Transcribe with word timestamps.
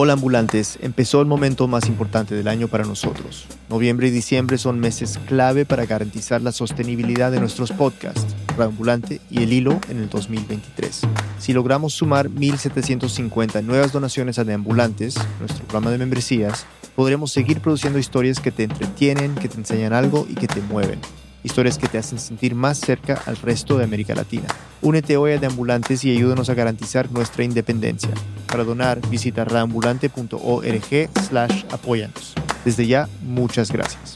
Hola 0.00 0.12
ambulantes, 0.12 0.78
empezó 0.80 1.20
el 1.20 1.26
momento 1.26 1.66
más 1.66 1.88
importante 1.88 2.36
del 2.36 2.46
año 2.46 2.68
para 2.68 2.84
nosotros. 2.84 3.46
Noviembre 3.68 4.06
y 4.06 4.10
diciembre 4.12 4.56
son 4.56 4.78
meses 4.78 5.18
clave 5.26 5.64
para 5.64 5.86
garantizar 5.86 6.40
la 6.40 6.52
sostenibilidad 6.52 7.32
de 7.32 7.40
nuestros 7.40 7.72
podcasts, 7.72 8.36
Ambulante 8.60 9.20
y 9.28 9.42
El 9.42 9.52
Hilo 9.52 9.80
en 9.88 9.98
el 9.98 10.08
2023. 10.08 11.00
Si 11.40 11.52
logramos 11.52 11.94
sumar 11.94 12.28
1.750 12.28 13.64
nuevas 13.64 13.90
donaciones 13.90 14.38
a 14.38 14.44
Deambulantes, 14.44 15.16
nuestro 15.40 15.64
programa 15.64 15.90
de 15.90 15.98
membresías, 15.98 16.64
podremos 16.94 17.32
seguir 17.32 17.60
produciendo 17.60 17.98
historias 17.98 18.38
que 18.38 18.52
te 18.52 18.62
entretienen, 18.62 19.34
que 19.34 19.48
te 19.48 19.56
enseñan 19.56 19.94
algo 19.94 20.28
y 20.30 20.36
que 20.36 20.46
te 20.46 20.60
mueven 20.60 21.00
historias 21.48 21.78
que 21.78 21.88
te 21.88 21.96
hacen 21.96 22.18
sentir 22.18 22.54
más 22.54 22.78
cerca 22.78 23.22
al 23.24 23.36
resto 23.38 23.78
de 23.78 23.84
América 23.84 24.14
Latina. 24.14 24.46
Únete 24.82 25.16
hoy 25.16 25.32
a 25.32 25.38
Deambulantes 25.38 26.04
y 26.04 26.14
ayúdanos 26.14 26.50
a 26.50 26.54
garantizar 26.54 27.10
nuestra 27.10 27.42
independencia. 27.42 28.10
Para 28.46 28.64
donar, 28.64 29.00
visita 29.08 29.46
reambulante.org 29.46 31.10
slash 31.26 31.64
apóyanos. 31.70 32.34
Desde 32.66 32.86
ya, 32.86 33.08
muchas 33.22 33.72
gracias. 33.72 34.12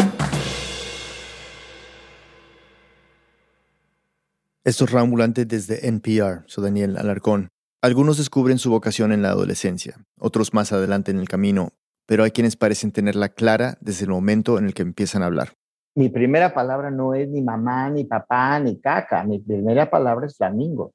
Esto 4.64 4.84
es 4.84 4.92
Reambulante 4.92 5.47
desde 5.47 5.89
NPR, 5.89 6.45
soy 6.47 6.64
Daniel 6.64 6.98
Alarcón. 6.98 7.48
Algunos 7.83 8.19
descubren 8.19 8.59
su 8.59 8.70
vocación 8.70 9.11
en 9.11 9.23
la 9.23 9.30
adolescencia, 9.30 9.97
otros 10.19 10.53
más 10.53 10.70
adelante 10.73 11.11
en 11.11 11.19
el 11.19 11.28
camino, 11.28 11.73
pero 12.06 12.25
hay 12.25 12.30
quienes 12.30 12.56
parecen 12.56 12.92
tenerla 12.92 13.30
clara 13.30 13.78
desde 13.80 14.05
el 14.05 14.11
momento 14.11 14.59
en 14.59 14.67
el 14.67 14.75
que 14.75 14.83
empiezan 14.83 15.23
a 15.23 15.27
hablar 15.27 15.55
mi 15.95 16.09
primera 16.09 16.55
palabra 16.55 16.91
no 16.91 17.14
es 17.14 17.28
ni 17.28 17.42
mamá, 17.42 17.91
ni 17.91 18.05
papá, 18.05 18.59
ni 18.60 18.80
caca. 18.80 19.24
Mi 19.24 19.38
primera 19.38 19.91
palabra 19.91 20.27
es 20.27 20.37
flamingo. 20.37 20.92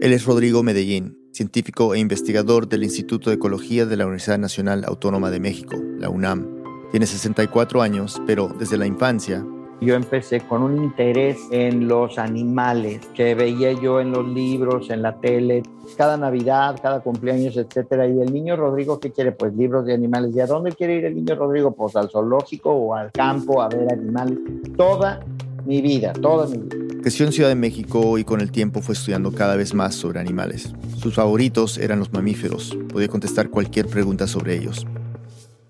Él 0.00 0.12
es 0.12 0.24
Rodrigo 0.24 0.62
Medellín, 0.62 1.18
científico 1.32 1.94
e 1.94 1.98
investigador 1.98 2.68
del 2.68 2.84
Instituto 2.84 3.30
de 3.30 3.36
Ecología 3.36 3.86
de 3.86 3.96
la 3.96 4.04
Universidad 4.04 4.38
Nacional 4.38 4.84
Autónoma 4.84 5.30
de 5.30 5.40
México, 5.40 5.76
la 5.98 6.08
UNAM. 6.08 6.46
Tiene 6.92 7.06
64 7.06 7.82
años, 7.82 8.22
pero 8.26 8.48
desde 8.48 8.78
la 8.78 8.86
infancia 8.86 9.44
yo 9.80 9.94
empecé 9.94 10.40
con 10.40 10.62
un 10.62 10.82
interés 10.82 11.38
en 11.50 11.86
los 11.86 12.18
animales 12.18 13.00
que 13.14 13.34
veía 13.34 13.72
yo 13.72 14.00
en 14.00 14.10
los 14.10 14.26
libros, 14.26 14.90
en 14.90 15.02
la 15.02 15.20
tele, 15.20 15.62
cada 15.96 16.16
Navidad, 16.16 16.78
cada 16.82 17.00
cumpleaños, 17.00 17.56
etcétera. 17.56 18.06
Y 18.08 18.20
el 18.20 18.32
niño 18.32 18.56
Rodrigo, 18.56 18.98
¿qué 18.98 19.12
quiere? 19.12 19.32
Pues 19.32 19.54
libros 19.54 19.86
de 19.86 19.94
animales. 19.94 20.34
¿Y 20.34 20.40
a 20.40 20.46
dónde 20.46 20.72
quiere 20.72 20.96
ir 20.96 21.04
el 21.04 21.14
niño 21.14 21.36
Rodrigo? 21.36 21.72
Pues 21.72 21.94
al 21.96 22.10
zoológico 22.10 22.70
o 22.70 22.94
al 22.94 23.12
campo 23.12 23.62
a 23.62 23.68
ver 23.68 23.92
animales. 23.92 24.38
Toda 24.76 25.20
mi 25.64 25.80
vida, 25.80 26.12
toda 26.12 26.46
mi 26.46 26.58
vida. 26.58 26.76
Creció 27.00 27.26
en 27.26 27.32
Ciudad 27.32 27.48
de 27.48 27.54
México 27.54 28.18
y 28.18 28.24
con 28.24 28.40
el 28.40 28.50
tiempo 28.50 28.82
fue 28.82 28.94
estudiando 28.94 29.32
cada 29.32 29.54
vez 29.54 29.72
más 29.72 29.94
sobre 29.94 30.18
animales. 30.18 30.74
Sus 30.96 31.14
favoritos 31.14 31.78
eran 31.78 32.00
los 32.00 32.12
mamíferos. 32.12 32.76
Podía 32.92 33.08
contestar 33.08 33.50
cualquier 33.50 33.86
pregunta 33.86 34.26
sobre 34.26 34.56
ellos. 34.56 34.84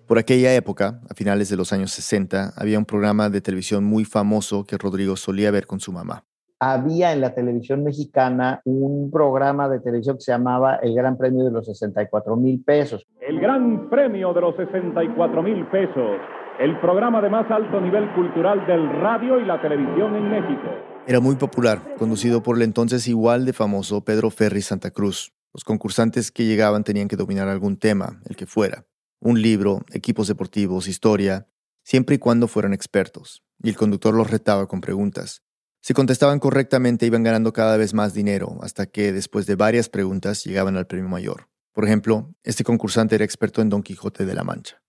Por 0.09 0.17
aquella 0.17 0.55
época, 0.55 1.03
a 1.11 1.13
finales 1.13 1.51
de 1.51 1.59
los 1.59 1.71
años 1.75 1.91
60, 1.91 2.55
había 2.57 2.79
un 2.79 2.87
programa 2.87 3.29
de 3.29 3.43
televisión 3.43 3.85
muy 3.85 4.07
famoso 4.07 4.65
que 4.65 4.79
Rodrigo 4.79 5.17
solía 5.17 5.51
ver 5.51 5.67
con 5.67 5.81
su 5.81 5.93
mamá. 5.93 6.25
Había 6.61 7.13
en 7.13 7.21
la 7.21 7.35
televisión 7.35 7.85
mexicana 7.85 8.63
un 8.65 9.11
programa 9.11 9.69
de 9.69 9.81
televisión 9.81 10.17
que 10.17 10.23
se 10.23 10.33
llamaba 10.33 10.77
El 10.77 10.95
Gran 10.95 11.19
Premio 11.19 11.45
de 11.45 11.51
los 11.51 11.67
64 11.67 12.37
mil 12.37 12.65
pesos. 12.65 13.05
El 13.21 13.39
Gran 13.39 13.91
Premio 13.91 14.33
de 14.33 14.41
los 14.41 14.57
64 14.57 15.43
mil 15.43 15.67
pesos, 15.67 16.17
el 16.59 16.81
programa 16.81 17.21
de 17.21 17.29
más 17.29 17.51
alto 17.51 17.79
nivel 17.79 18.11
cultural 18.15 18.67
del 18.67 18.89
radio 18.89 19.39
y 19.39 19.45
la 19.45 19.61
televisión 19.61 20.17
en 20.17 20.31
México. 20.31 20.71
Era 21.07 21.21
muy 21.21 21.37
popular, 21.37 21.83
conducido 21.99 22.43
por 22.43 22.57
el 22.57 22.63
entonces 22.63 23.07
igual 23.09 23.45
de 23.45 23.53
famoso 23.53 24.03
Pedro 24.07 24.31
Ferri 24.31 24.63
Santa 24.63 24.91
Cruz. 24.91 25.35
Los 25.53 25.65
concursantes 25.65 26.31
que 26.31 26.47
llegaban 26.47 26.83
tenían 26.83 27.09
que 27.09 27.17
dominar 27.17 27.49
algún 27.49 27.77
tema, 27.77 28.23
el 28.27 28.37
que 28.37 28.47
fuera 28.47 28.88
un 29.21 29.43
libro, 29.43 29.85
equipos 29.93 30.29
deportivos, 30.29 30.89
historia, 30.89 31.47
siempre 31.83 32.17
y 32.17 32.19
cuando 32.19 32.49
fueran 32.49 32.73
expertos, 32.73 33.43
y 33.63 33.69
el 33.71 33.77
conductor 33.77 34.15
los 34.15 34.31
retaba 34.31 34.67
con 34.69 34.81
preguntas. 34.81 35.43
Si 35.81 35.95
contestaban 35.95 36.39
correctamente 36.39 37.07
iban 37.07 37.23
ganando 37.23 37.53
cada 37.53 37.77
vez 37.77 37.95
más 37.95 38.15
dinero, 38.15 38.59
hasta 38.63 38.87
que, 38.87 39.13
después 39.13 39.47
de 39.47 39.57
varias 39.57 39.89
preguntas, 39.89 40.45
llegaban 40.45 40.77
al 40.77 40.87
premio 40.87 41.09
mayor. 41.09 41.49
Por 41.73 41.85
ejemplo, 41.85 42.35
este 42.43 42.65
concursante 42.65 43.15
era 43.15 43.25
experto 43.25 43.63
en 43.63 43.69
Don 43.69 43.83
Quijote 43.83 44.27
de 44.27 44.35
la 44.35 44.45
Mancha. 44.45 44.83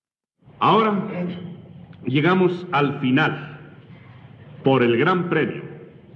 Ahora 0.59 1.07
llegamos 2.05 2.65
al 2.71 2.99
final, 2.99 3.75
por 4.63 4.83
el 4.83 4.97
gran 4.97 5.29
premio 5.29 5.63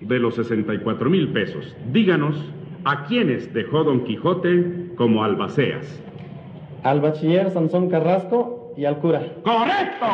de 0.01 0.19
los 0.19 0.35
64 0.35 1.09
mil 1.09 1.31
pesos. 1.31 1.75
Díganos 1.91 2.35
a 2.83 3.05
quiénes 3.05 3.53
dejó 3.53 3.83
Don 3.83 4.03
Quijote 4.03 4.91
como 4.97 5.23
albaceas 5.23 6.02
al 6.83 6.99
bachiller 6.99 7.51
Sansón 7.51 7.89
Carrasco 7.89 8.73
y 8.75 8.85
al 8.85 8.99
cura. 8.99 9.21
¡Correcto! 9.43 10.05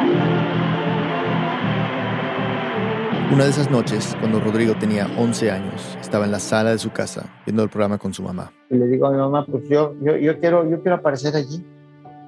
Una 3.31 3.43
de 3.43 3.49
esas 3.49 3.69
noches, 3.69 4.15
cuando 4.19 4.39
Rodrigo 4.39 4.73
tenía 4.79 5.07
11 5.17 5.51
años, 5.51 5.97
estaba 6.01 6.25
en 6.25 6.31
la 6.31 6.39
sala 6.39 6.71
de 6.71 6.79
su 6.79 6.91
casa 6.91 7.29
viendo 7.45 7.63
el 7.63 7.69
programa 7.69 7.97
con 7.97 8.13
su 8.13 8.23
mamá. 8.23 8.51
Y 8.69 8.75
le 8.75 8.87
digo 8.87 9.07
a 9.07 9.11
mi 9.11 9.17
mamá, 9.17 9.45
pues 9.45 9.67
yo, 9.69 9.93
yo, 10.01 10.17
yo, 10.17 10.39
quiero, 10.39 10.67
yo 10.69 10.81
quiero 10.81 10.97
aparecer 10.97 11.35
allí. 11.35 11.63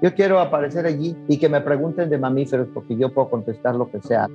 Yo 0.02 0.13
quiero 0.16 0.40
aparecer 0.40 0.85
allí 0.85 1.16
y 1.28 1.38
que 1.38 1.47
me 1.47 1.62
pregunten 1.62 2.09
de 2.09 2.18
mamíferos 2.18 2.68
porque 2.73 2.96
yo 2.97 3.13
puedo 3.13 3.29
contestar 3.29 3.75
lo 3.75 3.90
que 3.91 4.02
sea. 4.02 4.28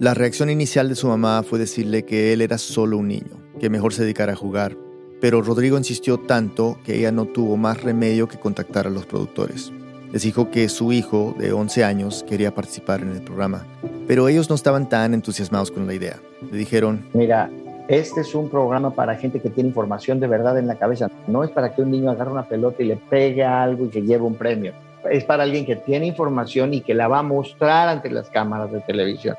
La 0.00 0.14
reacción 0.14 0.50
inicial 0.50 0.88
de 0.88 0.96
su 0.96 1.06
mamá 1.06 1.44
fue 1.44 1.60
decirle 1.60 2.04
que 2.04 2.32
él 2.32 2.40
era 2.40 2.58
solo 2.58 2.96
un 2.96 3.08
niño, 3.08 3.40
que 3.60 3.70
mejor 3.70 3.92
se 3.92 4.02
dedicara 4.02 4.32
a 4.32 4.36
jugar, 4.36 4.76
pero 5.22 5.40
Rodrigo 5.40 5.78
insistió 5.78 6.18
tanto 6.18 6.78
que 6.84 6.96
ella 6.96 7.12
no 7.12 7.26
tuvo 7.26 7.56
más 7.56 7.80
remedio 7.80 8.26
que 8.26 8.40
contactar 8.40 8.88
a 8.88 8.90
los 8.90 9.06
productores. 9.06 9.72
Les 10.10 10.22
dijo 10.22 10.50
que 10.50 10.68
su 10.68 10.92
hijo, 10.92 11.36
de 11.38 11.52
11 11.52 11.84
años, 11.84 12.24
quería 12.28 12.52
participar 12.52 13.02
en 13.02 13.12
el 13.12 13.22
programa, 13.22 13.64
pero 14.08 14.26
ellos 14.26 14.50
no 14.50 14.56
estaban 14.56 14.88
tan 14.88 15.14
entusiasmados 15.14 15.70
con 15.70 15.86
la 15.86 15.94
idea. 15.94 16.16
Le 16.50 16.58
dijeron, 16.58 17.06
mira, 17.14 17.48
este 17.86 18.22
es 18.22 18.34
un 18.34 18.50
programa 18.50 18.90
para 18.96 19.14
gente 19.14 19.38
que 19.38 19.48
tiene 19.48 19.68
información 19.68 20.18
de 20.18 20.26
verdad 20.26 20.58
en 20.58 20.66
la 20.66 20.74
cabeza. 20.74 21.08
No 21.28 21.44
es 21.44 21.50
para 21.50 21.72
que 21.72 21.82
un 21.82 21.92
niño 21.92 22.10
agarre 22.10 22.32
una 22.32 22.48
pelota 22.48 22.82
y 22.82 22.86
le 22.86 22.96
pegue 22.96 23.44
algo 23.44 23.84
y 23.84 23.90
que 23.90 24.02
lleve 24.02 24.24
un 24.24 24.34
premio. 24.34 24.72
Es 25.08 25.22
para 25.22 25.44
alguien 25.44 25.64
que 25.64 25.76
tiene 25.76 26.06
información 26.06 26.74
y 26.74 26.80
que 26.80 26.94
la 26.94 27.06
va 27.06 27.20
a 27.20 27.22
mostrar 27.22 27.88
ante 27.88 28.10
las 28.10 28.28
cámaras 28.28 28.72
de 28.72 28.80
televisión. 28.80 29.36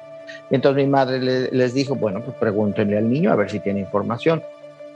entonces 0.50 0.82
mi 0.86 0.90
madre 0.90 1.52
les 1.52 1.74
dijo, 1.74 1.96
bueno, 1.96 2.22
pues 2.22 2.38
pregúntenle 2.38 2.98
al 2.98 3.10
niño 3.10 3.34
a 3.34 3.36
ver 3.36 3.50
si 3.50 3.60
tiene 3.60 3.82
información. 3.82 4.42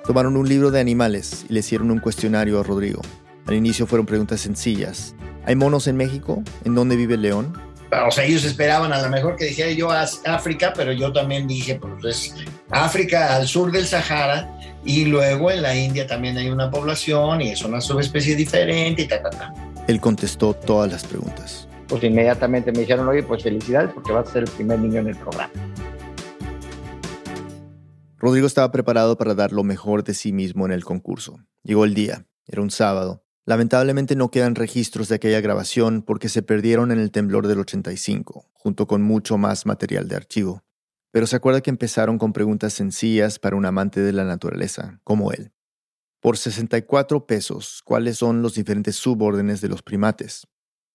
Tomaron 0.08 0.38
un 0.38 0.48
libro 0.48 0.72
de 0.72 0.80
animales 0.80 1.46
y 1.50 1.54
le 1.54 1.60
hicieron 1.60 1.92
un 1.92 2.00
cuestionario 2.00 2.62
a 2.62 2.64
Rodrigo. 2.64 3.02
Al 3.46 3.56
inicio 3.56 3.86
fueron 3.86 4.06
preguntas 4.06 4.40
sencillas. 4.40 5.14
¿Hay 5.46 5.58
monos 5.58 5.86
en 5.88 5.98
México? 5.98 6.44
¿En 6.64 6.76
dónde 6.76 6.96
vive 6.96 7.16
el 7.16 7.24
león? 7.24 7.62
O 8.06 8.10
sea, 8.12 8.24
ellos 8.24 8.46
esperaban 8.46 8.94
a 8.94 9.02
lo 9.02 9.10
mejor 9.10 9.36
que 9.36 9.44
dijera 9.44 9.70
yo 9.72 9.90
África, 9.92 10.72
pero 10.74 10.94
yo 10.94 11.12
también 11.12 11.46
dije, 11.46 11.76
pues 11.76 12.06
es 12.06 12.36
África 12.70 13.36
al 13.36 13.50
sur 13.50 13.70
del 13.70 13.86
Sahara 13.86 14.50
y 14.86 15.04
luego 15.04 15.52
en 15.52 15.62
la 15.62 15.76
India 15.76 16.08
también 16.08 16.38
hay 16.38 16.50
una 16.50 16.72
población 16.72 17.42
y 17.42 17.50
es 17.50 17.62
una 17.64 17.82
subespecie 17.82 18.38
diferente 18.38 19.02
y 19.02 19.08
ta, 19.10 19.22
ta, 19.22 19.30
ta. 19.30 19.54
Él 19.88 20.00
contestó 20.00 20.54
todas 20.54 20.90
las 20.90 21.04
preguntas. 21.04 21.68
Pues 21.90 22.02
inmediatamente 22.06 22.72
me 22.72 22.80
dijeron, 22.80 23.10
oye, 23.10 23.24
pues 23.24 23.44
felicidades 23.44 23.92
porque 23.94 24.14
vas 24.14 24.30
a 24.30 24.32
ser 24.32 24.44
el 24.44 24.50
primer 24.52 24.80
niño 24.80 25.02
en 25.02 25.08
el 25.08 25.18
programa. 25.18 25.52
Rodrigo 28.20 28.48
estaba 28.48 28.72
preparado 28.72 29.16
para 29.16 29.36
dar 29.36 29.52
lo 29.52 29.64
mejor 29.64 30.04
de 30.04 30.16
sí 30.16 30.34
mismo 30.34 30.66
en 30.66 30.72
el 30.72 30.84
concurso. 30.84 31.40
Llegó 31.62 31.86
el 31.86 31.94
día, 31.94 32.26
era 32.48 32.64
un 32.64 32.72
sábado. 32.72 33.24
Lamentablemente 33.46 34.16
no 34.16 34.32
quedan 34.32 34.56
registros 34.56 35.08
de 35.08 35.16
aquella 35.16 35.40
grabación 35.40 36.02
porque 36.02 36.28
se 36.28 36.42
perdieron 36.42 36.92
en 36.92 37.00
el 37.00 37.12
temblor 37.12 37.48
del 37.48 37.60
85, 37.60 38.50
junto 38.54 38.88
con 38.88 39.04
mucho 39.04 39.38
más 39.38 39.68
material 39.68 40.08
de 40.08 40.16
archivo. 40.16 40.64
Pero 41.12 41.28
se 41.28 41.36
acuerda 41.36 41.62
que 41.62 41.70
empezaron 41.70 42.18
con 42.18 42.34
preguntas 42.34 42.74
sencillas 42.74 43.38
para 43.38 43.56
un 43.56 43.66
amante 43.68 44.02
de 44.02 44.14
la 44.14 44.26
naturaleza, 44.26 45.00
como 45.04 45.32
él. 45.32 45.52
Por 46.20 46.38
64 46.38 47.28
pesos, 47.28 47.84
¿cuáles 47.86 48.18
son 48.18 48.42
los 48.42 48.56
diferentes 48.56 48.96
subórdenes 48.96 49.62
de 49.62 49.70
los 49.70 49.84
primates? 49.84 50.48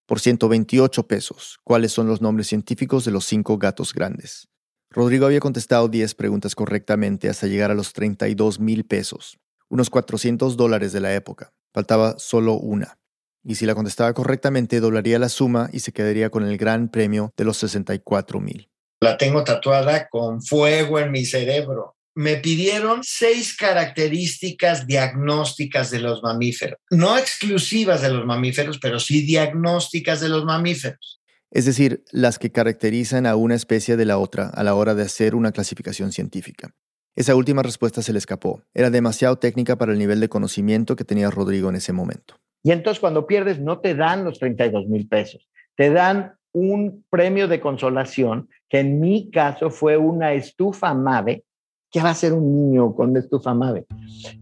Por 0.06 0.18
128 0.18 1.06
pesos, 1.06 1.60
¿cuáles 1.62 1.92
son 1.92 2.08
los 2.08 2.20
nombres 2.20 2.48
científicos 2.48 3.04
de 3.04 3.12
los 3.12 3.24
cinco 3.24 3.56
gatos 3.58 3.94
grandes? 3.94 4.48
Rodrigo 4.92 5.24
había 5.24 5.40
contestado 5.40 5.88
10 5.88 6.14
preguntas 6.14 6.54
correctamente 6.54 7.30
hasta 7.30 7.46
llegar 7.46 7.70
a 7.70 7.74
los 7.74 7.94
32 7.94 8.60
mil 8.60 8.84
pesos, 8.84 9.38
unos 9.70 9.88
400 9.88 10.56
dólares 10.56 10.92
de 10.92 11.00
la 11.00 11.14
época. 11.14 11.52
Faltaba 11.72 12.16
solo 12.18 12.54
una. 12.54 12.98
Y 13.42 13.54
si 13.54 13.64
la 13.64 13.74
contestaba 13.74 14.12
correctamente, 14.12 14.80
doblaría 14.80 15.18
la 15.18 15.30
suma 15.30 15.70
y 15.72 15.80
se 15.80 15.92
quedaría 15.92 16.28
con 16.28 16.44
el 16.46 16.58
gran 16.58 16.90
premio 16.90 17.32
de 17.36 17.44
los 17.44 17.56
64 17.56 18.38
mil. 18.40 18.68
La 19.00 19.16
tengo 19.16 19.42
tatuada 19.42 20.08
con 20.08 20.42
fuego 20.42 21.00
en 21.00 21.10
mi 21.10 21.24
cerebro. 21.24 21.96
Me 22.14 22.36
pidieron 22.36 23.00
seis 23.02 23.56
características 23.56 24.86
diagnósticas 24.86 25.90
de 25.90 26.00
los 26.00 26.22
mamíferos, 26.22 26.78
no 26.90 27.16
exclusivas 27.16 28.02
de 28.02 28.10
los 28.10 28.26
mamíferos, 28.26 28.78
pero 28.78 29.00
sí 29.00 29.22
diagnósticas 29.22 30.20
de 30.20 30.28
los 30.28 30.44
mamíferos 30.44 31.21
es 31.52 31.66
decir, 31.66 32.02
las 32.10 32.38
que 32.38 32.50
caracterizan 32.50 33.26
a 33.26 33.36
una 33.36 33.54
especie 33.54 33.96
de 33.96 34.06
la 34.06 34.18
otra 34.18 34.48
a 34.48 34.64
la 34.64 34.74
hora 34.74 34.94
de 34.94 35.02
hacer 35.02 35.34
una 35.34 35.52
clasificación 35.52 36.10
científica. 36.10 36.74
Esa 37.14 37.36
última 37.36 37.62
respuesta 37.62 38.00
se 38.00 38.12
le 38.12 38.18
escapó. 38.18 38.62
Era 38.72 38.88
demasiado 38.88 39.36
técnica 39.36 39.76
para 39.76 39.92
el 39.92 39.98
nivel 39.98 40.18
de 40.20 40.30
conocimiento 40.30 40.96
que 40.96 41.04
tenía 41.04 41.30
Rodrigo 41.30 41.68
en 41.68 41.76
ese 41.76 41.92
momento. 41.92 42.36
Y 42.62 42.70
entonces 42.70 43.00
cuando 43.00 43.26
pierdes 43.26 43.60
no 43.60 43.80
te 43.80 43.94
dan 43.94 44.24
los 44.24 44.38
32 44.38 44.86
mil 44.86 45.06
pesos, 45.06 45.46
te 45.76 45.90
dan 45.90 46.34
un 46.52 47.04
premio 47.10 47.48
de 47.48 47.60
consolación, 47.60 48.48
que 48.68 48.80
en 48.80 48.98
mi 48.98 49.30
caso 49.30 49.68
fue 49.68 49.98
una 49.98 50.32
estufa 50.32 50.94
Mave. 50.94 51.44
¿Qué 51.90 52.00
va 52.00 52.10
a 52.10 52.14
ser 52.14 52.32
un 52.32 52.70
niño 52.70 52.94
con 52.94 53.10
una 53.10 53.20
estufa 53.20 53.52
Mave? 53.52 53.84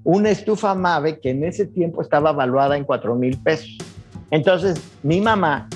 Una 0.05 0.31
estufa 0.31 0.77
Mave 0.77 1.19
que 1.19 1.31
en 1.31 1.43
ese 1.43 1.67
tiempo 1.67 2.03
estaba 2.03 2.31
evaluada 2.31 2.77
en 2.77 2.85
4 2.85 3.17
mil 3.17 3.37
pesos. 3.43 3.79
Entonces 4.31 4.81
mi 5.03 5.21
mamá 5.21 5.69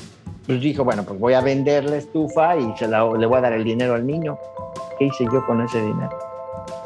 pues 0.46 0.60
dijo, 0.60 0.84
bueno, 0.84 1.04
pues 1.04 1.18
voy 1.18 1.34
a 1.34 1.40
vender 1.40 1.84
la 1.84 1.96
estufa 1.96 2.56
y 2.56 2.76
se 2.76 2.86
la, 2.86 3.04
le 3.16 3.26
voy 3.26 3.38
a 3.38 3.40
dar 3.40 3.52
el 3.52 3.64
dinero 3.64 3.94
al 3.94 4.06
niño. 4.06 4.38
¿Qué 4.98 5.06
hice 5.06 5.24
yo 5.32 5.44
con 5.46 5.60
ese 5.62 5.80
dinero? 5.80 6.10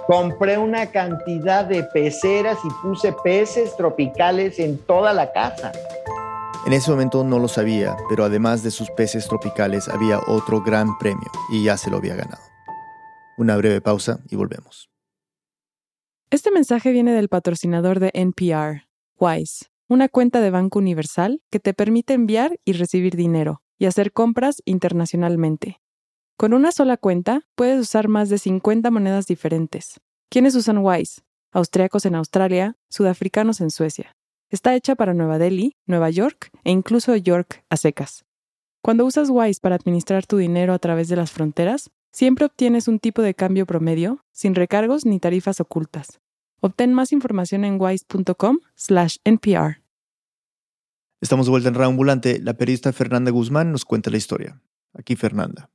Compré 0.06 0.56
una 0.56 0.86
cantidad 0.86 1.64
de 1.64 1.82
peceras 1.82 2.58
y 2.64 2.68
puse 2.82 3.12
peces 3.24 3.76
tropicales 3.76 4.58
en 4.58 4.78
toda 4.78 5.12
la 5.12 5.32
casa. 5.32 5.72
En 6.66 6.72
ese 6.72 6.90
momento 6.90 7.24
no 7.24 7.38
lo 7.38 7.48
sabía, 7.48 7.96
pero 8.08 8.24
además 8.24 8.62
de 8.62 8.70
sus 8.70 8.90
peces 8.90 9.26
tropicales 9.26 9.88
había 9.88 10.20
otro 10.26 10.62
gran 10.62 10.96
premio 10.98 11.30
y 11.50 11.64
ya 11.64 11.76
se 11.76 11.90
lo 11.90 11.98
había 11.98 12.14
ganado. 12.14 12.42
Una 13.36 13.56
breve 13.56 13.80
pausa 13.80 14.20
y 14.28 14.36
volvemos. 14.36 14.88
Este 16.30 16.50
mensaje 16.50 16.90
viene 16.90 17.12
del 17.12 17.28
patrocinador 17.28 18.00
de 18.00 18.10
NPR, 18.12 18.86
Wise, 19.18 19.66
una 19.88 20.08
cuenta 20.08 20.40
de 20.40 20.50
Banco 20.50 20.78
Universal 20.78 21.42
que 21.50 21.60
te 21.60 21.72
permite 21.72 22.12
enviar 22.12 22.60
y 22.64 22.72
recibir 22.72 23.16
dinero 23.16 23.62
y 23.78 23.86
hacer 23.86 24.12
compras 24.12 24.62
internacionalmente. 24.66 25.80
Con 26.36 26.52
una 26.52 26.72
sola 26.72 26.96
cuenta 26.96 27.42
puedes 27.54 27.80
usar 27.80 28.08
más 28.08 28.28
de 28.28 28.38
50 28.38 28.90
monedas 28.90 29.26
diferentes. 29.26 30.00
¿Quiénes 30.30 30.54
usan 30.54 30.78
Wise? 30.78 31.22
Austriacos 31.52 32.04
en 32.04 32.14
Australia, 32.14 32.76
sudafricanos 32.90 33.60
en 33.62 33.70
Suecia. 33.70 34.14
Está 34.50 34.74
hecha 34.74 34.94
para 34.94 35.14
Nueva 35.14 35.38
Delhi, 35.38 35.76
Nueva 35.86 36.10
York 36.10 36.50
e 36.64 36.70
incluso 36.70 37.16
York 37.16 37.64
a 37.70 37.76
secas. 37.76 38.24
Cuando 38.82 39.06
usas 39.06 39.28
Wise 39.30 39.60
para 39.60 39.74
administrar 39.74 40.26
tu 40.26 40.36
dinero 40.36 40.74
a 40.74 40.78
través 40.78 41.08
de 41.08 41.16
las 41.16 41.30
fronteras, 41.30 41.90
siempre 42.12 42.44
obtienes 42.44 42.88
un 42.88 42.98
tipo 42.98 43.22
de 43.22 43.34
cambio 43.34 43.66
promedio, 43.66 44.24
sin 44.32 44.54
recargos 44.54 45.06
ni 45.06 45.18
tarifas 45.18 45.60
ocultas. 45.60 46.20
Obtén 46.60 46.94
más 46.94 47.12
información 47.12 47.64
en 47.64 47.78
wise.com/npr. 47.80 49.82
Estamos 51.20 51.46
de 51.46 51.50
vuelta 51.50 51.68
en 51.68 51.74
Raambulante. 51.74 52.38
La 52.40 52.54
periodista 52.54 52.92
Fernanda 52.92 53.30
Guzmán 53.30 53.72
nos 53.72 53.84
cuenta 53.84 54.10
la 54.10 54.18
historia. 54.18 54.60
Aquí 54.94 55.16
Fernanda. 55.16 55.70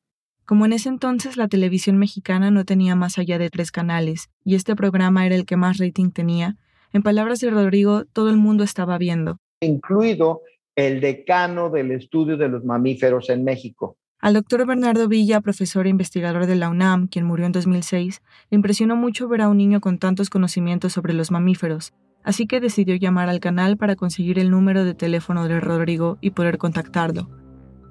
Como 0.45 0.65
en 0.65 0.74
ese 0.74 0.89
entonces 0.89 1.38
la 1.38 1.47
televisión 1.47 1.97
mexicana 1.97 2.51
no 2.51 2.65
tenía 2.65 2.95
más 2.95 3.18
allá 3.18 3.38
de 3.38 3.50
tres 3.50 3.71
canales, 3.71 4.30
y 4.44 4.56
este 4.56 4.75
programa 4.75 5.25
era 5.25 5.35
el 5.35 5.45
que 5.45 5.56
más 5.56 5.77
rating 5.77 6.12
tenía, 6.12 6.57
en 6.91 7.01
palabras 7.01 7.39
de 7.39 7.50
Rodrigo, 7.50 8.06
todo 8.06 8.29
el 8.29 8.38
mundo 8.38 8.63
estaba 8.63 8.97
viendo. 8.97 9.38
Incluido 9.62 10.41
el 10.75 11.01
decano 11.01 11.69
del 11.69 11.91
estudio 11.91 12.38
de 12.38 12.50
los 12.50 12.65
mamíferos 12.65 13.29
en 13.29 13.44
México. 13.44 13.97
Al 14.23 14.35
doctor 14.35 14.65
Bernardo 14.65 15.09
Villa, 15.09 15.41
profesor 15.41 15.85
e 15.85 15.89
investigador 15.89 16.45
de 16.45 16.55
la 16.55 16.69
UNAM, 16.69 17.07
quien 17.07 17.25
murió 17.25 17.45
en 17.45 17.51
2006, 17.51 18.21
le 18.51 18.55
impresionó 18.55 18.95
mucho 18.95 19.27
ver 19.27 19.41
a 19.41 19.49
un 19.49 19.57
niño 19.57 19.81
con 19.81 19.97
tantos 19.97 20.29
conocimientos 20.29 20.93
sobre 20.93 21.13
los 21.13 21.29
mamíferos, 21.29 21.91
así 22.23 22.47
que 22.47 22.61
decidió 22.61 22.95
llamar 22.95 23.27
al 23.27 23.41
canal 23.41 23.75
para 23.75 23.97
conseguir 23.97 24.39
el 24.39 24.49
número 24.49 24.85
de 24.85 24.93
teléfono 24.93 25.45
de 25.49 25.59
Rodrigo 25.59 26.19
y 26.21 26.31
poder 26.31 26.57
contactarlo. 26.57 27.27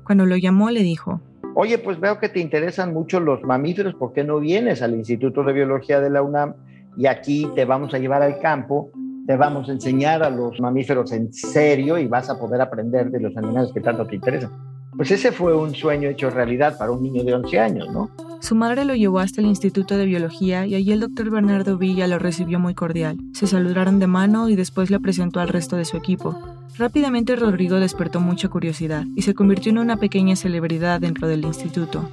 Cuando 0.05 0.25
lo 0.25 0.39
llamó 0.39 0.71
le 0.71 0.83
dijo, 0.83 1.21
Oye, 1.55 1.77
pues 1.77 2.01
veo 2.01 2.19
que 2.19 2.31
te 2.31 2.41
interesan 2.41 2.95
mucho 2.95 3.21
los 3.21 3.43
mamíferos, 3.43 3.95
¿por 3.97 4.15
qué 4.15 4.25
no 4.25 4.41
vienes 4.41 4.81
al 4.81 4.95
Instituto 4.95 5.45
de 5.45 5.53
Biología 5.53 6.01
de 6.01 6.09
la 6.09 6.23
UNAM 6.23 6.55
y 6.97 7.09
aquí 7.09 7.47
te 7.55 7.67
vamos 7.67 7.93
a 7.93 7.99
llevar 7.99 8.23
al 8.23 8.39
campo? 8.41 8.91
Te 9.27 9.37
vamos 9.37 9.69
a 9.69 9.73
enseñar 9.73 10.23
a 10.23 10.31
los 10.31 10.59
mamíferos 10.61 11.13
en 11.13 11.31
serio 11.31 11.99
y 11.99 12.07
vas 12.07 12.31
a 12.31 12.41
poder 12.41 12.63
aprender 12.63 13.11
de 13.11 13.21
los 13.21 13.37
animales 13.37 13.71
que 13.75 13.83
tanto 13.83 14.07
te 14.07 14.15
interesan. 14.15 14.72
Pues 14.97 15.11
ese 15.11 15.33
fue 15.33 15.57
un 15.57 15.75
sueño 15.75 16.11
hecho 16.11 16.29
realidad 16.29 16.77
para 16.77 16.93
un 16.93 17.03
niño 17.03 17.25
de 17.25 17.35
11 17.35 17.59
años, 17.59 17.89
¿no? 17.91 18.11
Su 18.41 18.55
madre 18.55 18.85
lo 18.85 18.95
llevó 18.95 19.21
hasta 19.21 19.41
el 19.41 19.47
Instituto 19.47 19.97
de 19.97 20.05
Biología 20.05 20.67
y 20.67 20.75
allí 20.75 20.93
el 20.93 21.01
doctor 21.01 21.31
Bernardo 21.31 21.79
Villa 21.79 22.07
lo 22.09 22.19
recibió 22.19 22.59
muy 22.59 22.75
cordial. 22.75 23.17
Se 23.33 23.47
saludaron 23.47 24.01
de 24.01 24.07
mano 24.07 24.49
y 24.49 24.57
después 24.57 24.91
le 24.91 25.01
presentó 25.01 25.41
al 25.41 25.49
resto 25.49 25.77
de 25.77 25.85
su 25.85 25.97
equipo. 25.97 26.39
Rápidamente 26.77 27.37
Rodrigo 27.37 27.77
despertó 27.77 28.21
mucha 28.21 28.49
curiosidad 28.49 29.05
y 29.15 29.23
se 29.23 29.35
convirtió 29.35 29.71
en 29.71 29.79
una 29.79 29.97
pequeña 29.97 30.37
celebridad 30.37 31.01
dentro 31.01 31.29
del 31.29 31.45
instituto. 31.45 32.09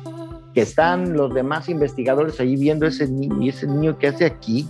Que 0.53 0.61
están 0.61 1.13
los 1.13 1.33
demás 1.33 1.67
investigadores 1.67 2.39
ahí 2.39 2.55
viendo 2.55 2.85
ese 2.85 3.07
niño, 3.07 3.41
y 3.41 3.49
ese 3.49 3.67
niño 3.67 3.97
que 3.97 4.07
hace 4.07 4.25
aquí, 4.25 4.67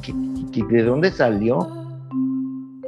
¿de 0.70 0.84
dónde 0.84 1.12
salió? 1.12 1.79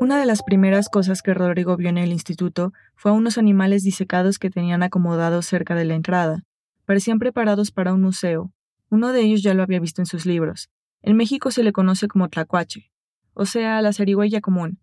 Una 0.02 0.20
de 0.20 0.26
las 0.26 0.42
primeras 0.42 0.90
cosas 0.90 1.22
que 1.22 1.36
Rodrigo 1.36 1.78
vio 1.78 1.90
en 1.90 2.00
el 2.00 2.12
instituto 2.12 2.74
fue 2.96 3.12
a 3.12 3.14
unos 3.14 3.38
animales 3.38 3.84
disecados 3.84 4.40
que 4.40 4.50
tenían 4.50 4.82
acomodados 4.82 5.46
cerca 5.46 5.76
de 5.76 5.86
la 5.86 5.94
entrada. 5.94 6.44
Parecían 6.86 7.20
preparados 7.20 7.70
para 7.70 7.94
un 7.94 8.02
museo. 8.02 8.52
Uno 8.90 9.14
de 9.14 9.22
ellos 9.22 9.44
ya 9.44 9.54
lo 9.54 9.62
había 9.62 9.80
visto 9.80 10.02
en 10.02 10.08
sus 10.08 10.26
libros. 10.26 10.72
En 11.04 11.16
México 11.18 11.52
se 11.52 11.62
le 11.62 11.72
conoce 11.72 12.08
como 12.08 12.30
tlacuache, 12.30 12.90
o 13.36 13.46
sea, 13.46 13.80
la 13.84 13.94
zarigüeya 13.94 14.42
común, 14.42 14.80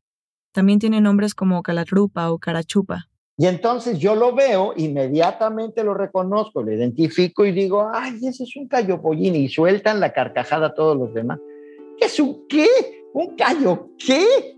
también 0.53 0.79
tiene 0.79 1.01
nombres 1.01 1.35
como 1.35 1.65
calatrupa 1.65 2.31
o 2.31 2.39
carachupa. 2.39 3.09
Y 3.37 3.47
entonces 3.47 3.99
yo 3.99 4.15
lo 4.15 4.37
veo, 4.37 4.73
inmediatamente 4.77 5.83
lo 5.83 5.95
reconozco, 5.95 6.63
lo 6.63 6.73
identifico 6.73 7.45
y 7.45 7.51
digo, 7.51 7.91
ay, 7.93 8.21
ese 8.25 8.45
es 8.45 8.55
un 8.55 8.69
callo 8.69 9.03
pollín. 9.03 9.35
Y 9.35 9.49
sueltan 9.49 9.99
la 9.99 10.13
carcajada 10.13 10.69
a 10.69 10.75
todos 10.75 10.97
los 10.97 11.13
demás. 11.13 11.41
¿Qué 11.99 12.07
es 12.07 12.21
un 12.21 12.47
qué? 12.49 12.69
¿Un 13.15 13.35
callo 13.35 13.91
qué? 13.99 14.58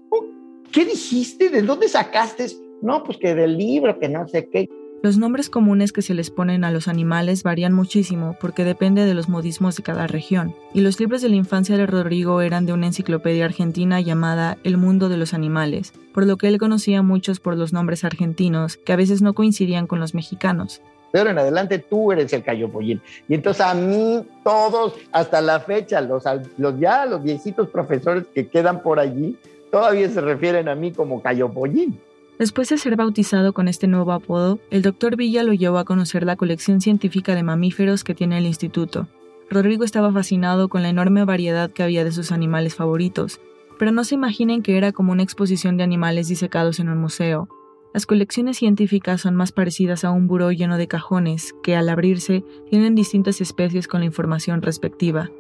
¿Qué 0.73 0.85
dijiste? 0.85 1.51
¿De 1.51 1.63
dónde 1.63 1.89
sacaste? 1.89 2.47
No, 2.81 3.03
pues 3.03 3.19
que 3.19 3.35
del 3.35 3.59
libro, 3.59 3.99
que 3.99 4.09
no 4.09 4.29
sé 4.29 4.49
qué. 4.49 4.69
Los 5.03 5.19
nombres 5.19 5.51
comunes 5.51 5.93
que 5.93 6.03
se 6.03 6.15
les 6.15 6.31
ponen 6.31 6.63
a 6.63 6.71
los 6.71 6.87
animales 6.87 7.43
varían 7.43 7.73
muchísimo 7.73 8.37
porque 8.41 8.65
depende 8.65 9.05
de 9.05 9.15
los 9.15 9.29
modismos 9.29 9.75
de 9.77 9.83
cada 9.83 10.07
región, 10.07 10.55
y 10.75 10.83
los 10.83 11.01
libros 11.01 11.23
de 11.23 11.31
la 11.31 11.37
infancia 11.37 11.77
de 11.77 11.87
Rodrigo 11.87 12.41
eran 12.43 12.67
de 12.67 12.75
una 12.75 12.87
enciclopedia 12.87 13.47
argentina 13.47 14.01
llamada 14.01 14.59
El 14.63 14.77
mundo 14.77 15.09
de 15.09 15.17
los 15.17 15.33
animales, 15.33 15.93
por 16.13 16.27
lo 16.27 16.37
que 16.37 16.49
él 16.49 16.59
conocía 16.59 16.99
a 16.99 17.03
muchos 17.03 17.41
por 17.41 17.57
los 17.57 17.73
nombres 17.73 18.05
argentinos 18.05 18.77
que 18.77 18.93
a 18.93 18.97
veces 18.97 19.23
no 19.23 19.33
coincidían 19.33 19.87
con 19.87 20.01
los 20.01 20.15
mexicanos. 20.15 20.83
Pero 21.13 21.31
en 21.31 21.39
adelante 21.39 21.79
tú 21.79 22.13
eres 22.13 22.33
el 22.33 22.45
cayopollín. 22.45 23.01
Y 23.27 23.35
entonces 23.35 23.65
a 23.65 23.75
mí 23.75 24.23
todos, 24.45 24.95
hasta 25.11 25.41
la 25.41 25.61
fecha, 25.61 26.01
los, 26.03 26.25
los 26.59 26.79
ya 26.79 27.07
los 27.07 27.23
viejitos 27.23 27.69
profesores 27.71 28.27
que 28.33 28.47
quedan 28.47 28.83
por 28.83 29.01
allí, 29.01 29.37
todavía 29.71 30.09
se 30.09 30.21
refieren 30.21 30.69
a 30.69 30.75
mí 30.75 30.93
como 30.93 31.23
cayopollín. 31.23 31.99
Después 32.39 32.71
de 32.71 32.79
ser 32.79 32.97
bautizado 32.97 33.53
con 33.53 33.69
este 33.69 33.87
nuevo 33.87 34.13
apodo, 34.13 34.59
el 34.71 34.81
doctor 34.81 35.17
Villa 35.17 35.43
lo 35.43 35.53
llevó 35.53 35.79
a 35.79 35.85
conocer 35.85 36.25
la 36.25 36.37
colección 36.37 36.81
científica 36.81 37.35
de 37.35 37.43
mamíferos 37.43 38.03
que 38.03 38.15
tiene 38.15 38.39
el 38.39 38.47
instituto. 38.47 39.09
Rodrigo 39.51 39.85
estaba 39.85 40.13
fascinado 40.13 40.69
con 40.69 40.83
la 40.83 40.89
enorme 40.89 41.25
variedad 41.25 41.71
que 41.71 41.83
había 41.83 42.05
de 42.05 42.13
sus 42.13 42.33
animales 42.33 42.77
favoritos, 42.77 43.41
pero 43.79 43.93
no 43.93 44.05
se 44.05 44.15
imaginen 44.15 44.63
que 44.63 44.77
era 44.79 44.93
como 44.93 45.13
una 45.13 45.23
exposición 45.23 45.77
de 45.77 45.83
animales 45.83 46.29
disecados 46.29 46.81
en 46.81 46.89
un 46.89 46.99
museo. 46.99 47.49
Las 47.93 48.07
colecciones 48.07 48.57
científicas 48.57 49.21
son 49.21 49.35
más 49.35 49.51
parecidas 49.51 50.05
a 50.05 50.11
un 50.11 50.29
buró 50.29 50.53
lleno 50.53 50.79
de 50.79 50.87
cajones 50.87 51.55
que, 51.63 51.75
al 51.75 51.89
abrirse, 51.89 52.45
tienen 52.71 52.95
distintas 52.95 53.41
especies 53.41 53.89
con 53.89 54.01
la 54.01 54.07
información 54.07 54.63
respectiva. 54.63 55.31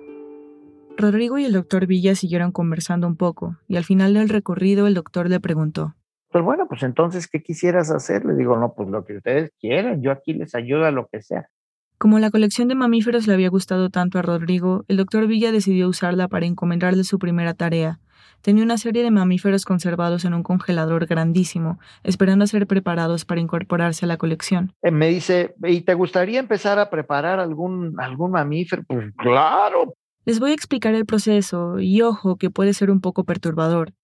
Rodrigo 1.00 1.38
y 1.38 1.44
el 1.44 1.52
doctor 1.52 1.86
Villa 1.86 2.14
siguieron 2.14 2.52
conversando 2.52 3.06
un 3.06 3.16
poco, 3.16 3.56
y 3.68 3.76
al 3.76 3.84
final 3.84 4.14
del 4.14 4.28
recorrido 4.28 4.86
el 4.86 4.94
doctor 4.94 5.28
le 5.28 5.40
preguntó, 5.40 5.94
pues 6.30 6.44
bueno, 6.44 6.66
pues 6.68 6.84
entonces, 6.84 7.26
¿qué 7.26 7.42
quisieras 7.42 7.90
hacer? 7.90 8.24
Le 8.24 8.34
digo, 8.36 8.56
no, 8.56 8.72
pues 8.74 8.88
lo 8.88 9.04
que 9.04 9.16
ustedes 9.16 9.50
quieran, 9.60 10.00
yo 10.00 10.12
aquí 10.12 10.32
les 10.32 10.54
ayudo 10.54 10.84
a 10.84 10.92
lo 10.92 11.08
que 11.10 11.22
sea. 11.22 11.48
Como 11.98 12.18
la 12.18 12.30
colección 12.30 12.68
de 12.68 12.76
mamíferos 12.76 13.26
le 13.26 13.34
había 13.34 13.50
gustado 13.50 13.90
tanto 13.90 14.18
a 14.18 14.22
Rodrigo, 14.22 14.84
el 14.88 14.96
doctor 14.96 15.26
Villa 15.26 15.52
decidió 15.52 15.88
usarla 15.88 16.28
para 16.28 16.46
encomendarle 16.46 17.04
su 17.04 17.18
primera 17.18 17.54
tarea. 17.54 17.98
Tenía 18.42 18.64
una 18.64 18.78
serie 18.78 19.02
de 19.02 19.10
mamíferos 19.10 19.64
conservados 19.64 20.24
en 20.24 20.32
un 20.32 20.42
congelador 20.42 21.06
grandísimo, 21.06 21.78
esperando 22.04 22.44
a 22.44 22.46
ser 22.46 22.66
preparados 22.66 23.24
para 23.24 23.40
incorporarse 23.40 24.06
a 24.06 24.08
la 24.08 24.16
colección. 24.16 24.72
Eh, 24.82 24.90
me 24.92 25.08
dice, 25.08 25.54
¿y 25.64 25.82
te 25.82 25.94
gustaría 25.94 26.38
empezar 26.38 26.78
a 26.78 26.88
preparar 26.88 27.38
algún, 27.38 28.00
algún 28.00 28.30
mamífero? 28.30 28.84
Pues 28.86 29.12
claro. 29.16 29.94
Les 30.26 30.38
voy 30.38 30.50
a 30.50 30.54
explicar 30.54 30.94
el 30.94 31.06
proceso, 31.06 31.80
y 31.80 32.02
ojo 32.02 32.36
que 32.36 32.50
puede 32.50 32.74
ser 32.74 32.90
un 32.90 33.00
poco 33.00 33.24
perturbador. 33.24 33.94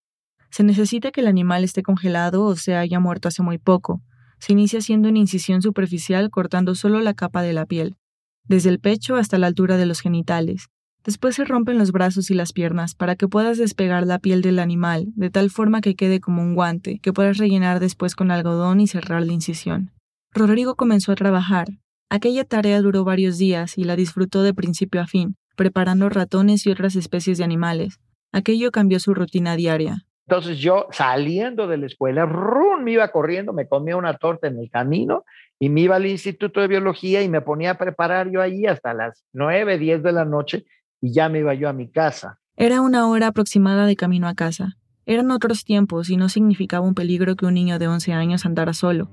Se 0.51 0.65
necesita 0.65 1.11
que 1.11 1.21
el 1.21 1.27
animal 1.27 1.63
esté 1.63 1.83
congelado 1.83 2.45
o 2.45 2.57
se 2.57 2.75
haya 2.75 3.01
muerto 3.01 3.29
hace 3.29 3.43
muy 3.43 3.59
poco. 3.59 4.01
Se 4.39 4.53
inicia 4.53 4.79
haciendo 4.79 5.11
una 5.11 5.19
incisión 5.19 5.61
superficial 5.61 6.31
cortando 6.31 6.75
solo 6.75 7.01
la 7.01 7.13
capa 7.15 7.43
de 7.43 7.53
la 7.53 7.67
piel, 7.67 7.97
desde 8.45 8.71
el 8.71 8.81
pecho 8.81 9.17
hasta 9.17 9.39
la 9.39 9.47
altura 9.47 9.77
de 9.77 9.87
los 9.87 10.01
genitales. 10.01 10.69
Después 11.05 11.37
se 11.37 11.45
rompen 11.45 11.79
los 11.79 11.93
brazos 11.93 12.31
y 12.31 12.35
las 12.35 12.53
piernas 12.53 12.95
para 12.95 13.15
que 13.15 13.29
puedas 13.29 13.59
despegar 13.59 14.07
la 14.07 14.19
piel 14.19 14.43
del 14.43 14.59
animal, 14.59 15.13
de 15.15 15.31
tal 15.31 15.51
forma 15.51 15.81
que 15.81 15.95
quede 15.95 16.21
como 16.21 16.43
un 16.43 16.55
guante, 16.55 16.99
que 16.99 17.13
puedas 17.13 17.37
rellenar 17.37 17.79
después 17.79 18.17
con 18.17 18.31
algodón 18.31 18.81
y 18.81 18.89
cerrar 18.89 19.25
la 19.25 19.33
incisión. 19.33 19.93
Rodrigo 20.33 20.75
comenzó 20.75 21.13
a 21.13 21.17
trabajar. 21.17 21.69
Aquella 22.09 22.45
tarea 22.45 22.81
duró 22.81 23.05
varios 23.05 23.39
días 23.39 23.79
y 23.79 23.85
la 23.85 23.97
disfrutó 23.97 24.43
de 24.43 24.55
principio 24.55 25.01
a 25.01 25.07
fin, 25.07 25.37
preparando 25.57 26.09
ratones 26.09 26.67
y 26.67 26.71
otras 26.71 26.95
especies 26.95 27.39
de 27.39 27.45
animales. 27.45 27.99
Aquello 28.33 28.71
cambió 28.71 29.01
su 29.01 29.15
rutina 29.15 29.57
diaria. 29.57 30.05
Entonces 30.29 30.59
yo 30.59 30.89
saliendo 30.91 31.69
de 31.69 31.79
la 31.79 31.87
escuela, 31.87 32.27
¡rum! 32.27 32.83
me 32.83 32.93
iba 32.93 33.09
corriendo, 33.09 33.53
me 33.53 33.69
comía 33.69 33.97
una 33.97 34.17
torta 34.17 34.49
en 34.49 34.59
el 34.59 34.71
camino 34.71 35.25
y 35.59 35.69
me 35.69 35.83
iba 35.83 35.97
al 35.97 36.07
Instituto 36.07 36.61
de 36.61 36.69
Biología 36.69 37.23
y 37.23 37.29
me 37.29 37.41
ponía 37.41 37.73
a 37.73 37.79
preparar 37.79 38.31
yo 38.31 38.43
allí 38.43 38.67
hasta 38.67 38.93
las 38.93 39.25
9, 39.33 39.79
10 39.79 40.03
de 40.03 40.13
la 40.13 40.25
noche 40.25 40.67
y 41.01 41.13
ya 41.13 41.29
me 41.29 41.41
iba 41.41 41.55
yo 41.55 41.69
a 41.69 41.73
mi 41.73 41.91
casa. 41.91 42.41
Era 42.57 42.81
una 42.81 43.09
hora 43.09 43.29
aproximada 43.29 43.87
de 43.87 43.97
camino 43.97 44.27
a 44.29 44.35
casa. 44.35 44.77
Eran 45.05 45.31
otros 45.31 45.65
tiempos 45.65 46.11
y 46.11 46.17
no 46.17 46.29
significaba 46.29 46.85
un 46.85 46.95
peligro 46.95 47.37
que 47.37 47.47
un 47.47 47.55
niño 47.55 47.79
de 47.79 47.87
11 47.87 48.13
años 48.13 48.45
andara 48.45 48.73
solo. 48.73 49.09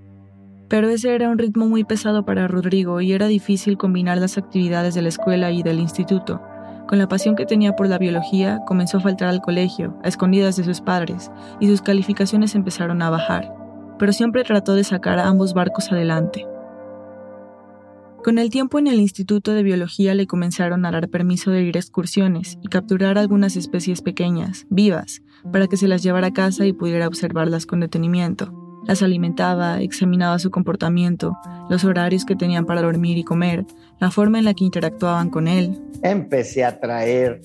Pero 0.68 0.90
ese 0.90 1.14
era 1.14 1.30
un 1.30 1.38
ritmo 1.38 1.68
muy 1.68 1.84
pesado 1.84 2.26
para 2.26 2.48
Rodrigo 2.48 3.02
y 3.02 3.14
era 3.14 3.28
difícil 3.28 3.78
combinar 3.78 4.18
las 4.18 4.38
actividades 4.38 4.96
de 4.96 5.02
la 5.02 5.10
escuela 5.10 5.52
y 5.52 5.62
del 5.64 5.80
instituto. 5.80 6.42
Con 6.88 6.98
la 7.00 7.08
pasión 7.08 7.36
que 7.36 7.46
tenía 7.46 7.76
por 7.76 7.88
la 7.88 7.98
biología, 7.98 8.62
comenzó 8.66 8.98
a 8.98 9.02
faltar 9.02 9.30
al 9.30 9.42
colegio, 9.42 9.98
a 10.04 10.08
escondidas 10.08 10.58
de 10.58 10.64
sus 10.64 10.82
padres, 10.82 11.32
y 11.60 11.68
sus 11.68 11.82
calificaciones 11.82 12.56
empezaron 12.56 13.02
a 13.02 13.10
bajar, 13.10 13.54
pero 13.98 14.14
siempre 14.14 14.44
trató 14.44 14.74
de 14.76 14.84
sacar 14.84 15.20
a 15.20 15.28
ambos 15.28 15.54
barcos 15.54 15.92
adelante. 15.92 16.46
Con 18.24 18.38
el 18.38 18.50
tiempo 18.50 18.80
en 18.80 18.88
el 18.88 19.02
Instituto 19.02 19.54
de 19.54 19.64
Biología 19.64 20.16
le 20.16 20.28
comenzaron 20.28 20.86
a 20.86 20.92
dar 20.92 21.10
permiso 21.10 21.52
de 21.52 21.64
ir 21.64 21.76
a 21.76 21.80
excursiones 21.80 22.58
y 22.62 22.70
capturar 22.70 23.18
algunas 23.18 23.58
especies 23.58 24.02
pequeñas, 24.02 24.66
vivas, 24.70 25.22
para 25.52 25.68
que 25.68 25.76
se 25.76 25.90
las 25.90 26.04
llevara 26.04 26.28
a 26.28 26.34
casa 26.34 26.66
y 26.66 26.72
pudiera 26.72 27.08
observarlas 27.08 27.66
con 27.66 27.82
detenimiento. 27.82 28.63
Las 28.86 29.02
alimentaba, 29.02 29.80
examinaba 29.80 30.40
su 30.40 30.52
comportamiento, 30.52 31.38
los 31.70 31.86
horarios 31.86 32.26
que 32.26 32.36
tenían 32.36 32.66
para 32.66 32.82
dormir 32.82 33.18
y 33.18 33.24
comer, 33.24 33.66
la 34.00 34.12
forma 34.12 34.40
en 34.40 34.46
la 34.46 34.54
que 34.54 34.66
interactuaban 34.66 35.30
con 35.30 35.48
él. 35.48 35.80
Empecé 36.02 36.66
a 36.66 36.80
traer 36.80 37.42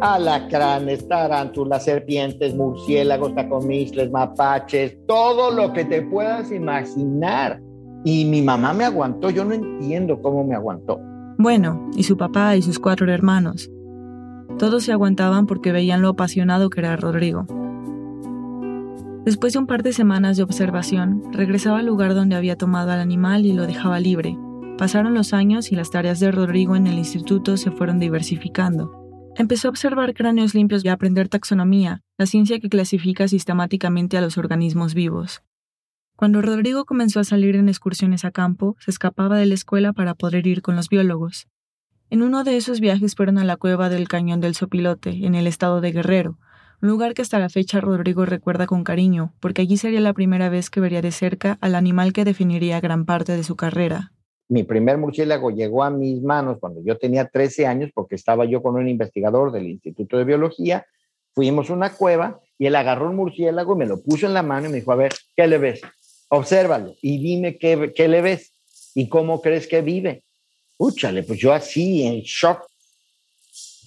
alacranes, 0.00 1.06
tarántulas, 1.06 1.84
serpientes, 1.84 2.54
murciélagos, 2.54 3.34
tacomisles, 3.34 4.10
mapaches, 4.10 4.96
todo 5.06 5.50
lo 5.50 5.72
que 5.72 5.84
te 5.84 6.02
puedas 6.02 6.50
imaginar. 6.52 7.60
Y 8.04 8.24
mi 8.24 8.42
mamá 8.42 8.72
me 8.72 8.84
aguantó, 8.84 9.28
yo 9.30 9.44
no 9.44 9.54
entiendo 9.54 10.20
cómo 10.22 10.44
me 10.44 10.54
aguantó. 10.54 11.00
Bueno, 11.36 11.90
y 11.96 12.04
su 12.04 12.16
papá 12.16 12.56
y 12.56 12.62
sus 12.62 12.78
cuatro 12.78 13.12
hermanos. 13.12 13.70
Todos 14.58 14.84
se 14.84 14.92
aguantaban 14.92 15.46
porque 15.46 15.72
veían 15.72 16.02
lo 16.02 16.08
apasionado 16.08 16.70
que 16.70 16.80
era 16.80 16.96
Rodrigo. 16.96 17.46
Después 19.28 19.52
de 19.52 19.58
un 19.58 19.66
par 19.66 19.82
de 19.82 19.92
semanas 19.92 20.38
de 20.38 20.42
observación, 20.42 21.22
regresaba 21.34 21.80
al 21.80 21.84
lugar 21.84 22.14
donde 22.14 22.34
había 22.34 22.56
tomado 22.56 22.92
al 22.92 22.98
animal 22.98 23.44
y 23.44 23.52
lo 23.52 23.66
dejaba 23.66 24.00
libre. 24.00 24.38
Pasaron 24.78 25.12
los 25.12 25.34
años 25.34 25.70
y 25.70 25.76
las 25.76 25.90
tareas 25.90 26.18
de 26.18 26.32
Rodrigo 26.32 26.76
en 26.76 26.86
el 26.86 26.96
instituto 26.96 27.58
se 27.58 27.70
fueron 27.70 27.98
diversificando. 27.98 28.90
Empezó 29.36 29.68
a 29.68 29.72
observar 29.72 30.14
cráneos 30.14 30.54
limpios 30.54 30.82
y 30.82 30.88
a 30.88 30.94
aprender 30.94 31.28
taxonomía, 31.28 32.00
la 32.16 32.24
ciencia 32.24 32.58
que 32.58 32.70
clasifica 32.70 33.28
sistemáticamente 33.28 34.16
a 34.16 34.22
los 34.22 34.38
organismos 34.38 34.94
vivos. 34.94 35.42
Cuando 36.16 36.40
Rodrigo 36.40 36.86
comenzó 36.86 37.20
a 37.20 37.24
salir 37.24 37.54
en 37.54 37.68
excursiones 37.68 38.24
a 38.24 38.30
campo, 38.30 38.76
se 38.78 38.90
escapaba 38.90 39.36
de 39.36 39.44
la 39.44 39.52
escuela 39.52 39.92
para 39.92 40.14
poder 40.14 40.46
ir 40.46 40.62
con 40.62 40.74
los 40.74 40.88
biólogos. 40.88 41.48
En 42.08 42.22
uno 42.22 42.44
de 42.44 42.56
esos 42.56 42.80
viajes 42.80 43.14
fueron 43.14 43.36
a 43.36 43.44
la 43.44 43.58
cueva 43.58 43.90
del 43.90 44.08
Cañón 44.08 44.40
del 44.40 44.54
Sopilote, 44.54 45.26
en 45.26 45.34
el 45.34 45.46
estado 45.46 45.82
de 45.82 45.92
Guerrero, 45.92 46.38
lugar 46.80 47.14
que 47.14 47.22
hasta 47.22 47.38
la 47.38 47.48
fecha 47.48 47.80
Rodrigo 47.80 48.24
recuerda 48.24 48.66
con 48.66 48.84
cariño, 48.84 49.32
porque 49.40 49.62
allí 49.62 49.76
sería 49.76 50.00
la 50.00 50.12
primera 50.12 50.48
vez 50.48 50.70
que 50.70 50.80
vería 50.80 51.02
de 51.02 51.10
cerca 51.10 51.58
al 51.60 51.74
animal 51.74 52.12
que 52.12 52.24
definiría 52.24 52.80
gran 52.80 53.04
parte 53.04 53.36
de 53.36 53.44
su 53.44 53.56
carrera. 53.56 54.12
Mi 54.48 54.62
primer 54.62 54.96
murciélago 54.96 55.50
llegó 55.50 55.84
a 55.84 55.90
mis 55.90 56.22
manos 56.22 56.56
cuando 56.60 56.82
yo 56.82 56.96
tenía 56.96 57.26
13 57.26 57.66
años, 57.66 57.90
porque 57.94 58.14
estaba 58.14 58.46
yo 58.46 58.62
con 58.62 58.76
un 58.76 58.88
investigador 58.88 59.52
del 59.52 59.68
Instituto 59.68 60.16
de 60.16 60.24
Biología. 60.24 60.86
Fuimos 61.34 61.68
a 61.68 61.74
una 61.74 61.92
cueva 61.92 62.40
y 62.58 62.66
él 62.66 62.74
agarró 62.74 63.10
un 63.10 63.16
murciélago, 63.16 63.76
me 63.76 63.86
lo 63.86 64.02
puso 64.02 64.26
en 64.26 64.34
la 64.34 64.42
mano 64.42 64.68
y 64.68 64.70
me 64.70 64.78
dijo, 64.78 64.92
a 64.92 64.96
ver, 64.96 65.12
¿qué 65.36 65.46
le 65.46 65.58
ves? 65.58 65.82
Obsérvalo 66.30 66.94
y 67.02 67.18
dime 67.18 67.58
qué, 67.58 67.92
qué 67.94 68.08
le 68.08 68.22
ves 68.22 68.52
y 68.94 69.08
cómo 69.08 69.42
crees 69.42 69.66
que 69.66 69.82
vive. 69.82 70.24
Úchale, 70.78 71.24
pues 71.24 71.38
yo 71.38 71.52
así, 71.52 72.04
en 72.04 72.20
shock, 72.20 72.62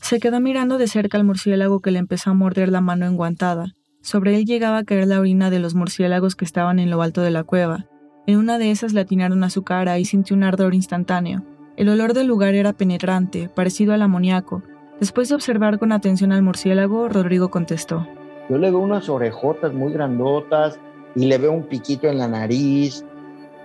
se 0.01 0.19
quedó 0.19 0.39
mirando 0.41 0.77
de 0.77 0.87
cerca 0.87 1.17
al 1.17 1.23
murciélago 1.23 1.79
que 1.79 1.91
le 1.91 1.99
empezó 1.99 2.31
a 2.31 2.33
morder 2.33 2.69
la 2.69 2.81
mano 2.81 3.05
enguantada. 3.05 3.75
Sobre 4.01 4.35
él 4.35 4.45
llegaba 4.45 4.79
a 4.79 4.83
caer 4.83 5.07
la 5.07 5.19
orina 5.19 5.49
de 5.49 5.59
los 5.59 5.75
murciélagos 5.75 6.35
que 6.35 6.43
estaban 6.43 6.79
en 6.79 6.89
lo 6.89 7.01
alto 7.01 7.21
de 7.21 7.29
la 7.29 7.43
cueva. 7.43 7.85
En 8.25 8.37
una 8.37 8.57
de 8.57 8.71
esas 8.71 8.93
le 8.93 9.01
atinaron 9.01 9.43
a 9.43 9.49
su 9.49 9.63
cara 9.63 9.99
y 9.99 10.05
sintió 10.05 10.35
un 10.35 10.43
ardor 10.43 10.73
instantáneo. 10.73 11.43
El 11.77 11.87
olor 11.87 12.13
del 12.13 12.27
lugar 12.27 12.55
era 12.55 12.73
penetrante, 12.73 13.49
parecido 13.49 13.93
al 13.93 14.01
amoníaco. 14.01 14.63
Después 14.99 15.29
de 15.29 15.35
observar 15.35 15.79
con 15.79 15.91
atención 15.91 16.31
al 16.31 16.41
murciélago, 16.41 17.07
Rodrigo 17.07 17.49
contestó. 17.49 18.07
Yo 18.49 18.57
le 18.57 18.71
veo 18.71 18.79
unas 18.79 19.07
orejotas 19.07 19.73
muy 19.73 19.93
grandotas 19.93 20.79
y 21.15 21.27
le 21.27 21.37
veo 21.37 21.51
un 21.51 21.63
piquito 21.63 22.07
en 22.07 22.17
la 22.17 22.27
nariz 22.27 23.05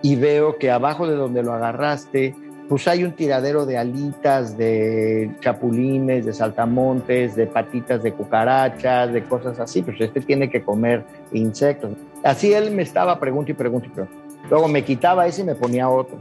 y 0.03 0.17
veo 0.17 0.59
que 0.59 0.71
abajo 0.71 1.07
de 1.07 1.17
donde 1.17 1.43
lo 1.43 1.53
agarraste 1.53 2.35
pues 2.69 2.89
hay 2.89 3.05
un 3.05 3.13
tiradero 3.13 3.65
de 3.65 3.79
alitas, 3.79 4.57
de 4.57 5.31
chapulines, 5.41 6.27
de 6.27 6.33
saltamontes, 6.33 7.37
de 7.37 7.47
patitas 7.47 8.03
de 8.03 8.13
cucarachas, 8.13 9.13
de 9.13 9.23
cosas 9.25 9.59
así, 9.61 9.83
pues 9.83 10.01
este 10.01 10.21
tiene 10.21 10.51
que 10.51 10.63
comer 10.63 11.05
insectos. 11.33 11.93
Así 12.25 12.53
él 12.53 12.73
me 12.73 12.83
estaba 12.83 13.19
preguntando 13.21 13.53
y 13.53 13.55
preguntando 13.55 14.09
y 14.45 14.49
Luego 14.49 14.69
me 14.69 14.85
quitaba 14.85 15.27
ese 15.27 15.43
y 15.43 15.45
me 15.45 15.55
ponía 15.55 15.89
otro, 15.89 16.17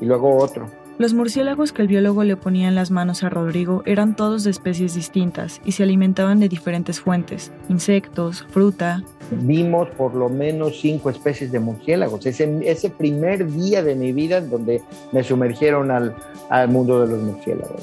y 0.00 0.04
luego 0.04 0.36
otro. 0.36 0.66
Los 1.00 1.14
murciélagos 1.14 1.72
que 1.72 1.80
el 1.80 1.88
biólogo 1.88 2.24
le 2.24 2.36
ponía 2.36 2.68
en 2.68 2.74
las 2.74 2.90
manos 2.90 3.24
a 3.24 3.30
Rodrigo 3.30 3.82
eran 3.86 4.14
todos 4.14 4.44
de 4.44 4.50
especies 4.50 4.94
distintas 4.94 5.62
y 5.64 5.72
se 5.72 5.82
alimentaban 5.82 6.40
de 6.40 6.50
diferentes 6.50 7.00
fuentes, 7.00 7.50
insectos, 7.70 8.44
fruta. 8.50 9.02
Vimos 9.30 9.88
por 9.96 10.14
lo 10.14 10.28
menos 10.28 10.78
cinco 10.78 11.08
especies 11.08 11.52
de 11.52 11.58
murciélagos. 11.58 12.26
Ese, 12.26 12.60
ese 12.70 12.90
primer 12.90 13.50
día 13.50 13.82
de 13.82 13.94
mi 13.94 14.12
vida 14.12 14.42
donde 14.42 14.82
me 15.10 15.24
sumergieron 15.24 15.90
al, 15.90 16.14
al 16.50 16.68
mundo 16.68 17.00
de 17.00 17.10
los 17.10 17.22
murciélagos. 17.22 17.82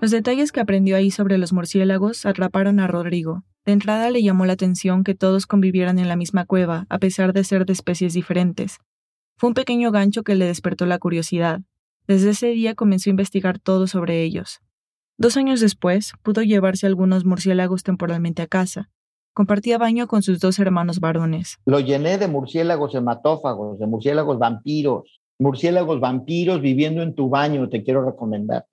Los 0.00 0.10
detalles 0.10 0.50
que 0.50 0.58
aprendió 0.58 0.96
ahí 0.96 1.12
sobre 1.12 1.38
los 1.38 1.52
murciélagos 1.52 2.26
atraparon 2.26 2.80
a 2.80 2.88
Rodrigo. 2.88 3.44
De 3.64 3.70
entrada 3.74 4.10
le 4.10 4.24
llamó 4.24 4.44
la 4.44 4.54
atención 4.54 5.04
que 5.04 5.14
todos 5.14 5.46
convivieran 5.46 6.00
en 6.00 6.08
la 6.08 6.16
misma 6.16 6.46
cueva, 6.46 6.86
a 6.88 6.98
pesar 6.98 7.32
de 7.32 7.44
ser 7.44 7.64
de 7.64 7.74
especies 7.74 8.12
diferentes. 8.12 8.80
Fue 9.38 9.46
un 9.46 9.54
pequeño 9.54 9.92
gancho 9.92 10.24
que 10.24 10.34
le 10.34 10.46
despertó 10.46 10.84
la 10.84 10.98
curiosidad. 10.98 11.60
Desde 12.08 12.30
ese 12.30 12.48
día 12.48 12.74
comenzó 12.74 13.08
a 13.08 13.12
investigar 13.12 13.60
todo 13.60 13.86
sobre 13.86 14.24
ellos. 14.24 14.58
Dos 15.16 15.36
años 15.36 15.60
después, 15.60 16.12
pudo 16.24 16.42
llevarse 16.42 16.88
algunos 16.88 17.24
murciélagos 17.24 17.84
temporalmente 17.84 18.42
a 18.42 18.48
casa. 18.48 18.90
Compartía 19.34 19.78
baño 19.78 20.08
con 20.08 20.24
sus 20.24 20.40
dos 20.40 20.58
hermanos 20.58 20.98
varones. 20.98 21.58
Lo 21.66 21.78
llené 21.78 22.18
de 22.18 22.26
murciélagos 22.26 22.96
hematófagos, 22.96 23.78
de 23.78 23.86
murciélagos 23.86 24.40
vampiros, 24.40 25.20
murciélagos 25.38 26.00
vampiros 26.00 26.60
viviendo 26.60 27.02
en 27.02 27.14
tu 27.14 27.28
baño, 27.28 27.68
te 27.68 27.84
quiero 27.84 28.04
recomendar. 28.04 28.66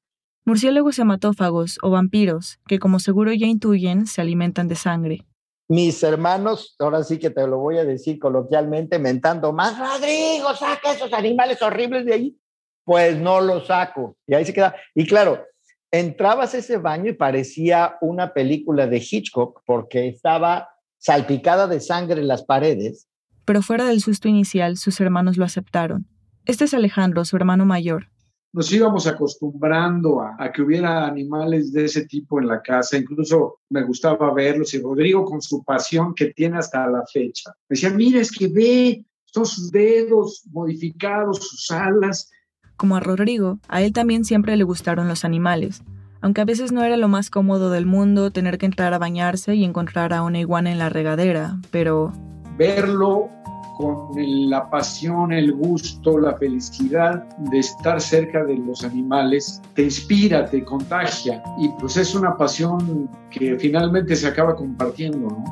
Murciélagos 0.46 0.98
hematófagos 0.98 1.78
o 1.84 1.92
vampiros, 1.92 2.58
que 2.68 2.80
como 2.80 2.98
seguro 2.98 3.32
ya 3.34 3.46
intuyen, 3.46 4.08
se 4.08 4.22
alimentan 4.22 4.68
de 4.68 4.76
sangre 4.76 5.26
mis 5.68 6.02
hermanos, 6.04 6.76
ahora 6.80 7.04
sí 7.04 7.18
que 7.18 7.30
te 7.30 7.48
lo 7.48 7.58
voy 7.58 7.78
a 7.78 7.86
decir 7.86 8.20
coloquialmente, 8.20 9.00
mentando 9.00 9.52
más, 9.52 9.78
Rodrigo, 9.78 10.54
saca 10.56 10.94
esos 10.94 11.12
animales 11.14 11.62
horribles 11.62 12.06
de 12.06 12.14
ahí. 12.14 12.38
Pues 12.84 13.18
no 13.18 13.42
los 13.42 13.68
saco. 13.68 14.16
Y 14.28 14.36
ahí 14.36 14.46
se 14.46 14.54
queda. 14.54 14.76
Y 14.94 15.08
claro, 15.08 15.44
entrabas 15.92 16.54
a 16.54 16.60
ese 16.60 16.78
baño 16.78 17.10
y 17.10 17.14
parecía 17.14 17.98
una 18.02 18.34
película 18.34 18.86
de 18.86 18.98
Hitchcock 18.98 19.62
porque 19.66 20.08
estaba 20.08 20.70
salpicada 21.00 21.68
de 21.68 21.80
sangre 21.80 22.22
en 22.22 22.28
las 22.28 22.44
paredes. 22.44 23.08
Pero 23.44 23.64
fuera 23.64 23.86
del 23.86 24.02
susto 24.02 24.28
inicial, 24.28 24.78
sus 24.78 25.00
hermanos 25.02 25.38
lo 25.38 25.46
aceptaron. 25.46 26.08
Este 26.46 26.66
es 26.66 26.74
Alejandro, 26.76 27.26
su 27.26 27.36
hermano 27.36 27.66
mayor 27.66 28.10
nos 28.56 28.72
íbamos 28.72 29.06
acostumbrando 29.06 30.22
a, 30.22 30.50
que 30.50 30.62
hubiera 30.62 31.06
animales 31.06 31.74
de 31.74 31.86
ese 31.86 32.06
tipo 32.06 32.40
en 32.40 32.48
la 32.48 32.62
casa. 32.62 32.98
Incluso 32.98 33.60
me 33.70 33.84
gustaba 33.84 34.34
verlos 34.34 34.74
y 34.74 34.80
Rodrigo 34.80 35.26
con 35.26 35.42
su 35.42 35.62
pasión 35.62 36.16
que 36.16 36.28
tiene 36.28 36.58
hasta 36.58 36.88
la 36.88 37.04
fecha. 37.12 37.52
Me 37.68 37.74
decía, 37.76 37.90
mira, 37.90 38.22
es 38.22 38.32
que 38.32 38.48
ve, 38.48 39.06
sus 39.26 39.70
dedos 39.72 40.44
modificados, 40.54 41.40
sus 41.40 41.70
alas. 41.70 42.32
Como 42.78 42.96
a 42.96 43.02
Rodrigo, 43.02 43.60
a 43.68 43.82
él 43.82 43.92
también 43.92 44.24
siempre 44.24 44.56
le 44.56 44.64
gustaron 44.64 45.10
los 45.10 45.26
animales, 45.26 45.84
aunque 46.22 46.40
a 46.40 46.46
veces 46.46 46.72
no 46.72 46.82
era 46.82 46.96
lo 46.96 47.10
más 47.10 47.30
cómodo 47.30 47.72
del 47.72 47.86
mundo 47.86 48.32
tener 48.32 48.58
que 48.58 48.68
entrar 48.68 48.94
a 48.94 49.00
bañarse 49.00 49.56
y 49.56 49.66
encontrar 49.66 50.14
a 50.14 50.24
una 50.24 50.40
iguana 50.40 50.72
en 50.72 50.80
la 50.80 50.88
regadera, 50.88 51.60
pero... 51.72 52.14
Verlo 52.58 53.30
con 53.78 54.10
la 54.16 54.70
pasión, 54.70 55.32
el 55.32 55.54
gusto, 55.54 56.20
la 56.20 56.36
felicidad 56.38 57.24
de 57.52 57.60
estar 57.60 58.00
cerca 58.00 58.44
de 58.44 58.58
los 58.58 58.84
animales, 58.84 59.62
te 59.74 59.84
inspira, 59.84 60.46
te 60.46 60.64
contagia 60.64 61.44
y 61.60 61.70
pues 61.80 61.98
es 61.98 62.16
una 62.16 62.38
pasión 62.38 63.10
que 63.30 63.58
finalmente 63.60 64.16
se 64.16 64.28
acaba 64.28 64.56
compartiendo, 64.56 65.30
¿no? 65.30 65.44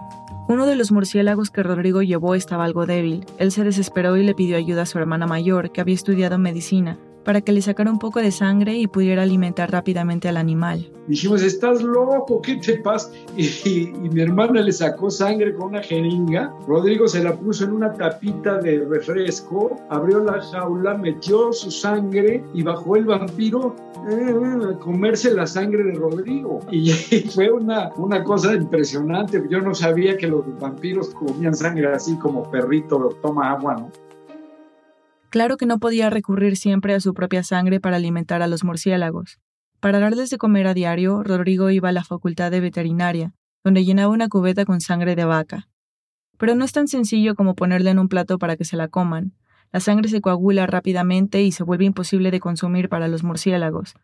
Uno 0.47 0.65
de 0.65 0.75
los 0.75 0.91
murciélagos 0.91 1.51
que 1.51 1.63
Rodrigo 1.63 2.01
llevó 2.01 2.35
estaba 2.35 2.65
algo 2.65 2.85
débil. 2.85 3.25
Él 3.37 3.51
se 3.51 3.63
desesperó 3.63 4.17
y 4.17 4.23
le 4.23 4.35
pidió 4.35 4.57
ayuda 4.57 4.81
a 4.81 4.85
su 4.85 4.97
hermana 4.99 5.25
mayor, 5.25 5.71
que 5.71 5.79
había 5.79 5.95
estudiado 5.95 6.37
medicina. 6.37 6.97
Para 7.23 7.41
que 7.41 7.51
le 7.51 7.61
sacara 7.61 7.91
un 7.91 7.99
poco 7.99 8.19
de 8.19 8.31
sangre 8.31 8.75
y 8.75 8.87
pudiera 8.87 9.23
alimentar 9.23 9.71
rápidamente 9.71 10.27
al 10.27 10.37
animal. 10.37 10.89
Dijimos, 11.07 11.41
estás 11.41 11.81
loco, 11.81 12.41
¿qué 12.41 12.55
te 12.57 12.77
pasa? 12.77 13.11
Y, 13.37 13.91
mi 14.13 14.21
hermana 14.21 14.61
le 14.61 14.71
sacó 14.71 15.09
sangre 15.09 15.53
con 15.55 15.69
una 15.69 15.81
jeringa, 15.81 16.53
Rodrigo 16.67 17.07
se 17.07 17.23
la 17.23 17.35
puso 17.35 17.65
en 17.65 17.73
una 17.73 17.91
tapita 17.93 18.57
de 18.59 18.85
refresco, 18.85 19.75
abrió 19.89 20.23
la 20.23 20.41
jaula, 20.41 20.95
metió 20.95 21.51
su 21.51 21.71
sangre 21.71 22.43
y 22.53 22.61
bajó 22.61 22.95
el 22.95 23.05
vampiro 23.05 23.75
eh, 24.09 24.71
a 24.71 24.79
comerse 24.79 25.33
la 25.33 25.47
sangre 25.47 25.83
de 25.83 25.93
Rodrigo. 25.93 26.59
Y, 26.71 26.91
fue 27.33 27.51
una, 27.51 27.91
una 27.97 28.23
cosa 28.23 28.53
impresionante, 28.53 29.43
yo 29.49 29.61
no 29.61 29.73
sabía 29.73 30.15
que 30.17 30.27
los 30.27 30.43
vampiros 30.59 31.09
comían 31.09 31.55
sangre 31.55 31.87
así 31.87 32.17
como 32.17 32.49
perrito 32.49 33.17
toma 33.21 33.51
agua, 33.51 33.75
¿no? 33.75 33.91
Claro 35.33 35.57
que 35.57 35.65
no 35.65 35.79
podía 35.79 36.11
recurrir 36.11 36.57
siempre 36.57 36.93
a 36.93 36.99
su 36.99 37.15
propia 37.15 37.41
sangre 37.41 37.79
para 37.79 37.95
alimentar 37.95 38.43
a 38.43 38.47
los 38.47 38.63
murciélagos. 38.63 39.39
Para 39.79 39.97
darles 39.97 40.29
de 40.29 40.37
comer 40.37 40.67
a 40.67 40.75
diario, 40.75 41.23
Rodrigo 41.23 41.71
iba 41.71 41.89
a 41.89 41.91
la 41.91 42.03
facultad 42.03 42.51
de 42.51 42.59
veterinaria, 42.59 43.33
donde 43.63 43.83
llenaba 43.83 44.13
una 44.13 44.29
cubeta 44.29 44.63
con 44.63 44.79
sangre 44.79 45.15
de 45.15 45.25
vaca. 45.25 45.69
Pero 46.37 46.53
no 46.53 46.63
es 46.63 46.71
tan 46.71 46.87
sencillo 46.87 47.33
como 47.33 47.55
ponerla 47.55 47.89
en 47.89 47.97
un 47.97 48.09
plato 48.09 48.37
para 48.37 48.57
que 48.57 48.63
se 48.63 48.77
la 48.77 48.89
coman. 48.89 49.33
La 49.71 49.79
sangre 49.79 50.07
se 50.07 50.21
coagula 50.21 50.67
rápidamente 50.67 51.41
y 51.41 51.51
se 51.51 51.63
vuelve 51.63 51.85
imposible 51.85 52.29
de 52.29 52.39
consumir 52.39 52.87
para 52.87 53.07
los 53.07 53.23
murciélagos. 53.23 53.95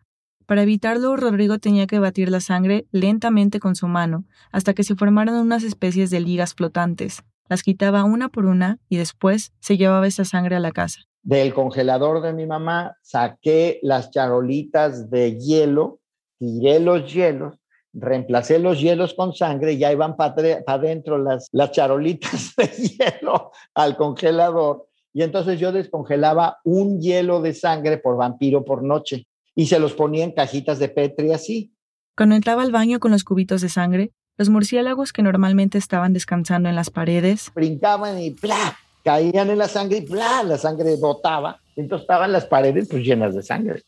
Para 0.48 0.64
evitarlo, 0.64 1.16
Rodrigo 1.16 1.60
tenía 1.60 1.86
que 1.86 2.00
batir 2.00 2.32
la 2.32 2.40
sangre 2.40 2.88
lentamente 2.92 3.60
con 3.60 3.76
su 3.76 3.88
mano, 3.88 4.26
hasta 4.52 4.74
que 4.74 4.84
se 4.84 4.96
formaron 4.96 5.36
unas 5.36 5.62
especies 5.62 6.10
de 6.10 6.22
ligas 6.22 6.56
flotantes. 6.56 7.22
Las 7.48 7.62
quitaba 7.62 8.04
una 8.04 8.30
por 8.30 8.48
una 8.48 8.80
y 8.90 8.98
después 8.98 9.54
se 9.60 9.78
llevaba 9.78 10.08
esa 10.08 10.26
sangre 10.26 10.56
a 10.56 10.60
la 10.60 10.72
casa 10.72 11.09
del 11.22 11.54
congelador 11.54 12.22
de 12.22 12.34
mi 12.34 12.46
mamá, 12.46 12.98
saqué 13.02 13.80
las 13.82 14.12
charolitas 14.12 15.10
de 15.10 15.38
hielo, 15.38 16.00
tiré 16.38 16.80
los 16.80 17.12
hielos, 17.12 17.56
reemplacé 17.94 18.60
los 18.60 18.80
hielos 18.80 19.14
con 19.14 19.34
sangre 19.34 19.74
y 19.74 19.80
ya 19.80 19.92
iban 19.92 20.16
para 20.16 20.64
adentro 20.68 21.18
las, 21.18 21.50
las 21.52 21.72
charolitas 21.72 22.54
de 22.58 22.68
hielo 22.68 23.52
al 23.74 23.98
congelador. 23.98 24.88
Y 25.14 25.24
entonces 25.24 25.60
yo 25.60 25.72
descongelaba 25.72 26.60
un 26.64 27.00
hielo 27.00 27.42
de 27.42 27.54
sangre 27.54 27.98
por 27.98 28.16
vampiro 28.16 28.64
por 28.64 28.84
noche 28.84 29.28
y 29.56 29.66
se 29.66 29.80
los 29.80 29.94
ponía 29.94 30.24
en 30.24 30.32
cajitas 30.32 30.80
de 30.80 30.90
Petri 30.90 31.34
así. 31.34 31.74
Cuando 32.16 32.36
entraba 32.36 32.62
al 32.62 32.72
baño 32.72 33.00
con 33.00 33.12
los 33.12 33.24
cubitos 33.24 33.62
de 33.62 33.70
sangre, 33.70 34.12
los 34.38 34.50
murciélagos 34.50 35.12
que 35.12 35.22
normalmente 35.22 35.78
estaban 35.78 36.14
descansando 36.14 36.70
en 36.70 36.76
las 36.76 36.90
paredes 36.90 37.52
brincaban 37.54 38.20
y 38.22 38.32
¡plá! 38.32 38.78
Caían 39.04 39.50
en 39.50 39.58
la 39.58 39.68
sangre 39.68 39.98
y 39.98 40.06
¡bla! 40.06 40.44
la 40.44 40.58
sangre 40.58 40.96
botaba. 40.96 41.62
Entonces 41.76 42.04
estaban 42.04 42.32
las 42.32 42.46
paredes 42.46 42.88
pues 42.90 43.04
llenas 43.04 43.36
de 43.36 43.44
sangre. 43.44 43.84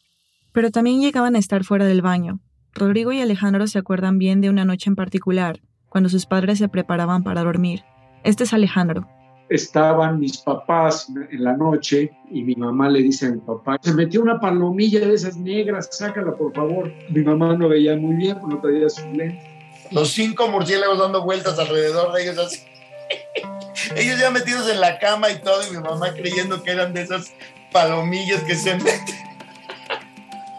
Pero 0.52 0.72
también 0.72 1.02
llegaban 1.02 1.36
a 1.36 1.40
estar 1.40 1.64
fuera 1.64 1.86
del 1.86 2.02
baño. 2.02 2.40
Rodrigo 2.74 3.12
y 3.12 3.22
Alejandro 3.22 3.68
se 3.68 3.80
acuerdan 3.80 4.18
bien 4.18 4.42
de 4.42 4.50
una 4.50 4.66
noche 4.66 4.90
en 4.90 4.96
particular, 4.96 5.60
cuando 5.90 6.10
sus 6.10 6.26
padres 6.26 6.60
se 6.60 6.70
preparaban 6.70 7.24
para 7.24 7.44
dormir. 7.44 7.84
Este 8.24 8.46
es 8.46 8.54
Alejandro. 8.54 9.08
Estaban 9.50 10.20
mis 10.20 10.38
papás 10.38 11.12
en 11.30 11.44
la 11.44 11.58
noche 11.58 12.12
y 12.30 12.44
mi 12.44 12.56
mamá 12.56 12.88
le 12.88 13.02
dice 13.02 13.28
a 13.28 13.32
mi 13.32 13.40
papá, 13.40 13.78
se 13.82 13.94
metió 13.94 14.22
una 14.22 14.40
palomilla 14.40 15.02
de 15.02 15.14
esas 15.14 15.36
negras, 15.36 15.90
sácala 15.92 16.38
por 16.38 16.54
favor. 16.54 16.94
Mi 17.10 17.22
mamá 17.22 17.58
no 17.58 17.68
veía 17.68 17.98
muy 17.98 18.16
bien, 18.16 18.38
porque 18.40 18.56
no 18.56 18.62
traía 18.62 18.90
su 18.90 19.06
lente. 19.12 19.44
Los 19.92 20.12
cinco 20.12 20.48
murciélagos 20.48 21.00
dando 21.00 21.26
vueltas 21.26 21.60
alrededor 21.60 22.14
de 22.14 22.24
ellos 22.24 22.38
así. 22.38 22.60
Ellos 23.96 24.20
ya 24.20 24.30
metidos 24.30 24.70
en 24.70 24.80
la 24.80 25.00
cama 25.00 25.30
y 25.30 25.40
todo, 25.40 25.62
y 25.68 25.76
mi 25.76 25.82
mamá 25.82 26.14
creyendo 26.14 26.62
que 26.64 26.72
eran 26.72 26.94
de 26.94 27.02
esas 27.02 27.34
palomillas 27.72 28.42
que 28.44 28.56
se 28.56 28.76
meten. 28.76 29.16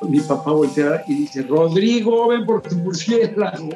Mi 0.09 0.21
papá 0.21 0.51
voltea 0.51 1.05
y 1.07 1.15
dice, 1.15 1.43
Rodrigo, 1.43 2.29
ven 2.29 2.45
por 2.45 2.63
tu 2.63 2.75
murciélago. 2.77 3.71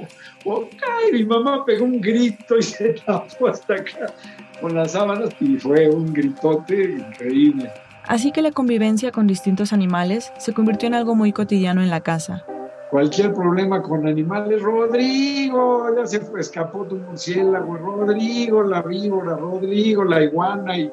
y 1.09 1.13
mi 1.13 1.25
mamá 1.25 1.65
pegó 1.65 1.85
un 1.85 2.01
grito 2.01 2.59
y 2.59 2.63
se 2.63 2.95
tapó 3.07 3.49
hasta 3.49 3.75
acá 3.75 4.13
con 4.61 4.75
las 4.75 4.93
sábanas 4.93 5.31
y 5.41 5.57
fue 5.57 5.89
un 5.89 6.13
gritote 6.13 6.83
increíble. 6.85 7.71
Así 8.05 8.33
que 8.33 8.43
la 8.43 8.53
convivencia 8.53 9.13
con 9.13 9.27
distintos 9.27 9.73
animales 9.73 10.33
se 10.39 10.53
convirtió 10.53 10.87
en 10.89 10.95
algo 10.95 11.15
muy 11.15 11.33
cotidiano 11.33 11.83
en 11.83 11.91
la 11.91 12.01
casa 12.01 12.45
cualquier 12.91 13.35
problema 13.35 13.83
con 13.83 14.07
animales, 14.07 14.63
Rodrigo, 14.63 15.87
ya 15.97 16.07
se 16.07 16.21
escapó 16.39 16.85
tu 16.85 16.97
murciélago, 16.97 17.77
Rodrigo, 17.77 18.63
la 18.63 18.83
víbora, 18.83 19.37
Rodrigo, 19.37 20.05
la 20.05 20.23
iguana. 20.23 20.79
Y... 20.79 20.93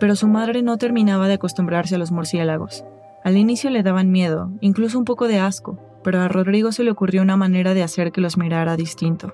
Pero 0.00 0.16
su 0.16 0.26
madre 0.28 0.62
no 0.62 0.76
terminaba 0.78 1.28
de 1.28 1.34
acostumbrarse 1.34 1.94
a 1.94 1.98
los 1.98 2.12
murciélagos. 2.12 2.84
Al 3.22 3.36
inicio 3.36 3.70
le 3.70 3.82
daban 3.82 4.10
miedo, 4.10 4.50
incluso 4.60 4.98
un 4.98 5.04
poco 5.04 5.28
de 5.28 5.38
asco, 5.38 5.78
pero 6.02 6.20
a 6.20 6.28
Rodrigo 6.28 6.72
se 6.72 6.84
le 6.84 6.90
ocurrió 6.90 7.22
una 7.22 7.36
manera 7.36 7.72
de 7.72 7.82
hacer 7.82 8.12
que 8.12 8.20
los 8.20 8.36
mirara 8.36 8.76
distinto. 8.76 9.32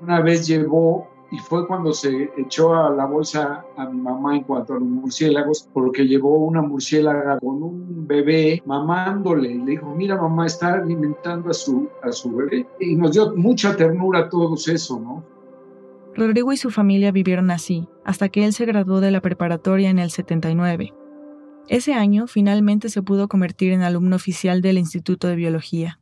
Una 0.00 0.20
vez 0.20 0.46
llevó 0.46 1.08
y 1.30 1.38
fue 1.38 1.66
cuando 1.66 1.92
se 1.92 2.30
echó 2.36 2.74
a 2.74 2.90
la 2.90 3.04
bolsa 3.04 3.64
a 3.76 3.86
mi 3.86 4.00
mamá 4.00 4.36
en 4.36 4.44
cuanto 4.44 4.74
a 4.74 4.78
los 4.78 4.88
murciélagos, 4.88 5.68
porque 5.72 6.06
llevó 6.06 6.38
una 6.38 6.62
murciélaga 6.62 7.38
con 7.38 7.62
un 7.62 8.06
bebé 8.06 8.62
mamándole 8.64 9.52
y 9.52 9.58
le 9.58 9.70
dijo, 9.72 9.94
mira 9.94 10.16
mamá, 10.16 10.46
está 10.46 10.74
alimentando 10.74 11.50
a 11.50 11.54
su, 11.54 11.88
a 12.02 12.12
su 12.12 12.34
bebé. 12.34 12.66
Y 12.80 12.96
nos 12.96 13.12
dio 13.12 13.34
mucha 13.36 13.76
ternura 13.76 14.20
a 14.20 14.28
todos 14.28 14.68
eso, 14.68 14.98
¿no? 14.98 15.24
Rodrigo 16.14 16.52
y 16.52 16.56
su 16.56 16.70
familia 16.70 17.12
vivieron 17.12 17.50
así, 17.50 17.88
hasta 18.04 18.28
que 18.28 18.44
él 18.44 18.52
se 18.52 18.64
graduó 18.64 19.00
de 19.00 19.10
la 19.10 19.20
preparatoria 19.20 19.90
en 19.90 19.98
el 19.98 20.10
79. 20.10 20.92
Ese 21.68 21.92
año 21.92 22.26
finalmente 22.26 22.88
se 22.88 23.02
pudo 23.02 23.28
convertir 23.28 23.72
en 23.72 23.82
alumno 23.82 24.16
oficial 24.16 24.62
del 24.62 24.78
Instituto 24.78 25.28
de 25.28 25.36
Biología. 25.36 26.00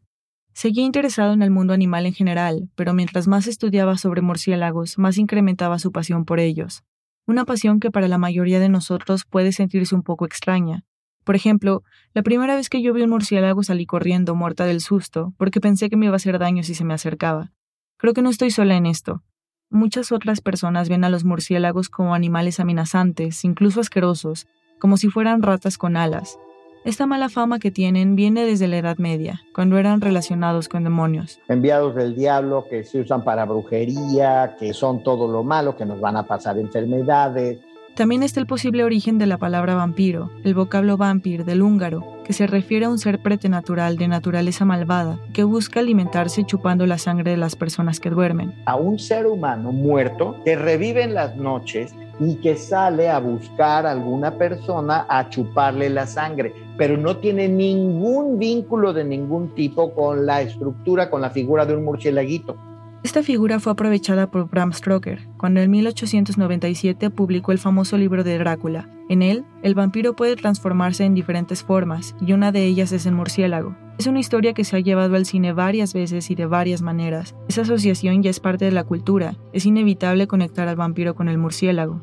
Seguía 0.57 0.85
interesado 0.85 1.35
en 1.35 1.43
el 1.43 1.51
mundo 1.51 1.75
animal 1.75 2.07
en 2.07 2.15
general, 2.15 2.71
pero 2.77 2.95
mientras 2.95 3.29
más 3.29 3.47
estudiaba 3.47 3.99
sobre 3.99 4.23
murciélagos, 4.23 4.97
más 4.97 5.19
incrementaba 5.19 5.79
su 5.79 5.93
pasión 5.93 6.25
por 6.25 6.41
ellos. 6.41 6.83
Una 7.27 7.45
pasión 7.45 7.79
que 7.79 7.91
para 7.91 8.09
la 8.09 8.17
mayoría 8.17 8.59
de 8.59 8.71
nosotros 8.71 9.27
puede 9.27 9.53
sentirse 9.53 9.95
un 9.95 10.03
poco 10.03 10.25
extraña. 10.25 10.83
Por 11.25 11.37
ejemplo, 11.37 11.83
la 12.15 12.23
primera 12.23 12.57
vez 12.57 12.71
que 12.71 12.81
yo 12.81 12.95
vi 12.95 13.03
un 13.03 13.11
murciélago 13.11 13.65
salí 13.65 13.85
corriendo, 13.85 14.35
muerta 14.35 14.65
del 14.65 14.81
susto, 14.81 15.35
porque 15.37 15.61
pensé 15.61 15.91
que 15.91 15.99
me 15.99 16.07
iba 16.07 16.15
a 16.15 16.17
hacer 16.17 16.39
daño 16.39 16.63
si 16.63 16.75
se 16.75 16.87
me 16.87 16.95
acercaba. 16.95 17.53
Creo 17.99 18.15
que 18.15 18.23
no 18.23 18.31
estoy 18.31 18.51
sola 18.51 18.77
en 18.77 18.87
esto. 18.87 19.23
Muchas 19.69 20.11
otras 20.11 20.41
personas 20.41 20.89
ven 20.89 21.05
a 21.05 21.11
los 21.11 21.27
murciélagos 21.27 21.91
como 21.91 22.15
animales 22.15 22.61
amenazantes, 22.61 23.45
incluso 23.45 23.81
asquerosos, 23.81 24.47
como 24.79 24.97
si 24.97 25.11
fueran 25.11 25.43
ratas 25.43 25.77
con 25.77 25.99
alas, 25.99 26.39
esta 26.87 27.05
mala 27.05 27.29
fama 27.29 27.59
que 27.59 27.73
tienen 27.73 28.15
viene 28.15 28.47
desde 28.47 28.69
la 28.69 28.79
Edad 28.79 28.99
Media, 28.99 29.43
cuando 29.53 29.77
eran 29.77 30.01
relacionados 30.01 30.69
con 30.69 30.85
demonios. 30.85 31.41
Enviados 31.49 31.97
del 31.97 32.15
diablo 32.15 32.65
que 32.71 32.85
se 32.85 33.01
usan 33.01 33.25
para 33.25 33.45
brujería, 33.45 34.55
que 34.57 34.73
son 34.73 35.03
todo 35.03 35.27
lo 35.27 35.43
malo, 35.43 35.77
que 35.77 35.85
nos 35.85 36.01
van 36.01 36.17
a 36.17 36.23
pasar 36.23 36.59
enfermedades. 36.59 37.59
También 37.97 38.23
está 38.23 38.39
el 38.39 38.47
posible 38.47 38.85
origen 38.85 39.19
de 39.19 39.27
la 39.27 39.37
palabra 39.37 39.75
vampiro, 39.75 40.31
el 40.45 40.55
vocablo 40.55 40.97
vampir 40.97 41.45
del 41.45 41.63
húngaro, 41.63 42.05
que 42.25 42.33
se 42.33 42.47
refiere 42.47 42.85
a 42.85 42.91
un 42.91 42.99
ser 42.99 43.21
pretenatural 43.21 43.97
de 43.97 44.07
naturaleza 44.07 44.65
malvada 44.65 45.19
que 45.33 45.43
busca 45.43 45.81
alimentarse 45.81 46.45
chupando 46.45 46.87
la 46.87 46.99
sangre 46.99 47.33
de 47.33 47.37
las 47.37 47.57
personas 47.57 47.99
que 47.99 48.11
duermen. 48.11 48.55
A 48.67 48.77
un 48.77 49.01
ser 49.01 49.27
humano 49.27 49.73
muerto 49.73 50.37
que 50.45 50.55
revive 50.55 51.03
en 51.03 51.15
las 51.15 51.37
noches 51.37 51.97
y 52.21 52.37
que 52.37 52.57
sale 52.57 53.11
a 53.11 53.19
buscar 53.19 53.87
a 53.87 53.91
alguna 53.91 54.39
persona 54.39 55.07
a 55.09 55.29
chuparle 55.29 55.91
la 55.91 56.07
sangre, 56.07 56.55
pero 56.77 56.97
no 56.97 57.17
tiene 57.19 57.49
ningún 57.49 58.39
vínculo 58.39 58.93
de 58.93 59.05
ningún 59.05 59.55
tipo 59.55 59.95
con 59.95 60.27
la 60.27 60.43
estructura, 60.43 61.11
con 61.11 61.21
la 61.21 61.31
figura 61.31 61.67
de 61.67 61.77
un 61.77 61.85
murciélaguito. 61.85 62.57
Esta 63.03 63.23
figura 63.23 63.61
fue 63.61 63.73
aprovechada 63.73 64.31
por 64.31 64.51
Bram 64.51 64.73
Stoker 64.73 65.29
cuando 65.37 65.61
en 65.61 65.71
1897 65.71 67.11
publicó 67.11 67.53
el 67.53 67.59
famoso 67.59 67.97
libro 67.97 68.25
de 68.25 68.37
Drácula. 68.37 68.89
En 69.09 69.23
él, 69.23 69.45
el 69.63 69.77
vampiro 69.77 70.17
puede 70.17 70.35
transformarse 70.35 71.05
en 71.05 71.15
diferentes 71.15 71.63
formas 71.63 72.17
y 72.21 72.33
una 72.33 72.51
de 72.51 72.65
ellas 72.65 72.91
es 72.91 73.07
el 73.07 73.15
murciélago. 73.15 73.77
Es 73.99 74.09
una 74.09 74.19
historia 74.19 74.55
que 74.55 74.65
se 74.65 74.77
ha 74.77 74.81
llevado 74.81 75.15
al 75.15 75.25
cine 75.25 75.53
varias 75.53 75.95
veces 75.95 76.31
y 76.31 76.35
de 76.35 76.47
varias 76.47 76.83
maneras. 76.83 77.37
Esa 77.49 77.63
asociación 77.63 78.25
ya 78.25 78.31
es 78.31 78.41
parte 78.41 78.65
de 78.65 78.73
la 78.73 78.83
cultura. 78.83 79.37
Es 79.53 79.67
inevitable 79.67 80.27
conectar 80.27 80.67
al 80.67 80.77
vampiro 80.77 81.15
con 81.15 81.29
el 81.29 81.39
murciélago. 81.39 82.03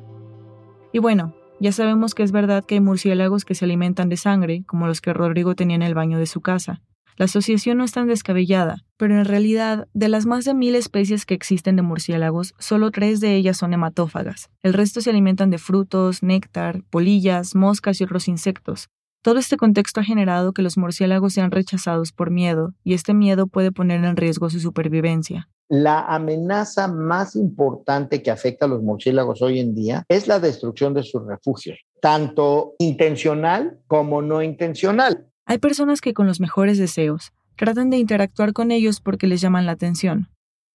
Y 0.94 1.00
bueno, 1.00 1.36
ya 1.60 1.72
sabemos 1.72 2.14
que 2.16 2.24
es 2.24 2.32
verdad 2.32 2.66
que 2.66 2.76
hay 2.76 2.82
murciélagos 2.82 3.46
que 3.46 3.56
se 3.56 3.66
alimentan 3.66 4.10
de 4.10 4.18
sangre, 4.18 4.64
como 4.66 4.88
los 4.88 5.02
que 5.02 5.14
Rodrigo 5.14 5.56
tenía 5.56 5.76
en 5.76 5.82
el 5.82 5.94
baño 5.94 6.18
de 6.18 6.26
su 6.26 6.42
casa. 6.42 6.82
La 7.16 7.26
asociación 7.26 7.78
no 7.78 7.84
es 7.84 7.92
tan 7.92 8.08
descabellada, 8.08 8.84
pero 8.98 9.18
en 9.18 9.26
realidad, 9.26 9.88
de 9.94 10.10
las 10.10 10.26
más 10.26 10.46
de 10.46 10.56
mil 10.56 10.74
especies 10.74 11.26
que 11.26 11.36
existen 11.36 11.76
de 11.76 11.84
murciélagos, 11.84 12.56
solo 12.58 12.90
tres 12.90 13.20
de 13.20 13.36
ellas 13.36 13.58
son 13.58 13.74
hematófagas. 13.74 14.50
El 14.64 14.74
resto 14.74 15.00
se 15.00 15.12
alimentan 15.12 15.52
de 15.52 15.60
frutos, 15.60 16.24
néctar, 16.24 16.82
polillas, 16.90 17.56
moscas 17.56 18.02
y 18.02 18.04
otros 18.04 18.28
insectos. 18.28 18.90
Todo 19.24 19.40
este 19.40 19.56
contexto 19.56 20.02
ha 20.02 20.04
generado 20.04 20.52
que 20.52 20.62
los 20.62 20.78
murciélagos 20.78 21.32
sean 21.32 21.50
rechazados 21.50 22.12
por 22.12 22.30
miedo, 22.30 22.74
y 22.84 22.94
este 22.94 23.14
miedo 23.14 23.48
puede 23.48 23.72
poner 23.72 24.04
en 24.04 24.18
riesgo 24.18 24.50
su 24.50 24.60
supervivencia. 24.60 25.50
La 25.70 26.02
amenaza 26.02 26.90
más 26.90 27.38
importante 27.38 28.22
que 28.22 28.32
afecta 28.32 28.66
a 28.66 28.68
los 28.68 28.84
murciélagos 28.84 29.42
hoy 29.42 29.60
en 29.60 29.74
día 29.74 30.04
es 30.10 30.28
la 30.28 30.42
destrucción 30.42 30.94
de 30.94 31.04
sus 31.04 31.26
refugios. 31.26 31.80
tanto 32.02 32.74
intencional 32.80 33.80
como 33.88 34.22
no 34.22 34.42
intencional. 34.44 35.26
Hay 35.46 35.58
personas 35.58 36.02
que 36.02 36.14
con 36.14 36.28
los 36.28 36.42
mejores 36.42 36.78
deseos 36.78 37.32
tratan 37.56 37.90
de 37.90 37.98
interactuar 37.98 38.52
con 38.52 38.72
ellos 38.72 39.00
porque 39.00 39.26
les 39.26 39.40
llaman 39.40 39.66
la 39.66 39.72
atención, 39.72 40.28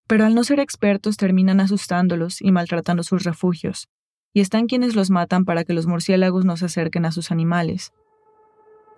pero 0.06 0.24
al 0.24 0.34
no 0.34 0.42
ser 0.42 0.58
expertos 0.58 1.18
terminan 1.18 1.60
asustándolos 1.60 2.40
y 2.40 2.50
maltratando 2.50 3.02
sus 3.02 3.24
refugios, 3.24 3.88
y 4.32 4.40
están 4.40 4.68
quienes 4.68 4.96
los 4.96 5.10
matan 5.10 5.44
para 5.44 5.64
que 5.64 5.74
los 5.74 5.86
murciélagos 5.86 6.46
no 6.46 6.56
se 6.56 6.64
acerquen 6.64 7.04
a 7.04 7.12
sus 7.12 7.30
animales. 7.30 7.92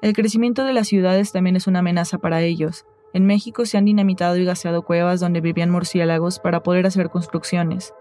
El 0.03 0.15
crecimiento 0.15 0.65
de 0.65 0.73
las 0.73 0.89
ciudades 0.89 1.31
también 1.31 1.57
es 1.57 1.67
una 1.67 1.81
amenaza 1.81 2.17
para 2.17 2.41
ellos. 2.41 2.87
En 3.13 3.27
México 3.27 3.67
se 3.67 3.77
han 3.77 3.85
dinamitado 3.85 4.39
y 4.39 4.47
gaseado 4.47 4.83
cuevas 4.83 5.21
donde 5.21 5.43
vivían 5.43 5.69
murciélagos 5.69 6.39
para 6.39 6.63
poder 6.63 6.87
hacer 6.87 7.11
construcciones. 7.11 7.93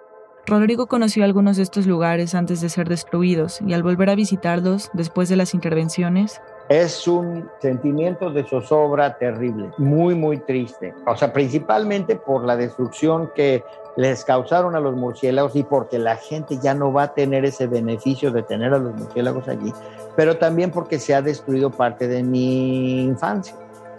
Rodrigo 0.48 0.88
conoció 0.88 1.26
algunos 1.26 1.58
de 1.58 1.64
estos 1.64 1.88
lugares 1.88 2.36
antes 2.36 2.62
de 2.62 2.70
ser 2.70 2.88
destruidos 2.88 3.60
y 3.68 3.74
al 3.74 3.84
volver 3.84 4.10
a 4.10 4.16
visitarlos 4.16 4.90
después 4.94 5.28
de 5.28 5.36
las 5.36 5.54
intervenciones, 5.54 6.42
es 6.70 7.08
un 7.08 7.50
sentimiento 7.60 8.30
de 8.30 8.44
zozobra 8.44 9.18
terrible, 9.18 9.72
muy, 9.78 10.16
muy 10.16 10.38
triste. 10.38 10.94
O 11.06 11.16
sea, 11.16 11.34
principalmente 11.34 12.16
por 12.16 12.46
la 12.46 12.56
destrucción 12.56 13.32
que 13.36 13.64
les 14.00 14.24
causaron 14.24 14.78
a 14.78 14.80
los 14.80 14.96
murciélagos 14.96 15.58
y 15.58 15.64
porque 15.64 16.00
la 16.00 16.16
gente 16.16 16.58
ya 16.64 16.74
no 16.74 16.94
va 16.94 17.04
a 17.04 17.14
tener 17.14 17.44
ese 17.44 17.68
beneficio 17.68 18.32
de 18.32 18.44
tener 18.44 18.74
a 18.74 18.80
los 18.80 18.96
murciélagos 18.96 19.50
allí, 19.50 19.74
pero 20.16 20.38
también 20.38 20.72
porque 20.72 21.00
se 21.00 21.14
ha 21.14 21.22
destruido 21.22 21.70
parte 21.70 22.08
de 22.08 22.24
mi 22.24 23.04
infancia. 23.04 23.56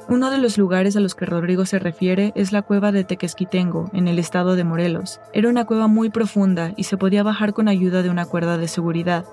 Uno 0.09 0.31
de 0.31 0.39
los 0.39 0.57
lugares 0.57 0.97
a 0.97 1.01
los 1.01 1.15
que 1.15 1.27
Rodrigo 1.27 1.67
se 1.67 1.79
refiere 1.79 2.33
es 2.35 2.51
la 2.51 2.63
cueva 2.63 2.93
de 2.93 3.05
Tequesquitengo, 3.05 3.91
en 3.93 4.09
el 4.09 4.19
estado 4.19 4.57
de 4.57 4.65
Morelos. 4.65 5.21
Era 5.35 5.51
una 5.51 5.67
cueva 5.67 5.87
muy 5.87 6.09
profunda 6.09 6.73
y 6.77 6.85
se 6.85 6.97
podía 6.97 7.23
bajar 7.23 7.53
con 7.53 7.69
ayuda 7.69 8.03
de 8.03 8.09
una 8.09 8.25
cuerda 8.25 8.57
de 8.57 8.69
seguridad. 8.69 9.27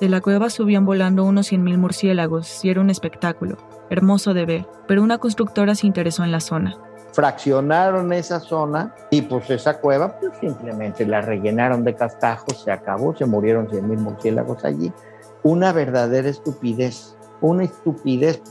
De 0.00 0.08
la 0.08 0.22
cueva 0.22 0.48
subían 0.48 0.86
volando 0.86 1.24
unos 1.24 1.52
100.000 1.52 1.76
murciélagos 1.76 2.64
y 2.64 2.70
era 2.70 2.80
un 2.80 2.88
espectáculo, 2.88 3.58
hermoso 3.90 4.32
de 4.32 4.46
ver, 4.46 4.66
pero 4.88 5.02
una 5.02 5.18
constructora 5.18 5.74
se 5.74 5.86
interesó 5.86 6.24
en 6.24 6.32
la 6.32 6.40
zona. 6.40 6.78
Fraccionaron 7.14 8.12
esa 8.12 8.40
zona 8.40 8.92
y 9.08 9.22
pues 9.22 9.48
esa 9.48 9.78
cueva 9.78 10.18
pues 10.18 10.32
simplemente 10.40 11.06
la 11.06 11.20
rellenaron 11.20 11.84
de 11.84 11.94
castajos, 11.94 12.64
se 12.64 12.72
acabó, 12.72 13.14
se 13.14 13.24
murieron 13.24 13.68
100.000 13.68 13.98
murciélagos 13.98 14.64
allí. 14.64 14.92
Una 15.44 15.72
verdadera 15.72 16.28
estupidez, 16.28 17.16
una 17.40 17.62
estupidez. 17.62 18.42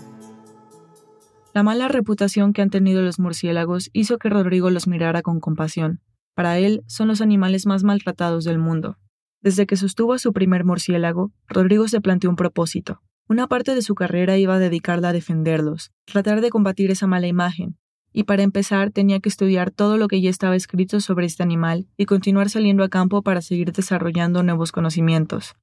La 1.54 1.62
mala 1.62 1.90
reputación 1.90 2.54
que 2.54 2.62
han 2.62 2.70
tenido 2.70 3.02
los 3.02 3.20
murciélagos 3.20 3.90
hizo 3.92 4.18
que 4.18 4.30
Rodrigo 4.30 4.70
los 4.70 4.88
mirara 4.88 5.22
con 5.22 5.42
compasión. 5.42 6.00
Para 6.34 6.58
él 6.58 6.84
son 6.88 7.10
los 7.10 7.20
animales 7.20 7.66
más 7.66 7.84
maltratados 7.84 8.46
del 8.46 8.60
mundo. 8.60 8.96
Desde 9.42 9.66
que 9.66 9.76
sostuvo 9.76 10.14
a 10.14 10.20
su 10.20 10.32
primer 10.32 10.64
murciélago, 10.64 11.34
Rodrigo 11.50 11.90
se 11.90 12.00
planteó 12.00 12.30
un 12.30 12.38
propósito. 12.38 13.02
Una 13.28 13.48
parte 13.48 13.76
de 13.76 13.82
su 13.82 13.94
carrera 13.94 14.38
iba 14.38 14.56
a 14.56 14.60
dedicarla 14.60 15.10
a 15.10 15.14
defenderlos, 15.14 15.92
tratar 16.06 16.40
de 16.40 16.50
combatir 16.50 16.92
esa 16.92 17.08
mala 17.08 17.28
imagen, 17.28 17.78
y 18.14 18.24
para 18.24 18.44
empezar 18.44 18.92
tenía 18.92 19.20
que 19.20 19.30
estudiar 19.30 19.72
todo 19.72 19.98
lo 19.98 20.08
que 20.08 20.22
ya 20.22 20.30
estaba 20.30 20.56
escrito 20.56 21.02
sobre 21.02 21.26
este 21.26 21.44
animal 21.44 21.88
y 21.98 22.06
continuar 22.06 22.50
saliendo 22.50 22.84
a 22.84 22.90
campo 22.90 23.24
para 23.24 23.42
seguir 23.42 23.72
desarrollando 23.74 24.44
nuevos 24.44 24.72
conocimientos. 24.72 25.56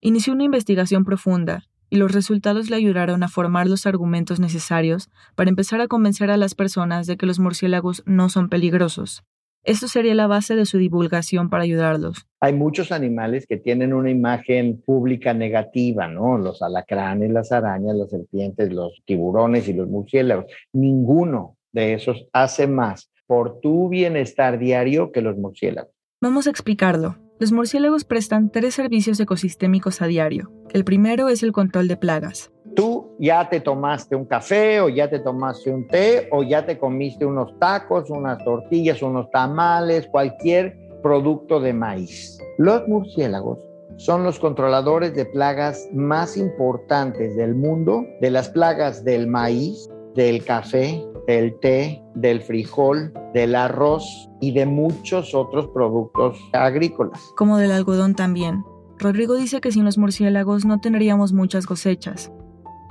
Inició 0.00 0.32
una 0.32 0.44
investigación 0.44 1.04
profunda, 1.04 1.64
y 1.90 1.96
los 1.96 2.12
resultados 2.12 2.70
le 2.70 2.76
ayudaron 2.76 3.22
a 3.22 3.28
formar 3.28 3.68
los 3.68 3.86
argumentos 3.86 4.40
necesarios 4.40 5.10
para 5.34 5.50
empezar 5.50 5.80
a 5.80 5.88
convencer 5.88 6.30
a 6.30 6.36
las 6.36 6.54
personas 6.54 7.06
de 7.06 7.16
que 7.16 7.26
los 7.26 7.38
murciélagos 7.38 8.02
no 8.06 8.28
son 8.28 8.48
peligrosos. 8.48 9.24
Esto 9.62 9.88
sería 9.88 10.14
la 10.14 10.28
base 10.28 10.54
de 10.54 10.64
su 10.64 10.78
divulgación 10.78 11.50
para 11.50 11.64
ayudarlos. 11.64 12.28
Hay 12.38 12.52
muchos 12.52 12.92
animales 12.92 13.46
que 13.48 13.56
tienen 13.56 13.92
una 13.92 14.10
imagen 14.10 14.80
pública 14.80 15.34
negativa, 15.34 16.06
¿no? 16.06 16.38
Los 16.38 16.62
alacranes, 16.62 17.32
las 17.32 17.50
arañas, 17.50 17.96
las 17.96 18.10
serpientes, 18.10 18.72
los 18.72 19.02
tiburones 19.04 19.68
y 19.68 19.72
los 19.72 19.88
murciélagos. 19.88 20.46
Ninguno 20.72 21.55
de 21.76 21.94
esos 21.94 22.26
hace 22.32 22.66
más 22.66 23.12
por 23.28 23.60
tu 23.60 23.88
bienestar 23.88 24.58
diario 24.58 25.12
que 25.12 25.20
los 25.20 25.36
murciélagos. 25.36 25.92
Vamos 26.20 26.48
a 26.48 26.50
explicarlo. 26.50 27.16
Los 27.38 27.52
murciélagos 27.52 28.04
prestan 28.04 28.50
tres 28.50 28.74
servicios 28.74 29.20
ecosistémicos 29.20 30.02
a 30.02 30.06
diario. 30.06 30.50
El 30.72 30.84
primero 30.84 31.28
es 31.28 31.42
el 31.42 31.52
control 31.52 31.86
de 31.86 31.96
plagas 31.96 32.50
tú 32.76 33.16
ya 33.18 33.48
te 33.48 33.60
tomaste 33.60 34.14
un 34.14 34.26
café 34.26 34.80
o 34.80 34.88
ya 34.88 35.10
te 35.10 35.18
tomaste 35.18 35.70
un 35.72 35.88
té 35.88 36.28
o 36.30 36.44
ya 36.44 36.64
te 36.64 36.78
comiste 36.78 37.24
unos 37.24 37.58
tacos, 37.58 38.10
unas 38.10 38.44
tortillas, 38.44 39.02
unos 39.02 39.28
tamales, 39.30 40.06
cualquier 40.06 40.78
producto 41.02 41.58
de 41.58 41.72
maíz. 41.72 42.38
Los 42.58 42.86
murciélagos 42.86 43.58
son 43.96 44.22
los 44.22 44.38
controladores 44.38 45.14
de 45.14 45.24
plagas 45.24 45.88
más 45.92 46.36
importantes 46.36 47.34
del 47.34 47.54
mundo, 47.54 48.04
de 48.20 48.30
las 48.30 48.50
plagas 48.50 49.02
del 49.04 49.26
maíz, 49.26 49.88
del 50.16 50.44
café, 50.44 51.04
del 51.26 51.58
té, 51.60 52.02
del 52.14 52.40
frijol, 52.40 53.12
del 53.34 53.54
arroz 53.54 54.28
y 54.40 54.52
de 54.52 54.66
muchos 54.66 55.34
otros 55.34 55.68
productos 55.68 56.38
agrícolas. 56.52 57.20
Como 57.36 57.58
del 57.58 57.70
algodón 57.70 58.14
también. 58.14 58.64
Rodrigo 58.98 59.36
dice 59.36 59.60
que 59.60 59.70
sin 59.70 59.84
los 59.84 59.98
murciélagos 59.98 60.64
no 60.64 60.80
tendríamos 60.80 61.32
muchas 61.32 61.66
cosechas, 61.66 62.32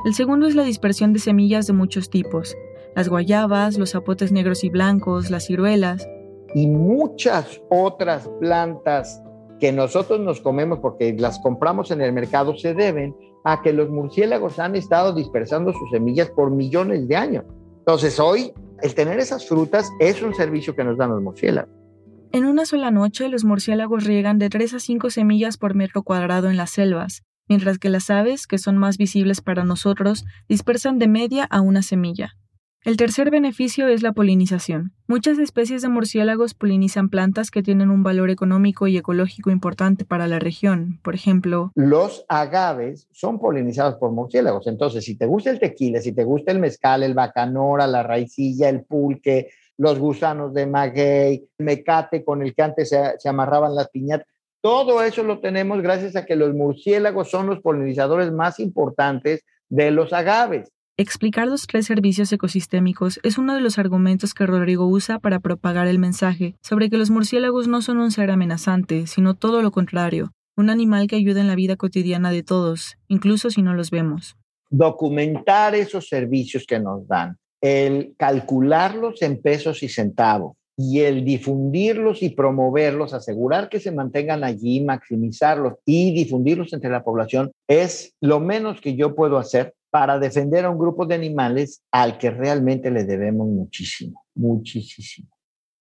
el 0.05 0.13
segundo 0.13 0.45
es 0.45 0.53
la 0.53 0.63
dispersión 0.63 1.13
de 1.13 1.19
semillas 1.19 1.65
de 1.65 1.73
muchos 1.73 2.11
tipos, 2.11 2.55
las 2.95 3.09
guayabas, 3.09 3.79
los 3.79 3.93
zapotes 3.93 4.31
negros 4.31 4.63
y 4.63 4.69
blancos, 4.69 5.31
las 5.31 5.47
ciruelas. 5.47 6.07
Y 6.53 6.67
muchas 6.67 7.59
otras 7.71 8.29
plantas 8.39 9.19
que 9.59 9.71
nosotros 9.71 10.19
nos 10.19 10.41
comemos 10.41 10.79
porque 10.79 11.13
las 11.13 11.39
compramos 11.39 11.91
en 11.91 12.01
el 12.01 12.13
mercado 12.13 12.57
se 12.57 12.73
deben 12.73 13.15
a 13.43 13.61
que 13.61 13.73
los 13.73 13.89
murciélagos 13.89 14.59
han 14.59 14.75
estado 14.75 15.13
dispersando 15.13 15.71
sus 15.71 15.91
semillas 15.91 16.29
por 16.29 16.51
millones 16.51 17.07
de 17.07 17.15
años. 17.15 17.45
Entonces 17.79 18.19
hoy 18.19 18.51
el 18.81 18.95
tener 18.95 19.19
esas 19.19 19.47
frutas 19.47 19.89
es 19.99 20.21
un 20.21 20.33
servicio 20.33 20.75
que 20.75 20.83
nos 20.83 20.97
dan 20.97 21.11
los 21.11 21.21
murciélagos. 21.21 21.71
En 22.31 22.45
una 22.45 22.65
sola 22.65 22.91
noche, 22.91 23.29
los 23.29 23.45
murciélagos 23.45 24.03
riegan 24.03 24.39
de 24.39 24.49
3 24.49 24.73
a 24.73 24.79
5 24.79 25.09
semillas 25.09 25.57
por 25.57 25.73
metro 25.73 26.03
cuadrado 26.03 26.49
en 26.49 26.57
las 26.57 26.71
selvas, 26.71 27.23
mientras 27.47 27.77
que 27.77 27.89
las 27.89 28.09
aves, 28.09 28.47
que 28.47 28.57
son 28.57 28.77
más 28.77 28.97
visibles 28.97 29.39
para 29.39 29.63
nosotros, 29.63 30.25
dispersan 30.49 30.99
de 30.99 31.07
media 31.07 31.45
a 31.45 31.61
una 31.61 31.81
semilla. 31.81 32.35
El 32.85 32.97
tercer 32.97 33.31
beneficio 33.31 33.87
es 33.87 34.03
la 34.03 34.11
polinización. 34.11 34.91
Muchas 35.07 35.39
especies 35.39 35.81
de 35.81 35.89
murciélagos 35.89 36.53
polinizan 36.53 37.09
plantas 37.09 37.49
que 37.49 37.63
tienen 37.63 37.89
un 37.89 38.03
valor 38.03 38.29
económico 38.29 38.85
y 38.85 38.95
ecológico 38.95 39.49
importante 39.49 40.05
para 40.05 40.27
la 40.27 40.37
región. 40.37 40.99
Por 41.01 41.15
ejemplo, 41.15 41.71
los 41.73 42.25
agaves 42.29 43.07
son 43.11 43.39
polinizados 43.39 43.95
por 43.95 44.11
murciélagos. 44.11 44.67
Entonces, 44.67 45.03
si 45.03 45.17
te 45.17 45.25
gusta 45.25 45.49
el 45.49 45.59
tequila, 45.59 45.99
si 45.99 46.11
te 46.11 46.23
gusta 46.23 46.51
el 46.51 46.59
mezcal, 46.59 47.01
el 47.01 47.15
bacanora, 47.15 47.87
la 47.87 48.03
raicilla, 48.03 48.69
el 48.69 48.83
pulque, 48.83 49.49
los 49.77 49.97
gusanos 49.97 50.53
de 50.53 50.67
maguey, 50.67 51.49
el 51.57 51.65
mecate 51.65 52.23
con 52.23 52.43
el 52.43 52.53
que 52.53 52.61
antes 52.61 52.89
se, 52.89 53.17
se 53.17 53.27
amarraban 53.27 53.73
las 53.73 53.89
piñatas, 53.89 54.27
todo 54.61 55.01
eso 55.01 55.23
lo 55.23 55.39
tenemos 55.39 55.81
gracias 55.81 56.15
a 56.15 56.23
que 56.23 56.35
los 56.35 56.53
murciélagos 56.53 57.31
son 57.31 57.47
los 57.47 57.61
polinizadores 57.61 58.31
más 58.31 58.59
importantes 58.59 59.43
de 59.69 59.89
los 59.89 60.13
agaves. 60.13 60.71
Explicar 60.97 61.49
los 61.49 61.67
tres 61.67 61.87
servicios 61.87 62.31
ecosistémicos 62.31 63.19
es 63.23 63.37
uno 63.37 63.53
de 63.53 63.59
los 63.59 63.77
argumentos 63.77 64.33
que 64.33 64.45
Rodrigo 64.45 64.87
usa 64.87 65.19
para 65.19 65.41
propagar 65.41 65.87
el 65.87 65.99
mensaje 65.99 66.55
sobre 66.61 66.89
que 66.89 66.95
los 66.95 67.09
murciélagos 67.09 67.67
no 67.67 67.81
son 67.81 67.97
un 67.97 68.11
ser 68.11 68.31
amenazante, 68.31 69.05
sino 69.05 69.33
todo 69.33 69.61
lo 69.61 69.71
contrario, 69.71 70.31
un 70.55 70.69
animal 70.69 71.07
que 71.07 71.17
ayuda 71.17 71.41
en 71.41 71.47
la 71.47 71.55
vida 71.55 71.75
cotidiana 71.75 72.31
de 72.31 72.43
todos, 72.43 72.95
incluso 73.09 73.49
si 73.49 73.61
no 73.61 73.73
los 73.73 73.91
vemos. 73.91 74.37
Documentar 74.69 75.75
esos 75.75 76.07
servicios 76.07 76.65
que 76.65 76.79
nos 76.79 77.05
dan, 77.09 77.35
el 77.59 78.15
calcularlos 78.17 79.21
en 79.21 79.41
pesos 79.41 79.83
y 79.83 79.89
centavos, 79.89 80.55
y 80.77 81.01
el 81.01 81.23
difundirlos 81.23 82.21
y 82.21 82.29
promoverlos, 82.29 83.13
asegurar 83.13 83.69
que 83.69 83.79
se 83.79 83.91
mantengan 83.91 84.43
allí, 84.43 84.81
maximizarlos 84.81 85.73
y 85.85 86.13
difundirlos 86.13 86.73
entre 86.73 86.89
la 86.89 87.03
población 87.03 87.51
es 87.67 88.13
lo 88.21 88.39
menos 88.39 88.81
que 88.81 88.95
yo 88.95 89.15
puedo 89.15 89.37
hacer 89.37 89.73
para 89.95 90.19
defender 90.19 90.65
a 90.65 90.69
un 90.69 90.77
grupo 90.77 91.05
de 91.05 91.15
animales 91.15 91.81
al 91.89 92.17
que 92.17 92.29
realmente 92.29 92.91
le 92.91 93.05
debemos 93.05 93.47
muchísimo, 93.47 94.25
muchísimo. 94.35 95.29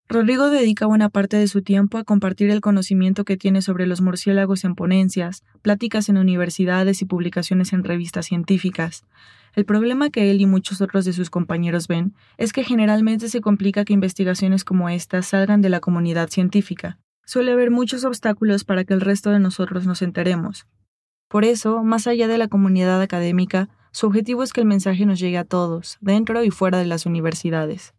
Rodrigo 0.09 0.51
dedica 0.51 0.87
buena 0.87 1.09
parte 1.09 1.37
de 1.37 1.49
su 1.49 1.63
tiempo 1.63 1.99
a 1.99 2.05
compartir 2.05 2.49
el 2.51 2.61
conocimiento 2.61 3.25
que 3.25 3.37
tiene 3.37 3.61
sobre 3.61 3.89
los 3.89 4.03
murciélagos 4.03 4.63
en 4.63 4.77
ponencias, 4.77 5.43
pláticas 5.63 6.09
en 6.09 6.19
universidades 6.19 7.03
y 7.03 7.07
publicaciones 7.07 7.73
en 7.73 7.83
revistas 7.83 8.27
científicas. 8.27 9.03
El 9.57 9.65
problema 9.65 10.11
que 10.11 10.31
él 10.31 10.41
y 10.41 10.47
muchos 10.47 10.81
otros 10.81 11.05
de 11.05 11.13
sus 11.13 11.29
compañeros 11.29 11.89
ven 11.89 12.15
es 12.39 12.53
que 12.53 12.63
generalmente 12.63 13.29
se 13.29 13.41
complica 13.41 13.85
que 13.85 13.95
investigaciones 13.95 14.63
como 14.63 14.89
estas 14.91 15.27
salgan 15.27 15.61
de 15.61 15.71
la 15.71 15.81
comunidad 15.81 16.29
científica. 16.29 17.01
Suele 17.27 17.51
haber 17.51 17.73
muchos 17.73 18.05
obstáculos 18.05 18.63
para 18.63 18.85
que 18.85 18.95
el 18.95 19.01
resto 19.01 19.31
de 19.31 19.41
nosotros 19.41 19.89
nos 19.89 20.03
enteremos. 20.03 20.69
Por 21.29 21.45
eso, 21.45 21.83
más 21.83 22.07
allá 22.07 22.29
de 22.29 22.39
la 22.39 22.47
comunidad 22.47 23.03
académica, 23.03 23.69
su 23.95 24.09
objetivo 24.09 24.43
es 24.43 24.53
que 24.53 24.61
el 24.61 24.67
mensaje 24.67 25.07
nos 25.07 25.21
llegue 25.21 25.39
a 25.39 25.45
todos, 25.45 25.99
dentro 26.01 26.43
y 26.43 26.51
fuera 26.51 26.79
de 26.79 26.85
las 26.85 27.07
universidades. 27.07 27.95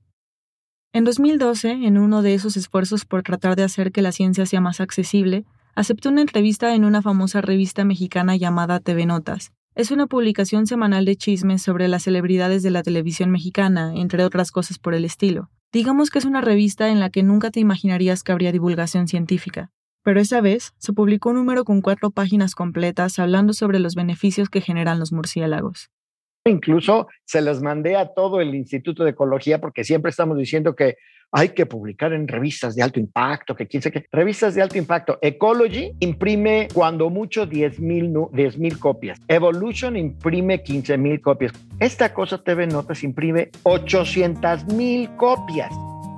En 0.91 1.05
2012, 1.05 1.71
en 1.71 1.97
uno 1.97 2.21
de 2.21 2.33
esos 2.33 2.57
esfuerzos 2.57 3.05
por 3.05 3.23
tratar 3.23 3.55
de 3.55 3.63
hacer 3.63 3.93
que 3.93 4.01
la 4.01 4.11
ciencia 4.11 4.45
sea 4.45 4.59
más 4.59 4.81
accesible, 4.81 5.45
aceptó 5.73 6.09
una 6.09 6.19
entrevista 6.19 6.75
en 6.75 6.83
una 6.83 7.01
famosa 7.01 7.39
revista 7.39 7.85
mexicana 7.85 8.35
llamada 8.35 8.81
TV 8.81 9.05
Notas. 9.05 9.53
Es 9.73 9.89
una 9.89 10.05
publicación 10.05 10.67
semanal 10.67 11.05
de 11.05 11.15
chismes 11.15 11.61
sobre 11.61 11.87
las 11.87 12.03
celebridades 12.03 12.61
de 12.61 12.71
la 12.71 12.83
televisión 12.83 13.31
mexicana, 13.31 13.93
entre 13.95 14.25
otras 14.25 14.51
cosas 14.51 14.79
por 14.79 14.95
el 14.95 15.05
estilo. 15.05 15.49
Digamos 15.71 16.09
que 16.09 16.19
es 16.19 16.25
una 16.25 16.41
revista 16.41 16.89
en 16.89 16.99
la 16.99 17.09
que 17.09 17.23
nunca 17.23 17.51
te 17.51 17.61
imaginarías 17.61 18.21
que 18.21 18.33
habría 18.33 18.51
divulgación 18.51 19.07
científica. 19.07 19.71
Pero 20.05 20.19
esa 20.19 20.39
vez 20.39 20.75
se 20.77 20.93
publicó 20.93 21.29
un 21.31 21.37
número 21.37 21.65
con 21.65 21.81
cuatro 21.81 22.11
páginas 22.11 22.53
completas 22.53 23.17
hablando 23.17 23.53
sobre 23.53 23.79
los 23.79 23.95
beneficios 23.95 24.49
que 24.49 24.61
generan 24.61 24.99
los 24.99 25.11
murciélagos. 25.11 25.89
Incluso 26.45 27.07
se 27.25 27.41
los 27.41 27.63
mandé 27.63 27.95
a 27.95 28.13
todo 28.13 28.39
el 28.39 28.53
Instituto 28.53 29.03
de 29.03 29.09
Ecología 29.09 29.59
porque 29.59 29.83
siempre 29.83 30.11
estamos 30.11 30.37
diciendo 30.37 30.75
que 30.75 30.97
hay 31.31 31.49
que 31.49 31.65
publicar 31.65 32.13
en 32.13 32.27
revistas 32.27 32.75
de 32.75 32.83
alto 32.83 32.99
impacto, 32.99 33.55
que 33.55 33.65
quién 33.65 33.81
sabe 33.81 33.93
qué. 33.93 34.05
Revistas 34.11 34.53
de 34.53 34.61
alto 34.61 34.77
impacto. 34.77 35.17
Ecology 35.23 35.93
imprime 35.99 36.67
cuando 36.71 37.09
mucho 37.09 37.47
10 37.47 37.79
mil 37.79 38.13
copias. 38.79 39.19
Evolution 39.27 39.97
imprime 39.97 40.61
15 40.61 40.99
mil 40.99 41.19
copias. 41.19 41.51
Esta 41.79 42.13
cosa 42.13 42.43
TV 42.43 42.67
Notas 42.67 43.03
imprime 43.03 43.49
800 43.63 44.67
mil 44.75 45.09
copias. 45.15 45.73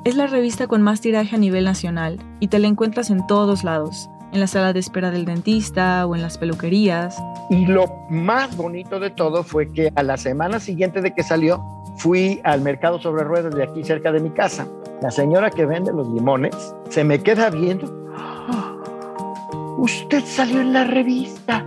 Es 0.07 0.15
la 0.15 0.25
revista 0.25 0.67
con 0.67 0.81
más 0.83 1.01
tiraje 1.01 1.35
a 1.35 1.37
nivel 1.37 1.65
nacional 1.65 2.17
y 2.39 2.47
te 2.47 2.59
la 2.59 2.67
encuentras 2.69 3.09
en 3.09 3.27
todos 3.27 3.65
lados 3.65 4.09
en 4.31 4.39
la 4.39 4.47
sala 4.47 4.71
de 4.71 4.79
espera 4.79 5.11
del 5.11 5.25
dentista 5.25 6.05
o 6.05 6.15
en 6.15 6.21
las 6.21 6.37
peluquerías. 6.37 7.21
Y 7.49 7.65
lo 7.65 7.87
más 8.09 8.55
bonito 8.55 9.01
de 9.01 9.09
todo 9.09 9.43
fue 9.43 9.69
que 9.73 9.91
a 9.95 10.03
la 10.03 10.15
semana 10.15 10.61
siguiente 10.61 11.01
de 11.01 11.13
que 11.13 11.23
salió, 11.23 11.61
fui 11.97 12.39
al 12.45 12.61
mercado 12.61 12.99
sobre 12.99 13.25
ruedas 13.25 13.53
de 13.53 13.65
aquí 13.65 13.83
cerca 13.83 14.13
de 14.13 14.21
mi 14.21 14.29
casa. 14.29 14.65
La 15.01 15.11
señora 15.11 15.51
que 15.51 15.65
vende 15.65 15.91
los 15.91 16.07
limones 16.07 16.55
se 16.87 17.03
me 17.03 17.21
queda 17.21 17.49
viendo. 17.49 17.93
Usted 19.77 20.23
salió 20.23 20.61
en 20.61 20.71
la 20.71 20.85
revista 20.85 21.65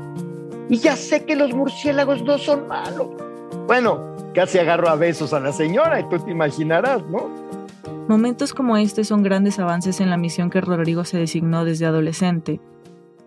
y 0.70 0.78
ya 0.78 0.96
sé 0.96 1.26
que 1.26 1.36
los 1.36 1.52
murciélagos 1.52 2.22
no 2.22 2.38
son 2.38 2.66
malos. 2.68 3.08
Bueno, 3.66 4.00
casi 4.34 4.56
agarro 4.56 4.88
a 4.88 4.94
besos 4.94 5.34
a 5.34 5.40
la 5.40 5.52
señora 5.52 6.00
y 6.00 6.08
tú 6.08 6.18
te 6.18 6.30
imaginarás, 6.30 7.04
¿no? 7.04 7.50
Momentos 8.08 8.54
como 8.54 8.76
este 8.76 9.04
son 9.04 9.22
grandes 9.22 9.58
avances 9.58 10.00
en 10.00 10.10
la 10.10 10.16
misión 10.16 10.50
que 10.50 10.60
Rodrigo 10.60 11.04
se 11.04 11.18
designó 11.18 11.64
desde 11.64 11.86
adolescente. 11.86 12.60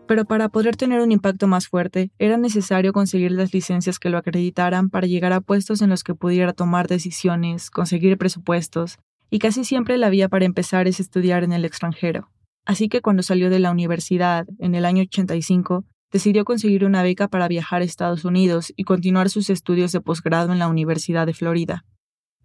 Pero 0.08 0.26
para 0.26 0.50
poder 0.50 0.76
tener 0.76 1.02
un 1.02 1.12
impacto 1.12 1.48
más 1.48 1.68
fuerte, 1.68 2.12
era 2.20 2.38
necesario 2.38 2.92
conseguir 2.92 3.32
las 3.32 3.54
licencias 3.54 4.00
que 4.00 4.10
lo 4.10 4.18
acreditaran 4.18 4.90
para 4.90 5.08
llegar 5.08 5.32
a 5.32 5.42
puestos 5.42 5.82
en 5.82 5.90
los 5.90 6.04
que 6.04 6.16
pudiera 6.16 6.54
tomar 6.54 6.88
decisiones, 6.88 7.70
conseguir 7.70 8.18
presupuestos, 8.18 9.00
y 9.30 9.40
casi 9.40 9.64
siempre 9.64 9.98
la 9.98 10.10
vía 10.10 10.30
para 10.30 10.46
empezar 10.46 10.88
es 10.88 11.00
estudiar 11.00 11.44
en 11.44 11.54
el 11.54 11.66
extranjero. 11.66 12.30
Así 12.66 12.90
que 12.90 13.02
cuando 13.02 13.24
salió 13.24 13.50
de 13.50 13.60
la 13.60 13.72
universidad, 13.72 14.46
en 14.60 14.76
el 14.76 14.86
año 14.86 15.04
85, 15.04 15.86
decidió 16.12 16.46
conseguir 16.46 16.86
una 16.86 17.02
beca 17.02 17.28
para 17.28 17.48
viajar 17.48 17.82
a 17.82 17.86
Estados 17.86 18.26
Unidos 18.26 18.72
y 18.76 18.84
continuar 18.84 19.30
sus 19.30 19.50
estudios 19.50 19.92
de 19.92 20.02
posgrado 20.02 20.54
en 20.54 20.60
la 20.60 20.68
Universidad 20.68 21.26
de 21.26 21.34
Florida. 21.34 21.86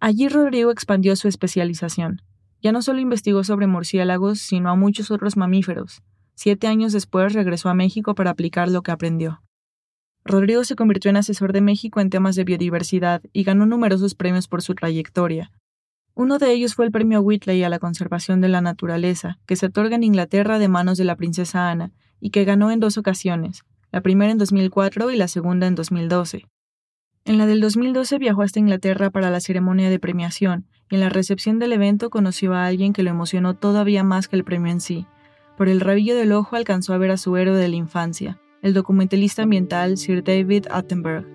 Allí 0.01 0.29
Rodrigo 0.29 0.71
expandió 0.71 1.15
su 1.17 1.27
especialización. 1.27 2.21
Ya 2.61 2.71
no 2.71 2.81
solo 2.81 2.99
investigó 2.99 3.43
sobre 3.43 3.67
murciélagos, 3.67 4.39
sino 4.39 4.69
a 4.69 4.75
muchos 4.75 5.11
otros 5.11 5.35
mamíferos. 5.35 6.01
Siete 6.35 6.67
años 6.67 6.93
después 6.93 7.33
regresó 7.33 7.67
a 7.67 7.73
México 7.73 8.15
para 8.15 8.29
aplicar 8.31 8.69
lo 8.69 8.81
que 8.81 8.91
aprendió. 8.91 9.41
Rodrigo 10.23 10.63
se 10.63 10.75
convirtió 10.75 11.09
en 11.09 11.17
asesor 11.17 11.51
de 11.51 11.59
México 11.59 11.99
en 11.99 12.09
temas 12.09 12.35
de 12.35 12.45
biodiversidad 12.45 13.21
y 13.33 13.43
ganó 13.43 13.65
numerosos 13.65 14.15
premios 14.15 14.47
por 14.47 14.61
su 14.61 14.73
trayectoria. 14.73 15.51
Uno 16.13 16.37
de 16.37 16.51
ellos 16.51 16.75
fue 16.75 16.85
el 16.85 16.91
premio 16.91 17.19
Whitley 17.19 17.63
a 17.63 17.69
la 17.69 17.79
conservación 17.79 18.39
de 18.39 18.49
la 18.49 18.61
naturaleza, 18.61 19.39
que 19.45 19.55
se 19.57 19.65
otorga 19.65 19.95
en 19.95 20.03
Inglaterra 20.03 20.59
de 20.59 20.67
manos 20.69 20.97
de 20.97 21.05
la 21.05 21.17
princesa 21.17 21.69
Ana, 21.69 21.91
y 22.21 22.29
que 22.29 22.45
ganó 22.45 22.71
en 22.71 22.79
dos 22.79 22.97
ocasiones, 22.97 23.63
la 23.91 24.01
primera 24.01 24.31
en 24.31 24.37
2004 24.37 25.11
y 25.11 25.17
la 25.17 25.27
segunda 25.27 25.67
en 25.67 25.75
2012. 25.75 26.45
En 27.25 27.37
la 27.37 27.45
del 27.45 27.61
2012 27.61 28.17
viajó 28.17 28.41
hasta 28.41 28.59
Inglaterra 28.59 29.09
para 29.09 29.29
la 29.29 29.39
ceremonia 29.39 29.89
de 29.89 29.99
premiación 29.99 30.65
y 30.89 30.95
en 30.95 31.01
la 31.01 31.09
recepción 31.09 31.59
del 31.59 31.73
evento 31.73 32.09
conoció 32.09 32.53
a 32.53 32.65
alguien 32.65 32.93
que 32.93 33.03
lo 33.03 33.11
emocionó 33.11 33.55
todavía 33.55 34.03
más 34.03 34.27
que 34.27 34.35
el 34.35 34.43
premio 34.43 34.71
en 34.71 34.81
sí. 34.81 35.05
Por 35.57 35.69
el 35.69 35.81
rabillo 35.81 36.15
del 36.15 36.31
ojo 36.31 36.55
alcanzó 36.55 36.93
a 36.93 36.97
ver 36.97 37.11
a 37.11 37.17
su 37.17 37.35
héroe 37.37 37.57
de 37.57 37.67
la 37.67 37.75
infancia, 37.75 38.39
el 38.61 38.73
documentalista 38.73 39.43
ambiental 39.43 39.97
Sir 39.97 40.23
David 40.23 40.65
Attenborough. 40.71 41.27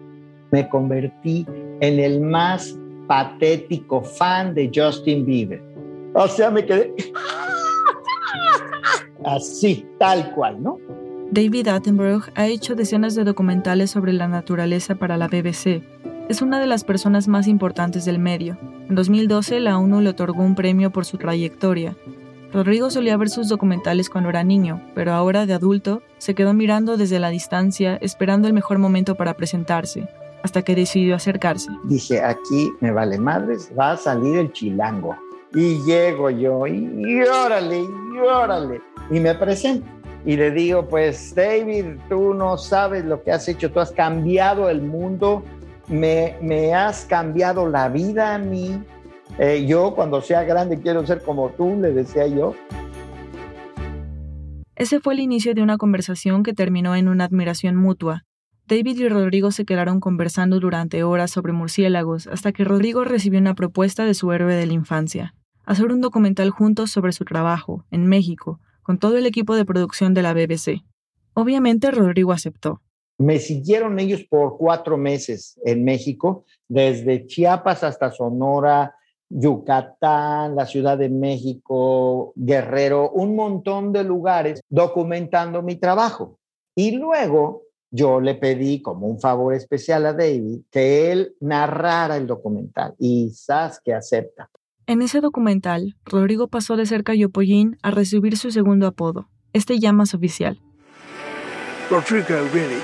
Me 0.50 0.68
convertí 0.68 1.46
en 1.80 2.00
el 2.00 2.20
más 2.20 2.76
patético 3.06 4.02
fan 4.02 4.54
de 4.54 4.70
Justin 4.74 5.26
Bieber. 5.26 5.62
O 6.14 6.26
sea, 6.26 6.50
me 6.50 6.64
quedé 6.64 6.94
así, 9.24 9.86
tal 9.98 10.32
cual, 10.34 10.62
¿no? 10.62 10.78
David 11.34 11.66
Attenborough 11.66 12.30
ha 12.36 12.46
hecho 12.46 12.76
decenas 12.76 13.16
de 13.16 13.24
documentales 13.24 13.90
sobre 13.90 14.12
la 14.12 14.28
naturaleza 14.28 14.94
para 14.94 15.16
la 15.16 15.26
BBC. 15.26 15.82
Es 16.28 16.42
una 16.42 16.60
de 16.60 16.68
las 16.68 16.84
personas 16.84 17.26
más 17.26 17.48
importantes 17.48 18.04
del 18.04 18.20
medio. 18.20 18.56
En 18.88 18.94
2012 18.94 19.58
la 19.58 19.76
ONU 19.76 20.00
le 20.00 20.10
otorgó 20.10 20.44
un 20.44 20.54
premio 20.54 20.90
por 20.92 21.04
su 21.04 21.18
trayectoria. 21.18 21.96
Rodrigo 22.52 22.88
solía 22.88 23.16
ver 23.16 23.30
sus 23.30 23.48
documentales 23.48 24.10
cuando 24.10 24.30
era 24.30 24.44
niño, 24.44 24.80
pero 24.94 25.12
ahora 25.12 25.44
de 25.44 25.54
adulto 25.54 26.02
se 26.18 26.36
quedó 26.36 26.54
mirando 26.54 26.96
desde 26.96 27.18
la 27.18 27.30
distancia, 27.30 27.96
esperando 28.00 28.46
el 28.46 28.54
mejor 28.54 28.78
momento 28.78 29.16
para 29.16 29.34
presentarse, 29.34 30.08
hasta 30.44 30.62
que 30.62 30.76
decidió 30.76 31.16
acercarse. 31.16 31.68
Dije, 31.82 32.22
aquí 32.22 32.70
me 32.80 32.92
vale 32.92 33.18
madres, 33.18 33.72
va 33.76 33.90
a 33.90 33.96
salir 33.96 34.38
el 34.38 34.52
chilango. 34.52 35.16
Y 35.52 35.82
llego 35.82 36.30
yo, 36.30 36.64
y, 36.68 37.22
órale, 37.22 37.80
y 37.80 39.16
y 39.16 39.20
me 39.20 39.34
presento 39.34 39.84
y 40.26 40.36
le 40.36 40.50
digo, 40.50 40.88
pues 40.88 41.34
David, 41.34 41.98
tú 42.08 42.32
no 42.32 42.56
sabes 42.56 43.04
lo 43.04 43.22
que 43.22 43.30
has 43.30 43.46
hecho, 43.46 43.70
tú 43.70 43.80
has 43.80 43.92
cambiado 43.92 44.70
el 44.70 44.80
mundo, 44.80 45.42
me, 45.88 46.36
me 46.40 46.74
has 46.74 47.04
cambiado 47.04 47.68
la 47.68 47.88
vida 47.88 48.34
a 48.34 48.38
mí. 48.38 48.82
Eh, 49.38 49.66
yo 49.66 49.94
cuando 49.94 50.22
sea 50.22 50.44
grande 50.44 50.80
quiero 50.80 51.06
ser 51.06 51.22
como 51.22 51.50
tú, 51.50 51.76
le 51.78 51.92
decía 51.92 52.26
yo. 52.26 52.54
Ese 54.76 54.98
fue 54.98 55.14
el 55.14 55.20
inicio 55.20 55.54
de 55.54 55.62
una 55.62 55.76
conversación 55.76 56.42
que 56.42 56.54
terminó 56.54 56.96
en 56.96 57.08
una 57.08 57.24
admiración 57.24 57.76
mutua. 57.76 58.24
David 58.66 58.98
y 58.98 59.08
Rodrigo 59.08 59.52
se 59.52 59.66
quedaron 59.66 60.00
conversando 60.00 60.58
durante 60.58 61.04
horas 61.04 61.30
sobre 61.30 61.52
murciélagos 61.52 62.26
hasta 62.28 62.50
que 62.52 62.64
Rodrigo 62.64 63.04
recibió 63.04 63.38
una 63.38 63.54
propuesta 63.54 64.06
de 64.06 64.14
su 64.14 64.32
héroe 64.32 64.54
de 64.54 64.66
la 64.66 64.72
infancia, 64.72 65.34
hacer 65.66 65.92
un 65.92 66.00
documental 66.00 66.48
juntos 66.48 66.90
sobre 66.90 67.12
su 67.12 67.26
trabajo, 67.26 67.84
en 67.90 68.06
México, 68.06 68.60
con 68.84 68.98
todo 68.98 69.16
el 69.16 69.26
equipo 69.26 69.56
de 69.56 69.64
producción 69.64 70.14
de 70.14 70.22
la 70.22 70.32
BBC. 70.32 70.84
Obviamente 71.34 71.90
Rodrigo 71.90 72.30
aceptó. 72.30 72.80
Me 73.18 73.38
siguieron 73.38 73.98
ellos 73.98 74.24
por 74.28 74.56
cuatro 74.56 74.96
meses 74.96 75.58
en 75.64 75.84
México, 75.84 76.44
desde 76.68 77.26
Chiapas 77.26 77.82
hasta 77.82 78.12
Sonora, 78.12 78.94
Yucatán, 79.28 80.54
la 80.54 80.66
Ciudad 80.66 80.98
de 80.98 81.08
México, 81.08 82.32
Guerrero, 82.36 83.10
un 83.10 83.34
montón 83.34 83.92
de 83.92 84.04
lugares 84.04 84.60
documentando 84.68 85.62
mi 85.62 85.76
trabajo. 85.76 86.38
Y 86.76 86.92
luego 86.92 87.62
yo 87.90 88.20
le 88.20 88.34
pedí 88.34 88.82
como 88.82 89.06
un 89.06 89.20
favor 89.20 89.54
especial 89.54 90.06
a 90.06 90.12
David 90.12 90.62
que 90.70 91.12
él 91.12 91.34
narrara 91.40 92.16
el 92.16 92.26
documental 92.26 92.94
y 92.98 93.30
sabes 93.30 93.80
que 93.84 93.94
acepta. 93.94 94.50
En 94.86 95.00
ese 95.00 95.22
documental, 95.22 95.96
Rodrigo 96.04 96.48
pasó 96.48 96.76
de 96.76 96.84
ser 96.84 97.04
Cayopollín 97.04 97.78
a 97.82 97.90
recibir 97.90 98.36
su 98.36 98.50
segundo 98.50 98.86
apodo, 98.86 99.30
este 99.54 99.78
ya 99.78 99.94
más 99.94 100.12
oficial. 100.12 100.60
Rodrigo 101.90 102.36
really 102.52 102.82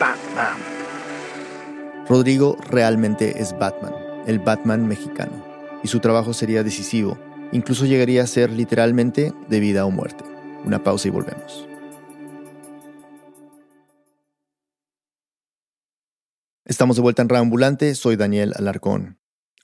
Batman. 0.00 0.56
Rodrigo 2.08 2.56
realmente 2.70 3.42
es 3.42 3.58
Batman, 3.58 3.92
el 4.26 4.38
Batman 4.38 4.88
mexicano, 4.88 5.44
y 5.82 5.88
su 5.88 6.00
trabajo 6.00 6.32
sería 6.32 6.62
decisivo, 6.62 7.18
incluso 7.52 7.84
llegaría 7.84 8.22
a 8.22 8.26
ser 8.26 8.50
literalmente 8.50 9.34
de 9.50 9.60
vida 9.60 9.84
o 9.84 9.90
muerte. 9.90 10.24
Una 10.64 10.82
pausa 10.82 11.08
y 11.08 11.10
volvemos. 11.10 11.68
Estamos 16.64 16.96
de 16.96 17.02
vuelta 17.02 17.20
en 17.20 17.28
Reambulante, 17.28 17.94
soy 17.94 18.16
Daniel 18.16 18.54
Alarcón. 18.56 19.18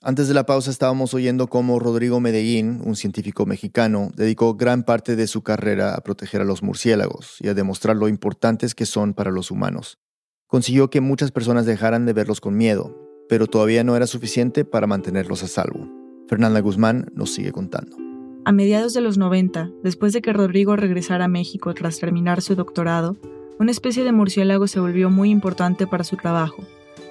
Antes 0.05 0.27
de 0.27 0.33
la 0.33 0.45
pausa 0.45 0.69
estábamos 0.69 1.13
oyendo 1.13 1.47
cómo 1.47 1.79
Rodrigo 1.79 2.19
Medellín, 2.19 2.81
un 2.83 2.97
científico 2.97 3.45
mexicano, 3.45 4.11
dedicó 4.17 4.55
gran 4.55 4.83
parte 4.83 5.15
de 5.15 5.27
su 5.27 5.43
carrera 5.43 5.95
a 5.95 6.01
proteger 6.01 6.41
a 6.41 6.43
los 6.43 6.61
murciélagos 6.61 7.37
y 7.39 7.47
a 7.47 7.53
demostrar 7.53 7.95
lo 7.95 8.09
importantes 8.09 8.75
que 8.75 8.85
son 8.85 9.13
para 9.13 9.31
los 9.31 9.49
humanos. 9.49 9.99
Consiguió 10.45 10.89
que 10.89 10.99
muchas 10.99 11.31
personas 11.31 11.65
dejaran 11.65 12.05
de 12.05 12.11
verlos 12.11 12.41
con 12.41 12.57
miedo, 12.57 12.93
pero 13.29 13.47
todavía 13.47 13.85
no 13.85 13.95
era 13.95 14.05
suficiente 14.05 14.65
para 14.65 14.87
mantenerlos 14.87 15.41
a 15.41 15.47
salvo. 15.47 15.87
Fernanda 16.27 16.59
Guzmán 16.59 17.05
nos 17.13 17.33
sigue 17.33 17.53
contando. 17.53 17.95
A 18.43 18.51
mediados 18.51 18.93
de 18.93 18.99
los 18.99 19.17
90, 19.17 19.71
después 19.83 20.11
de 20.11 20.21
que 20.21 20.33
Rodrigo 20.33 20.75
regresara 20.75 21.25
a 21.25 21.29
México 21.29 21.73
tras 21.73 21.99
terminar 21.99 22.41
su 22.41 22.55
doctorado, 22.55 23.15
una 23.57 23.71
especie 23.71 24.03
de 24.03 24.11
murciélago 24.11 24.67
se 24.67 24.81
volvió 24.81 25.09
muy 25.09 25.29
importante 25.29 25.87
para 25.87 26.03
su 26.03 26.17
trabajo, 26.17 26.61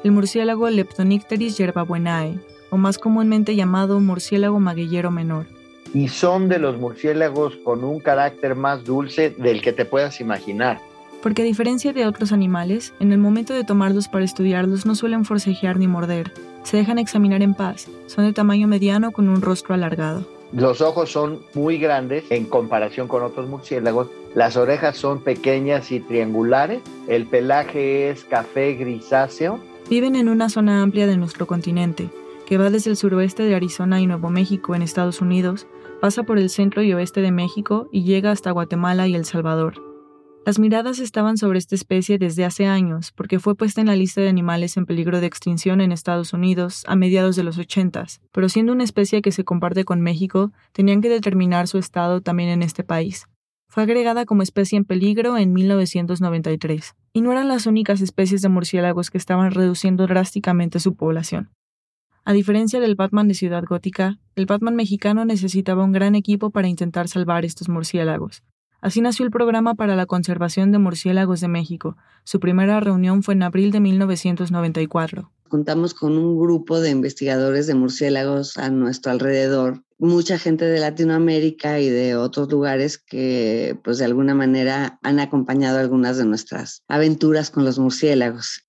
el 0.05 0.13
murciélago 0.13 0.69
Leptonicteris 0.69 1.57
yerbabuenae, 1.57 2.39
o 2.73 2.79
más 2.79 2.99
comúnmente 2.99 3.55
llamado 3.55 4.01
murciélago 4.01 4.59
maguillero 4.59 5.13
menor. 5.13 5.47
y 5.95 6.09
son 6.09 6.49
de 6.49 6.59
los 6.59 6.79
murciélagos 6.79 7.57
con 7.63 7.85
un 7.85 8.01
carácter 8.01 8.57
más 8.57 8.83
dulce 8.83 9.29
del 9.29 9.61
que 9.61 9.75
te 9.75 9.85
puedas 9.85 10.21
imaginar. 10.23 10.81
Porque 11.23 11.43
a 11.43 11.45
diferencia 11.45 11.93
de 11.93 12.07
otros 12.07 12.33
animales, 12.33 12.95
en 12.99 13.13
el 13.13 13.19
momento 13.19 13.53
de 13.53 13.63
tomarlos 13.63 14.09
para 14.09 14.25
estudiarlos 14.25 14.87
no 14.87 14.95
suelen 14.95 15.27
forcejear 15.27 15.77
ni 15.77 15.87
morder, 15.87 16.33
se 16.63 16.79
dejan 16.79 16.99
examinar 16.99 17.43
en 17.43 17.53
paz, 17.55 17.89
son 18.07 18.25
de 18.25 18.33
tamaño 18.33 18.67
mediano 18.69 19.13
con 19.13 19.29
un 19.29 19.43
rostro 19.43 19.75
alargado. 19.75 20.25
Los 20.53 20.81
ojos 20.81 21.13
son 21.13 21.41
muy 21.55 21.77
grandes 21.77 22.25
en 22.31 22.47
comparación 22.47 23.07
con 23.07 23.23
otros 23.23 23.49
murciélagos, 23.49 24.09
las 24.35 24.57
orejas 24.57 24.97
son 24.97 25.21
pequeñas 25.21 25.93
y 25.93 26.01
triangulares, 26.01 26.81
el 27.07 27.27
pelaje 27.27 28.09
es 28.09 28.25
café 28.25 28.73
grisáceo. 28.75 29.61
Viven 29.91 30.17
en 30.17 30.31
una 30.31 30.49
zona 30.49 30.83
amplia 30.83 31.07
de 31.07 31.19
nuestro 31.19 31.47
continente, 31.47 32.09
que 32.53 32.59
va 32.59 32.69
desde 32.69 32.91
el 32.91 32.99
suroeste 32.99 33.45
de 33.45 33.55
Arizona 33.55 34.03
y 34.03 34.07
Nuevo 34.07 34.29
México 34.29 34.75
en 34.75 34.83
Estados 34.83 35.23
Unidos, 35.23 35.67
pasa 36.03 36.25
por 36.25 36.37
el 36.37 36.51
centro 36.51 36.83
y 36.83 36.93
oeste 36.93 37.23
de 37.23 37.33
México 37.33 37.89
y 37.91 38.05
llega 38.05 38.31
hasta 38.31 38.51
Guatemala 38.51 39.09
y 39.09 39.15
El 39.15 39.25
Salvador. 39.25 39.83
Las 40.45 40.59
miradas 40.59 40.99
estaban 40.99 41.39
sobre 41.39 41.59
esta 41.59 41.75
especie 41.75 42.19
desde 42.19 42.45
hace 42.45 42.67
años, 42.67 43.11
porque 43.13 43.39
fue 43.39 43.55
puesta 43.55 43.81
en 43.81 43.87
la 43.87 43.97
lista 43.97 44.21
de 44.21 44.29
animales 44.29 44.77
en 44.77 44.85
peligro 44.85 45.23
de 45.23 45.29
extinción 45.29 45.81
en 45.81 45.93
Estados 45.93 46.35
Unidos 46.35 46.85
a 46.87 46.95
mediados 46.95 47.37
de 47.37 47.43
los 47.43 47.57
80, 47.57 48.05
pero 48.33 48.51
siendo 48.51 48.75
una 48.75 48.85
especie 48.85 49.23
que 49.23 49.33
se 49.33 49.45
comparte 49.45 49.87
con 49.87 50.03
México, 50.03 50.53
tenían 50.73 51.01
que 51.01 51.09
determinar 51.09 51.69
su 51.69 51.79
estado 51.79 52.21
también 52.21 52.51
en 52.51 52.63
este 52.63 52.85
país. 52.85 53.29
Fue 53.67 53.85
agregada 53.85 54.27
como 54.27 54.43
especie 54.43 54.77
en 54.77 54.85
peligro 54.85 55.39
en 55.39 55.55
1993, 55.55 56.97
y 57.15 57.23
no 57.23 57.33
eran 57.33 57.49
las 57.49 57.65
únicas 57.65 58.03
especies 58.03 58.43
de 58.43 58.51
murciélagos 58.51 59.11
que 59.11 59.17
estaban 59.17 59.53
reduciendo 59.53 60.07
drásticamente 60.07 60.81
su 60.81 60.97
población. 60.97 61.49
A 62.25 62.33
diferencia 62.33 62.81
del 62.81 62.95
Batman 62.95 63.29
de 63.29 63.35
Ciudad 63.35 63.65
Gótica, 63.65 64.19
el 64.37 64.47
Batman 64.47 64.77
mexicano 64.77 65.25
necesitaba 65.25 65.85
un 65.85 65.93
gran 65.93 66.15
equipo 66.15 66.51
para 66.51 66.69
intentar 66.69 67.09
salvar 67.09 67.45
estos 67.45 67.69
murciélagos, 67.69 68.43
Así 68.83 69.01
nació 69.01 69.25
el 69.25 69.31
Programa 69.31 69.77
para 69.77 69.95
la 69.95 70.07
Conservación 70.07 70.73
de 70.73 70.79
Murciélagos 70.79 71.41
de 71.41 71.47
México. 71.47 71.97
Su 72.25 72.41
primera 72.41 72.81
reunión 72.81 73.23
fue 73.23 73.35
en 73.35 73.45
abril 73.45 73.71
de 73.71 73.79
1994. 73.79 75.31
Contamos 75.49 75.95
con 75.95 76.19
un 76.19 76.37
grupo 76.37 76.81
de 76.81 76.91
investigadores 76.91 77.69
de 77.69 77.77
murciélagos 77.77 78.57
a 78.57 78.71
nuestro 78.71 79.13
alrededor, 79.13 79.85
mucha 79.99 80.37
gente 80.37 80.65
de 80.65 80.81
Latinoamérica 80.81 81.79
y 81.79 81.91
de 81.91 82.17
otros 82.17 82.51
lugares 82.51 82.99
que 82.99 83.79
pues 83.85 83.99
de 83.99 84.07
alguna 84.07 84.35
manera 84.35 84.99
han 85.03 85.21
acompañado 85.21 85.79
algunas 85.79 86.17
de 86.17 86.25
nuestras 86.25 86.83
aventuras 86.89 87.51
con 87.51 87.65
los 87.65 87.79
murciélagos. 87.79 88.65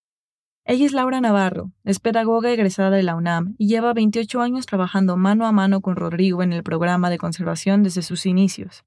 Ella 0.66 0.86
es 0.86 0.94
Laura 0.94 1.20
Navarro, 1.20 1.74
es 1.84 2.00
pedagoga 2.00 2.50
egresada 2.50 2.90
de 2.90 3.04
la 3.04 3.16
UNAM 3.16 3.56
y 3.58 3.68
lleva 3.68 3.94
28 3.94 4.40
años 4.40 4.66
trabajando 4.66 5.18
mano 5.18 5.46
a 5.46 5.52
mano 5.52 5.82
con 5.82 5.98
Rodrigo 5.98 6.42
en 6.42 6.54
el 6.54 6.64
programa 6.64 7.10
de 7.10 7.18
conservación 7.18 7.84
desde 7.84 8.02
sus 8.02 8.26
inicios. 8.26 8.86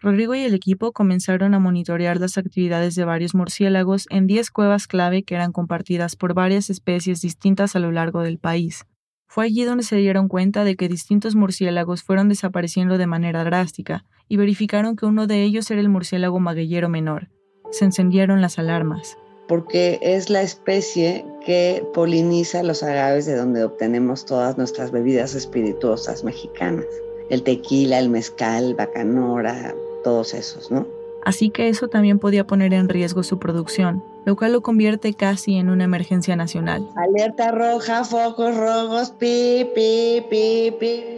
Rodrigo 0.00 0.34
y 0.34 0.40
el 0.40 0.54
equipo 0.54 0.90
comenzaron 0.90 1.54
a 1.54 1.60
monitorear 1.60 2.18
las 2.18 2.36
actividades 2.36 2.96
de 2.96 3.04
varios 3.04 3.36
murciélagos 3.36 4.06
en 4.10 4.26
10 4.26 4.50
cuevas 4.50 4.88
clave 4.88 5.22
que 5.22 5.36
eran 5.36 5.52
compartidas 5.52 6.16
por 6.16 6.34
varias 6.34 6.68
especies 6.68 7.20
distintas 7.20 7.76
a 7.76 7.78
lo 7.78 7.92
largo 7.92 8.22
del 8.22 8.38
país. 8.38 8.84
Fue 9.28 9.44
allí 9.44 9.62
donde 9.62 9.84
se 9.84 9.96
dieron 9.96 10.26
cuenta 10.26 10.64
de 10.64 10.74
que 10.74 10.88
distintos 10.88 11.36
murciélagos 11.36 12.02
fueron 12.02 12.28
desapareciendo 12.28 12.98
de 12.98 13.06
manera 13.06 13.44
drástica 13.44 14.04
y 14.26 14.36
verificaron 14.36 14.96
que 14.96 15.06
uno 15.06 15.28
de 15.28 15.44
ellos 15.44 15.70
era 15.70 15.80
el 15.80 15.88
murciélago 15.88 16.40
magueyero 16.40 16.88
menor. 16.88 17.28
Se 17.70 17.84
encendieron 17.84 18.40
las 18.40 18.58
alarmas. 18.58 19.16
Porque 19.48 19.98
es 20.02 20.30
la 20.30 20.42
especie 20.42 21.24
que 21.44 21.84
poliniza 21.94 22.62
los 22.62 22.82
agaves 22.82 23.26
de 23.26 23.34
donde 23.34 23.64
obtenemos 23.64 24.26
todas 24.26 24.58
nuestras 24.58 24.90
bebidas 24.90 25.34
espirituosas 25.34 26.22
mexicanas. 26.22 26.84
El 27.30 27.42
tequila, 27.42 27.98
el 27.98 28.10
mezcal, 28.10 28.74
bacanora, 28.74 29.74
todos 30.04 30.34
esos, 30.34 30.70
¿no? 30.70 30.86
Así 31.24 31.50
que 31.50 31.68
eso 31.68 31.88
también 31.88 32.18
podía 32.18 32.46
poner 32.46 32.72
en 32.72 32.88
riesgo 32.88 33.22
su 33.22 33.38
producción, 33.38 34.02
lo 34.24 34.36
cual 34.36 34.52
lo 34.52 34.60
convierte 34.62 35.12
casi 35.14 35.56
en 35.56 35.68
una 35.68 35.84
emergencia 35.84 36.36
nacional. 36.36 36.88
Alerta 36.96 37.50
roja, 37.50 38.04
focos 38.04 38.56
rojos, 38.56 39.10
pi, 39.10 39.66
pi, 39.74 40.24
pi, 40.30 40.74
pi. 40.78 41.17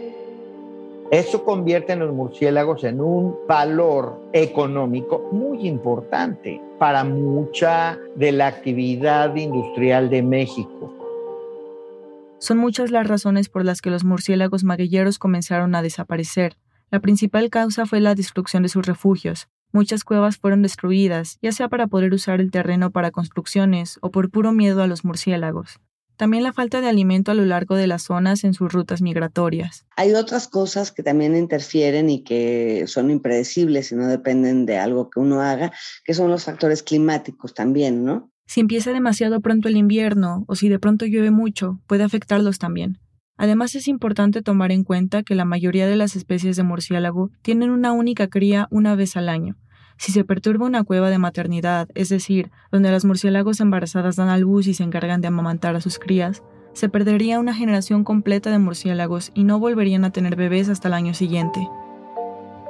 Eso 1.11 1.43
convierte 1.43 1.93
a 1.93 1.97
los 1.97 2.13
murciélagos 2.13 2.85
en 2.85 3.01
un 3.01 3.35
valor 3.47 4.29
económico 4.31 5.27
muy 5.31 5.67
importante 5.67 6.61
para 6.79 7.03
mucha 7.03 7.99
de 8.15 8.31
la 8.31 8.47
actividad 8.47 9.35
industrial 9.35 10.09
de 10.09 10.23
México. 10.23 10.93
Son 12.39 12.57
muchas 12.57 12.91
las 12.91 13.07
razones 13.07 13.49
por 13.49 13.65
las 13.65 13.81
que 13.81 13.89
los 13.91 14.03
murciélagos 14.03 14.63
maguilleros 14.63 15.19
comenzaron 15.19 15.75
a 15.75 15.81
desaparecer, 15.81 16.55
la 16.91 16.99
principal 16.99 17.49
causa 17.49 17.85
fue 17.85 18.01
la 18.01 18.15
destrucción 18.15 18.63
de 18.63 18.69
sus 18.69 18.85
refugios. 18.85 19.47
Muchas 19.71 20.03
cuevas 20.03 20.35
fueron 20.37 20.61
destruidas, 20.61 21.39
ya 21.41 21.53
sea 21.53 21.69
para 21.69 21.87
poder 21.87 22.13
usar 22.13 22.41
el 22.41 22.51
terreno 22.51 22.91
para 22.91 23.11
construcciones 23.11 23.97
o 24.01 24.11
por 24.11 24.29
puro 24.29 24.51
miedo 24.51 24.83
a 24.83 24.87
los 24.87 25.05
murciélagos. 25.05 25.79
También 26.17 26.43
la 26.43 26.53
falta 26.53 26.81
de 26.81 26.87
alimento 26.87 27.31
a 27.31 27.35
lo 27.35 27.45
largo 27.45 27.75
de 27.75 27.87
las 27.87 28.03
zonas 28.03 28.43
en 28.43 28.53
sus 28.53 28.71
rutas 28.71 29.01
migratorias. 29.01 29.85
Hay 29.95 30.13
otras 30.13 30.47
cosas 30.47 30.91
que 30.91 31.03
también 31.03 31.35
interfieren 31.35 32.09
y 32.09 32.23
que 32.23 32.85
son 32.87 33.09
impredecibles 33.09 33.91
y 33.91 33.95
no 33.95 34.07
dependen 34.07 34.65
de 34.65 34.77
algo 34.77 35.09
que 35.09 35.19
uno 35.19 35.41
haga, 35.41 35.71
que 36.05 36.13
son 36.13 36.29
los 36.29 36.43
factores 36.43 36.83
climáticos 36.83 37.53
también, 37.53 38.03
¿no? 38.03 38.31
Si 38.45 38.59
empieza 38.59 38.91
demasiado 38.91 39.39
pronto 39.41 39.69
el 39.69 39.77
invierno 39.77 40.43
o 40.47 40.55
si 40.55 40.67
de 40.67 40.77
pronto 40.77 41.05
llueve 41.05 41.31
mucho, 41.31 41.79
puede 41.87 42.03
afectarlos 42.03 42.59
también. 42.59 42.99
Además 43.37 43.73
es 43.75 43.87
importante 43.87 44.41
tomar 44.41 44.71
en 44.71 44.83
cuenta 44.83 45.23
que 45.23 45.33
la 45.35 45.45
mayoría 45.45 45.87
de 45.87 45.95
las 45.95 46.15
especies 46.15 46.57
de 46.57 46.63
murciélago 46.63 47.31
tienen 47.41 47.71
una 47.71 47.91
única 47.91 48.27
cría 48.27 48.67
una 48.69 48.93
vez 48.95 49.17
al 49.17 49.29
año. 49.29 49.55
Si 50.01 50.11
se 50.11 50.23
perturba 50.23 50.65
una 50.65 50.83
cueva 50.83 51.11
de 51.11 51.19
maternidad, 51.19 51.87
es 51.93 52.09
decir, 52.09 52.49
donde 52.71 52.89
las 52.89 53.05
murciélagos 53.05 53.59
embarazadas 53.59 54.15
dan 54.15 54.29
a 54.29 54.39
luz 54.39 54.65
y 54.65 54.73
se 54.73 54.81
encargan 54.81 55.21
de 55.21 55.27
amamantar 55.27 55.75
a 55.75 55.79
sus 55.79 55.99
crías, 55.99 56.41
se 56.73 56.89
perdería 56.89 57.39
una 57.39 57.53
generación 57.53 58.03
completa 58.03 58.49
de 58.49 58.57
murciélagos 58.57 59.29
y 59.35 59.43
no 59.43 59.59
volverían 59.59 60.03
a 60.03 60.09
tener 60.09 60.35
bebés 60.35 60.69
hasta 60.69 60.87
el 60.87 60.95
año 60.95 61.13
siguiente. 61.13 61.69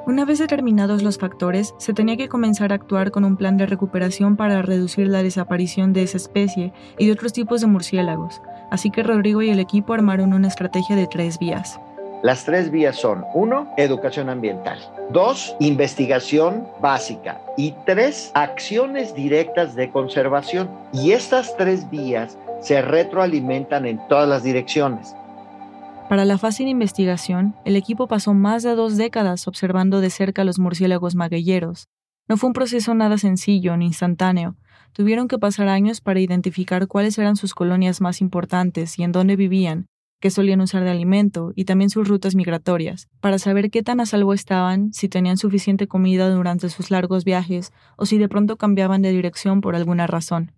Una 0.06 0.26
vez 0.26 0.40
determinados 0.40 1.02
los 1.02 1.16
factores, 1.16 1.74
se 1.78 1.94
tenía 1.94 2.18
que 2.18 2.28
comenzar 2.28 2.70
a 2.70 2.74
actuar 2.74 3.10
con 3.10 3.24
un 3.24 3.38
plan 3.38 3.56
de 3.56 3.64
recuperación 3.64 4.36
para 4.36 4.60
reducir 4.60 5.08
la 5.08 5.22
desaparición 5.22 5.94
de 5.94 6.02
esa 6.02 6.18
especie 6.18 6.74
y 6.98 7.06
de 7.06 7.12
otros 7.12 7.32
tipos 7.32 7.62
de 7.62 7.66
murciélagos, 7.66 8.42
así 8.70 8.90
que 8.90 9.02
Rodrigo 9.02 9.40
y 9.40 9.48
el 9.48 9.58
equipo 9.58 9.94
armaron 9.94 10.34
una 10.34 10.48
estrategia 10.48 10.96
de 10.96 11.06
tres 11.06 11.38
vías. 11.38 11.80
Las 12.22 12.44
tres 12.44 12.70
vías 12.70 12.94
son, 12.94 13.24
uno, 13.34 13.74
educación 13.76 14.28
ambiental, 14.28 14.78
dos, 15.10 15.56
investigación 15.58 16.68
básica 16.80 17.40
y 17.56 17.74
tres, 17.84 18.30
acciones 18.34 19.12
directas 19.12 19.74
de 19.74 19.90
conservación. 19.90 20.70
Y 20.92 21.10
estas 21.12 21.56
tres 21.56 21.90
vías 21.90 22.38
se 22.60 22.80
retroalimentan 22.80 23.86
en 23.86 24.00
todas 24.06 24.28
las 24.28 24.44
direcciones. 24.44 25.16
Para 26.08 26.24
la 26.24 26.38
fase 26.38 26.62
de 26.62 26.70
investigación, 26.70 27.56
el 27.64 27.74
equipo 27.74 28.06
pasó 28.06 28.34
más 28.34 28.62
de 28.62 28.76
dos 28.76 28.96
décadas 28.96 29.48
observando 29.48 30.00
de 30.00 30.10
cerca 30.10 30.44
los 30.44 30.60
murciélagos 30.60 31.16
maguilleros. 31.16 31.88
No 32.28 32.36
fue 32.36 32.46
un 32.46 32.54
proceso 32.54 32.94
nada 32.94 33.18
sencillo 33.18 33.76
ni 33.76 33.86
instantáneo. 33.86 34.54
Tuvieron 34.92 35.26
que 35.26 35.38
pasar 35.38 35.66
años 35.66 36.00
para 36.00 36.20
identificar 36.20 36.86
cuáles 36.86 37.18
eran 37.18 37.34
sus 37.34 37.52
colonias 37.52 38.00
más 38.00 38.20
importantes 38.20 38.96
y 38.98 39.02
en 39.02 39.10
dónde 39.10 39.34
vivían, 39.34 39.86
qué 40.22 40.30
solían 40.30 40.60
usar 40.60 40.84
de 40.84 40.90
alimento 40.90 41.52
y 41.56 41.64
también 41.64 41.90
sus 41.90 42.06
rutas 42.06 42.36
migratorias, 42.36 43.08
para 43.20 43.40
saber 43.40 43.70
qué 43.70 43.82
tan 43.82 43.98
a 43.98 44.06
salvo 44.06 44.32
estaban, 44.32 44.92
si 44.92 45.08
tenían 45.08 45.36
suficiente 45.36 45.88
comida 45.88 46.30
durante 46.30 46.68
sus 46.70 46.92
largos 46.92 47.24
viajes 47.24 47.72
o 47.96 48.06
si 48.06 48.18
de 48.18 48.28
pronto 48.28 48.56
cambiaban 48.56 49.02
de 49.02 49.10
dirección 49.10 49.60
por 49.60 49.74
alguna 49.74 50.06
razón. 50.06 50.52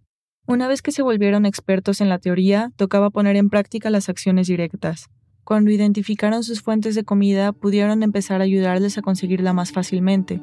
Una 0.47 0.69
vez 0.69 0.83
que 0.83 0.93
se 0.93 1.01
volvieron 1.01 1.47
expertos 1.47 2.03
en 2.03 2.11
la 2.11 2.19
teoría, 2.19 2.73
tocaba 2.77 3.09
poner 3.09 3.37
en 3.37 3.49
práctica 3.49 3.89
las 3.89 4.11
acciones 4.11 4.49
directas. 4.49 5.09
Cuando 5.45 5.71
identificaron 5.71 6.45
sus 6.45 6.61
fuentes 6.61 6.95
de 6.95 7.05
comida, 7.05 7.53
pudieron 7.53 8.03
empezar 8.03 8.43
a 8.43 8.45
ayudarles 8.45 8.99
a 8.99 9.03
conseguirla 9.03 9.55
más 9.55 9.73
fácilmente. 9.73 10.43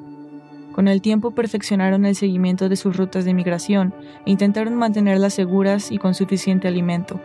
Con 0.71 0.88
el 0.88 1.01
tiempo 1.01 1.36
perfeccionaron 1.36 2.05
el 2.05 2.15
seguimiento 2.15 2.69
de 2.69 2.75
sus 2.75 2.97
rutas 2.97 3.23
de 3.23 3.36
migración 3.36 3.93
e 4.25 4.31
intentaron 4.31 4.73
mantenerlas 4.73 5.36
seguras 5.36 5.91
y 5.91 5.99
con 5.99 6.15
suficiente 6.15 6.67
alimento. 6.67 7.21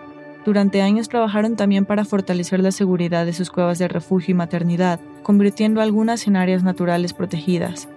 Durante 0.47 0.81
años 0.81 1.09
trabajaron 1.09 1.57
también 1.57 1.87
para 1.87 2.05
fortalecer 2.05 2.61
la 2.61 2.71
seguridad 2.71 3.27
de 3.27 3.33
sus 3.33 3.51
cuevas 3.51 3.81
de 3.81 3.89
refugio 3.89 4.31
y 4.31 4.35
maternidad, 4.37 5.01
convirtiendo 5.25 5.81
algunas 5.81 6.29
en 6.29 6.37
áreas 6.37 6.63
naturales 6.63 7.13
protegidas. 7.13 7.89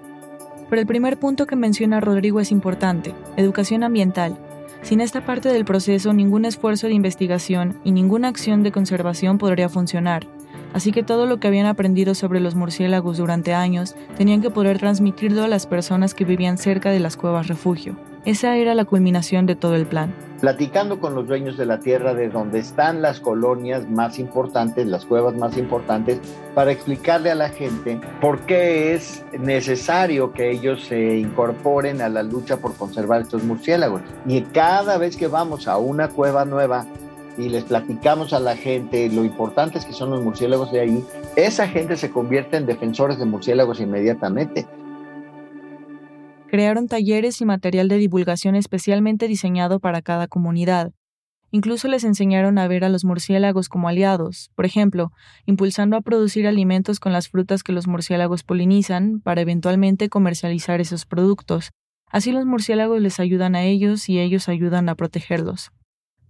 Pero 0.67 0.81
el 0.81 0.87
primer 0.87 1.17
punto 1.19 1.45
que 1.45 1.55
menciona 1.55 1.99
Rodrigo 1.99 2.39
es 2.39 2.51
importante, 2.51 3.13
educación 3.37 3.83
ambiental, 3.83 4.39
sin 4.81 4.99
esta 4.99 5.25
parte 5.25 5.49
del 5.49 5.63
proceso, 5.63 6.11
ningún 6.11 6.43
esfuerzo 6.43 6.87
de 6.87 6.93
investigación 6.93 7.77
y 7.83 7.91
ninguna 7.91 8.29
acción 8.29 8.63
de 8.63 8.71
conservación 8.71 9.37
podría 9.37 9.69
funcionar. 9.69 10.25
Así 10.73 10.91
que 10.91 11.03
todo 11.03 11.27
lo 11.27 11.39
que 11.39 11.47
habían 11.47 11.67
aprendido 11.67 12.15
sobre 12.15 12.39
los 12.39 12.55
murciélagos 12.55 13.17
durante 13.17 13.53
años 13.53 13.95
tenían 14.17 14.41
que 14.41 14.49
poder 14.49 14.79
transmitirlo 14.79 15.43
a 15.43 15.47
las 15.47 15.67
personas 15.67 16.15
que 16.15 16.25
vivían 16.25 16.57
cerca 16.57 16.89
de 16.89 16.99
las 16.99 17.15
cuevas 17.15 17.47
refugio. 17.47 17.95
Esa 18.25 18.55
era 18.55 18.73
la 18.73 18.85
culminación 18.85 19.45
de 19.45 19.55
todo 19.55 19.75
el 19.75 19.85
plan. 19.85 20.28
Platicando 20.39 20.99
con 20.99 21.15
los 21.15 21.27
dueños 21.27 21.57
de 21.57 21.65
la 21.65 21.79
tierra 21.79 22.13
de 22.13 22.29
donde 22.29 22.59
están 22.59 23.01
las 23.01 23.19
colonias 23.19 23.89
más 23.89 24.19
importantes, 24.19 24.87
las 24.87 25.05
cuevas 25.05 25.35
más 25.35 25.57
importantes, 25.57 26.19
para 26.55 26.71
explicarle 26.71 27.31
a 27.31 27.35
la 27.35 27.49
gente 27.49 27.99
por 28.21 28.39
qué 28.41 28.93
es 28.93 29.23
necesario 29.37 30.31
que 30.31 30.51
ellos 30.51 30.85
se 30.85 31.17
incorporen 31.17 32.01
a 32.01 32.09
la 32.09 32.23
lucha 32.23 32.57
por 32.57 32.75
conservar 32.75 33.21
estos 33.21 33.43
murciélagos. 33.43 34.01
Y 34.25 34.41
cada 34.41 34.97
vez 34.97 35.17
que 35.17 35.27
vamos 35.27 35.67
a 35.67 35.77
una 35.77 36.09
cueva 36.09 36.45
nueva, 36.45 36.85
y 37.37 37.47
les 37.47 37.63
platicamos 37.63 38.33
a 38.33 38.39
la 38.39 38.55
gente 38.55 39.09
lo 39.09 39.23
importantes 39.23 39.85
que 39.85 39.93
son 39.93 40.09
los 40.09 40.21
murciélagos 40.21 40.71
de 40.71 40.81
ahí, 40.81 41.05
esa 41.37 41.67
gente 41.67 41.95
se 41.95 42.11
convierte 42.11 42.57
en 42.57 42.65
defensores 42.65 43.17
de 43.17 43.25
murciélagos 43.25 43.79
inmediatamente. 43.79 44.67
Crearon 46.51 46.87
talleres 46.87 47.41
y 47.41 47.45
material 47.45 47.89
de 47.89 47.97
divulgación 47.97 48.55
especialmente 48.55 49.27
diseñado 49.27 49.79
para 49.79 50.01
cada 50.01 50.27
comunidad. 50.27 50.93
Incluso 51.51 51.87
les 51.87 52.03
enseñaron 52.03 52.57
a 52.57 52.67
ver 52.67 52.83
a 52.83 52.89
los 52.89 53.05
murciélagos 53.05 53.69
como 53.69 53.87
aliados, 53.87 54.49
por 54.55 54.65
ejemplo, 54.65 55.11
impulsando 55.45 55.95
a 55.95 56.01
producir 56.01 56.47
alimentos 56.47 56.99
con 56.99 57.13
las 57.13 57.29
frutas 57.29 57.61
que 57.61 57.71
los 57.71 57.87
murciélagos 57.87 58.41
polinizan 58.43 59.21
para 59.21 59.41
eventualmente 59.41 60.09
comercializar 60.09 60.81
esos 60.81 61.05
productos. 61.05 61.69
Así 62.07 62.31
los 62.31 62.47
murciélagos 62.47 62.99
les 62.99 63.19
ayudan 63.19 63.53
a 63.55 63.61
ellos 63.61 64.09
y 64.09 64.17
ellos 64.17 64.49
ayudan 64.49 64.89
a 64.89 64.95
protegerlos. 64.95 65.69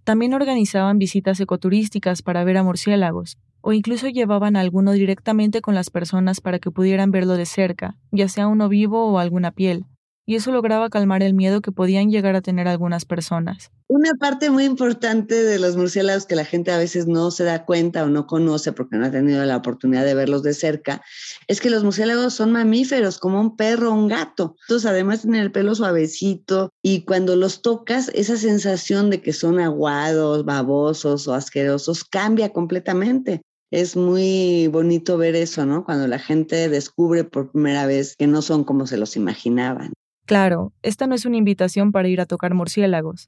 También 0.04 0.34
organizaban 0.34 0.98
visitas 0.98 1.40
ecoturísticas 1.40 2.20
para 2.20 2.44
ver 2.44 2.58
a 2.58 2.62
murciélagos, 2.62 3.38
o 3.62 3.72
incluso 3.72 4.06
llevaban 4.08 4.56
a 4.56 4.60
alguno 4.60 4.92
directamente 4.92 5.62
con 5.62 5.74
las 5.74 5.88
personas 5.88 6.42
para 6.42 6.58
que 6.58 6.70
pudieran 6.70 7.10
verlo 7.10 7.38
de 7.38 7.46
cerca, 7.46 7.96
ya 8.10 8.28
sea 8.28 8.48
uno 8.48 8.68
vivo 8.68 9.10
o 9.10 9.18
alguna 9.18 9.52
piel 9.52 9.86
y 10.30 10.36
eso 10.36 10.52
lograba 10.52 10.90
calmar 10.90 11.24
el 11.24 11.34
miedo 11.34 11.60
que 11.60 11.72
podían 11.72 12.08
llegar 12.08 12.36
a 12.36 12.40
tener 12.40 12.68
algunas 12.68 13.04
personas. 13.04 13.72
Una 13.88 14.14
parte 14.14 14.48
muy 14.48 14.64
importante 14.64 15.34
de 15.34 15.58
los 15.58 15.76
murciélagos 15.76 16.24
que 16.24 16.36
la 16.36 16.44
gente 16.44 16.70
a 16.70 16.78
veces 16.78 17.08
no 17.08 17.32
se 17.32 17.42
da 17.42 17.64
cuenta 17.64 18.04
o 18.04 18.08
no 18.08 18.28
conoce 18.28 18.70
porque 18.70 18.96
no 18.96 19.06
ha 19.06 19.10
tenido 19.10 19.44
la 19.44 19.56
oportunidad 19.56 20.04
de 20.04 20.14
verlos 20.14 20.44
de 20.44 20.54
cerca, 20.54 21.02
es 21.48 21.60
que 21.60 21.68
los 21.68 21.82
murciélagos 21.82 22.32
son 22.32 22.52
mamíferos, 22.52 23.18
como 23.18 23.40
un 23.40 23.56
perro 23.56 23.90
o 23.90 23.94
un 23.94 24.06
gato. 24.06 24.54
Entonces, 24.68 24.88
además 24.88 25.22
tienen 25.22 25.40
el 25.40 25.50
pelo 25.50 25.74
suavecito 25.74 26.70
y 26.80 27.02
cuando 27.02 27.34
los 27.34 27.60
tocas, 27.60 28.08
esa 28.14 28.36
sensación 28.36 29.10
de 29.10 29.22
que 29.22 29.32
son 29.32 29.58
aguados, 29.58 30.44
babosos 30.44 31.26
o 31.26 31.34
asquerosos 31.34 32.04
cambia 32.04 32.50
completamente 32.50 33.40
es 33.72 33.96
muy 33.96 34.68
bonito 34.68 35.18
ver 35.18 35.34
eso, 35.34 35.66
¿no? 35.66 35.84
Cuando 35.84 36.06
la 36.06 36.20
gente 36.20 36.68
descubre 36.68 37.24
por 37.24 37.50
primera 37.50 37.86
vez 37.86 38.14
que 38.16 38.28
no 38.28 38.42
son 38.42 38.62
como 38.62 38.86
se 38.86 38.96
los 38.96 39.16
imaginaban. 39.16 39.92
Claro, 40.30 40.72
esta 40.82 41.08
no 41.08 41.16
es 41.16 41.26
una 41.26 41.38
invitación 41.38 41.90
para 41.90 42.06
ir 42.06 42.20
a 42.20 42.24
tocar 42.24 42.54
murciélagos. 42.54 43.26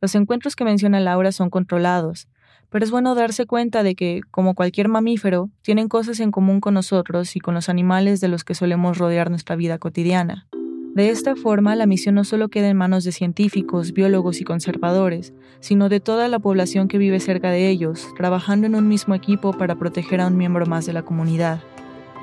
Los 0.00 0.14
encuentros 0.14 0.54
que 0.54 0.64
menciona 0.64 1.00
Laura 1.00 1.32
son 1.32 1.50
controlados, 1.50 2.28
pero 2.70 2.84
es 2.84 2.92
bueno 2.92 3.16
darse 3.16 3.44
cuenta 3.44 3.82
de 3.82 3.96
que, 3.96 4.20
como 4.30 4.54
cualquier 4.54 4.86
mamífero, 4.86 5.50
tienen 5.62 5.88
cosas 5.88 6.20
en 6.20 6.30
común 6.30 6.60
con 6.60 6.74
nosotros 6.74 7.34
y 7.34 7.40
con 7.40 7.54
los 7.54 7.68
animales 7.68 8.20
de 8.20 8.28
los 8.28 8.44
que 8.44 8.54
solemos 8.54 8.98
rodear 8.98 9.30
nuestra 9.30 9.56
vida 9.56 9.78
cotidiana. 9.78 10.46
De 10.94 11.10
esta 11.10 11.34
forma, 11.34 11.74
la 11.74 11.86
misión 11.86 12.14
no 12.14 12.22
solo 12.22 12.48
queda 12.48 12.68
en 12.68 12.76
manos 12.76 13.02
de 13.02 13.10
científicos, 13.10 13.92
biólogos 13.92 14.40
y 14.40 14.44
conservadores, 14.44 15.34
sino 15.58 15.88
de 15.88 15.98
toda 15.98 16.28
la 16.28 16.38
población 16.38 16.86
que 16.86 16.98
vive 16.98 17.18
cerca 17.18 17.50
de 17.50 17.68
ellos, 17.68 18.06
trabajando 18.16 18.68
en 18.68 18.76
un 18.76 18.86
mismo 18.86 19.16
equipo 19.16 19.54
para 19.54 19.74
proteger 19.74 20.20
a 20.20 20.28
un 20.28 20.36
miembro 20.36 20.66
más 20.66 20.86
de 20.86 20.92
la 20.92 21.02
comunidad. 21.02 21.58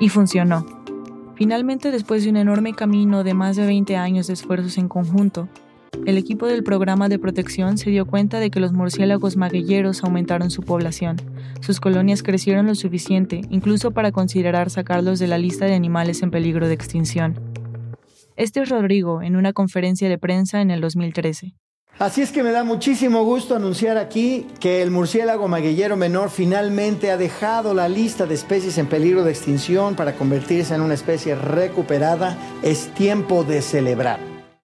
Y 0.00 0.08
funcionó. 0.08 0.81
Finalmente, 1.34 1.90
después 1.90 2.24
de 2.24 2.30
un 2.30 2.36
enorme 2.36 2.74
camino 2.74 3.24
de 3.24 3.34
más 3.34 3.56
de 3.56 3.66
20 3.66 3.96
años 3.96 4.26
de 4.26 4.34
esfuerzos 4.34 4.78
en 4.78 4.88
conjunto, 4.88 5.48
el 6.06 6.18
equipo 6.18 6.46
del 6.46 6.64
programa 6.64 7.08
de 7.08 7.18
protección 7.18 7.78
se 7.78 7.90
dio 7.90 8.06
cuenta 8.06 8.40
de 8.40 8.50
que 8.50 8.60
los 8.60 8.72
murciélagos 8.72 9.36
maguilleros 9.36 10.02
aumentaron 10.02 10.50
su 10.50 10.62
población. 10.62 11.16
Sus 11.60 11.80
colonias 11.80 12.22
crecieron 12.22 12.66
lo 12.66 12.74
suficiente, 12.74 13.42
incluso 13.50 13.92
para 13.92 14.10
considerar 14.10 14.68
sacarlos 14.70 15.18
de 15.18 15.28
la 15.28 15.38
lista 15.38 15.66
de 15.66 15.74
animales 15.74 16.22
en 16.22 16.30
peligro 16.30 16.66
de 16.66 16.74
extinción. 16.74 17.38
Este 18.36 18.60
es 18.60 18.68
Rodrigo 18.68 19.22
en 19.22 19.36
una 19.36 19.52
conferencia 19.52 20.08
de 20.08 20.18
prensa 20.18 20.60
en 20.60 20.70
el 20.70 20.80
2013. 20.80 21.54
Así 22.02 22.20
es 22.20 22.32
que 22.32 22.42
me 22.42 22.50
da 22.50 22.64
muchísimo 22.64 23.22
gusto 23.22 23.54
anunciar 23.54 23.96
aquí 23.96 24.48
que 24.58 24.82
el 24.82 24.90
murciélago 24.90 25.46
maguillero 25.46 25.96
menor 25.96 26.30
finalmente 26.30 27.12
ha 27.12 27.16
dejado 27.16 27.74
la 27.74 27.88
lista 27.88 28.26
de 28.26 28.34
especies 28.34 28.76
en 28.78 28.88
peligro 28.88 29.22
de 29.22 29.30
extinción 29.30 29.94
para 29.94 30.14
convertirse 30.14 30.74
en 30.74 30.80
una 30.80 30.94
especie 30.94 31.36
recuperada. 31.36 32.36
Es 32.64 32.92
tiempo 32.94 33.44
de 33.44 33.62
celebrar. 33.62 34.18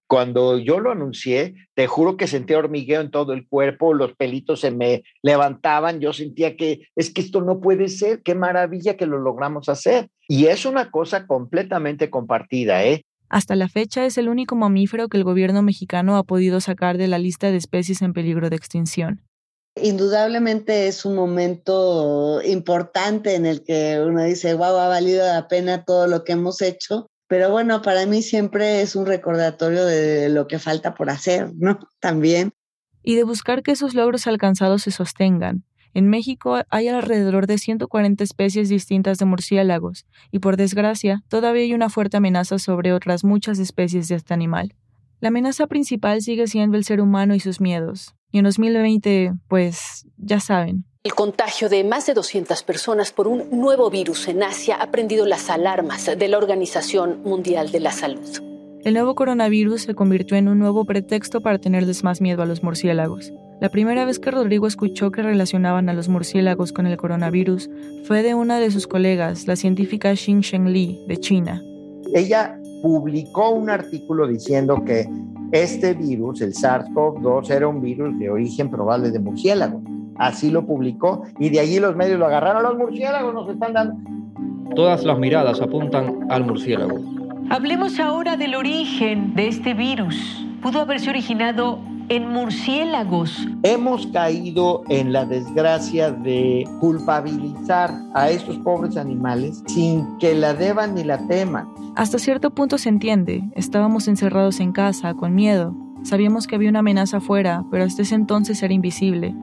Cuando 0.05 0.57
yo 0.57 0.81
lo 0.81 0.91
anuncié, 0.91 1.55
te 1.75 1.87
juro 1.87 2.17
que 2.17 2.27
sentía 2.27 2.57
hormigueo 2.57 2.99
en 2.99 3.09
todo 3.09 3.31
el 3.31 3.47
cuerpo, 3.47 3.93
los 3.93 4.15
pelitos 4.15 4.59
se 4.59 4.71
me 4.71 5.03
levantaban, 5.23 6.01
yo 6.01 6.11
sentía 6.11 6.57
que 6.57 6.89
es 6.97 7.09
que 7.09 7.21
esto 7.21 7.39
no 7.39 7.61
puede 7.61 7.87
ser, 7.87 8.21
qué 8.21 8.35
maravilla 8.35 8.97
que 8.97 9.05
lo 9.05 9.17
logramos 9.17 9.69
hacer. 9.69 10.09
Y 10.27 10.47
es 10.47 10.65
una 10.65 10.91
cosa 10.91 11.25
completamente 11.25 12.09
compartida, 12.09 12.83
¿eh? 12.83 13.05
Hasta 13.29 13.55
la 13.55 13.69
fecha 13.69 14.05
es 14.05 14.17
el 14.17 14.27
único 14.27 14.55
mamífero 14.55 15.07
que 15.07 15.17
el 15.17 15.23
gobierno 15.23 15.61
mexicano 15.61 16.17
ha 16.17 16.23
podido 16.23 16.59
sacar 16.61 16.97
de 16.97 17.07
la 17.07 17.19
lista 17.19 17.51
de 17.51 17.57
especies 17.57 18.01
en 18.01 18.13
peligro 18.13 18.49
de 18.49 18.55
extinción. 18.55 19.21
Indudablemente 19.75 20.87
es 20.87 21.05
un 21.05 21.15
momento 21.15 22.41
importante 22.43 23.35
en 23.35 23.45
el 23.45 23.63
que 23.63 24.03
uno 24.05 24.23
dice, 24.23 24.55
wow, 24.55 24.77
ha 24.77 24.87
valido 24.87 25.25
la 25.25 25.47
pena 25.47 25.85
todo 25.85 26.07
lo 26.07 26.23
que 26.23 26.33
hemos 26.33 26.61
hecho, 26.61 27.07
pero 27.27 27.51
bueno, 27.51 27.83
para 27.83 28.07
mí 28.07 28.23
siempre 28.23 28.81
es 28.81 28.95
un 28.95 29.05
recordatorio 29.05 29.85
de 29.85 30.29
lo 30.29 30.47
que 30.47 30.57
falta 30.57 30.95
por 30.95 31.11
hacer, 31.11 31.51
¿no? 31.55 31.79
También. 31.99 32.51
Y 33.03 33.15
de 33.15 33.23
buscar 33.23 33.61
que 33.61 33.71
esos 33.71 33.93
logros 33.93 34.25
alcanzados 34.25 34.81
se 34.81 34.91
sostengan, 34.91 35.63
en 35.93 36.09
México 36.09 36.61
hay 36.69 36.87
alrededor 36.87 37.47
de 37.47 37.57
140 37.57 38.23
especies 38.23 38.69
distintas 38.69 39.17
de 39.17 39.25
murciélagos, 39.25 40.05
y 40.31 40.39
por 40.39 40.57
desgracia, 40.57 41.23
todavía 41.27 41.63
hay 41.63 41.73
una 41.73 41.89
fuerte 41.89 42.17
amenaza 42.17 42.59
sobre 42.59 42.93
otras 42.93 43.23
muchas 43.23 43.59
especies 43.59 44.07
de 44.07 44.15
este 44.15 44.33
animal. 44.33 44.75
La 45.19 45.29
amenaza 45.29 45.67
principal 45.67 46.21
sigue 46.21 46.47
siendo 46.47 46.77
el 46.77 46.85
ser 46.85 47.01
humano 47.01 47.35
y 47.35 47.39
sus 47.39 47.59
miedos. 47.59 48.15
Y 48.31 48.37
en 48.37 48.45
2020, 48.45 49.33
pues, 49.47 50.05
ya 50.17 50.39
saben. 50.39 50.85
El 51.03 51.13
contagio 51.13 51.69
de 51.69 51.83
más 51.83 52.05
de 52.05 52.13
200 52.13 52.61
personas 52.63 53.11
por 53.11 53.27
un 53.27 53.49
nuevo 53.51 53.89
virus 53.89 54.27
en 54.27 54.43
Asia 54.43 54.75
ha 54.75 54.91
prendido 54.91 55.25
las 55.25 55.49
alarmas 55.49 56.05
de 56.05 56.27
la 56.27 56.37
Organización 56.37 57.21
Mundial 57.23 57.71
de 57.71 57.79
la 57.79 57.91
Salud. 57.91 58.41
El 58.83 58.93
nuevo 58.93 59.15
coronavirus 59.15 59.81
se 59.81 59.95
convirtió 59.95 60.37
en 60.37 60.47
un 60.47 60.59
nuevo 60.59 60.85
pretexto 60.85 61.41
para 61.41 61.57
tenerles 61.57 62.03
más 62.03 62.21
miedo 62.21 62.43
a 62.43 62.45
los 62.45 62.63
murciélagos. 62.63 63.33
La 63.61 63.67
primera 63.67 64.05
vez 64.05 64.19
que 64.19 64.31
Rodrigo 64.31 64.67
escuchó 64.67 65.11
que 65.11 65.21
relacionaban 65.21 65.89
a 65.89 65.93
los 65.93 66.07
murciélagos 66.07 66.71
con 66.71 66.87
el 66.87 66.95
coronavirus 66.95 67.69
fue 68.05 68.23
de 68.23 68.33
una 68.33 68.57
de 68.57 68.71
sus 68.71 68.87
colegas, 68.87 69.47
la 69.47 69.57
científica 69.57 70.13
Xin 70.15 70.71
Li, 70.71 70.97
de 71.09 71.17
China. 71.17 71.61
Ella 72.13 72.57
publicó 72.81 73.49
un 73.49 73.69
artículo 73.69 74.27
diciendo 74.27 74.81
que 74.85 75.09
este 75.51 75.93
virus, 75.93 76.39
el 76.39 76.53
SARS-CoV-2, 76.53 77.49
era 77.51 77.67
un 77.67 77.81
virus 77.81 78.17
de 78.17 78.29
origen 78.29 78.69
probable 78.69 79.11
de 79.11 79.19
murciélago. 79.19 79.81
Así 80.15 80.51
lo 80.51 80.65
publicó 80.65 81.23
y 81.37 81.49
de 81.49 81.59
allí 81.59 81.81
los 81.81 81.97
medios 81.97 82.17
lo 82.17 82.27
agarraron. 82.27 82.63
Los 82.63 82.77
murciélagos 82.77 83.33
nos 83.33 83.49
están 83.49 83.73
dando. 83.73 83.95
Todas 84.73 85.03
las 85.03 85.19
miradas 85.19 85.59
apuntan 85.59 86.27
al 86.29 86.45
murciélago. 86.45 86.97
Hablemos 87.49 87.99
ahora 87.99 88.37
del 88.37 88.55
origen 88.55 89.35
de 89.35 89.49
este 89.49 89.73
virus. 89.73 90.45
Pudo 90.61 90.79
haberse 90.79 91.09
originado 91.09 91.79
en 92.09 92.27
murciélagos. 92.27 93.47
Hemos 93.63 94.07
caído 94.07 94.83
en 94.89 95.13
la 95.13 95.25
desgracia 95.25 96.11
de 96.11 96.67
culpabilizar 96.79 97.93
a 98.13 98.29
estos 98.29 98.57
pobres 98.57 98.97
animales 98.97 99.63
sin 99.67 100.17
que 100.17 100.33
la 100.33 100.53
deban 100.53 100.95
ni 100.95 101.03
la 101.03 101.25
teman. 101.27 101.69
Hasta 101.95 102.19
cierto 102.19 102.51
punto 102.51 102.77
se 102.77 102.89
entiende. 102.89 103.43
Estábamos 103.55 104.07
encerrados 104.07 104.59
en 104.59 104.71
casa, 104.71 105.13
con 105.13 105.35
miedo. 105.35 105.75
Sabíamos 106.03 106.47
que 106.47 106.55
había 106.55 106.69
una 106.69 106.79
amenaza 106.79 107.17
afuera, 107.17 107.63
pero 107.69 107.83
hasta 107.83 108.01
ese 108.01 108.15
entonces 108.15 108.61
era 108.63 108.73
invisible. 108.73 109.35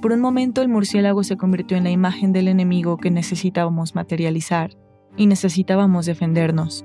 Por 0.00 0.12
un 0.12 0.20
momento 0.20 0.62
el 0.62 0.68
murciélago 0.68 1.24
se 1.24 1.36
convirtió 1.36 1.76
en 1.76 1.84
la 1.84 1.90
imagen 1.90 2.32
del 2.32 2.48
enemigo 2.48 2.96
que 2.96 3.10
necesitábamos 3.10 3.94
materializar 3.94 4.76
y 5.16 5.26
necesitábamos 5.26 6.06
defendernos. 6.06 6.84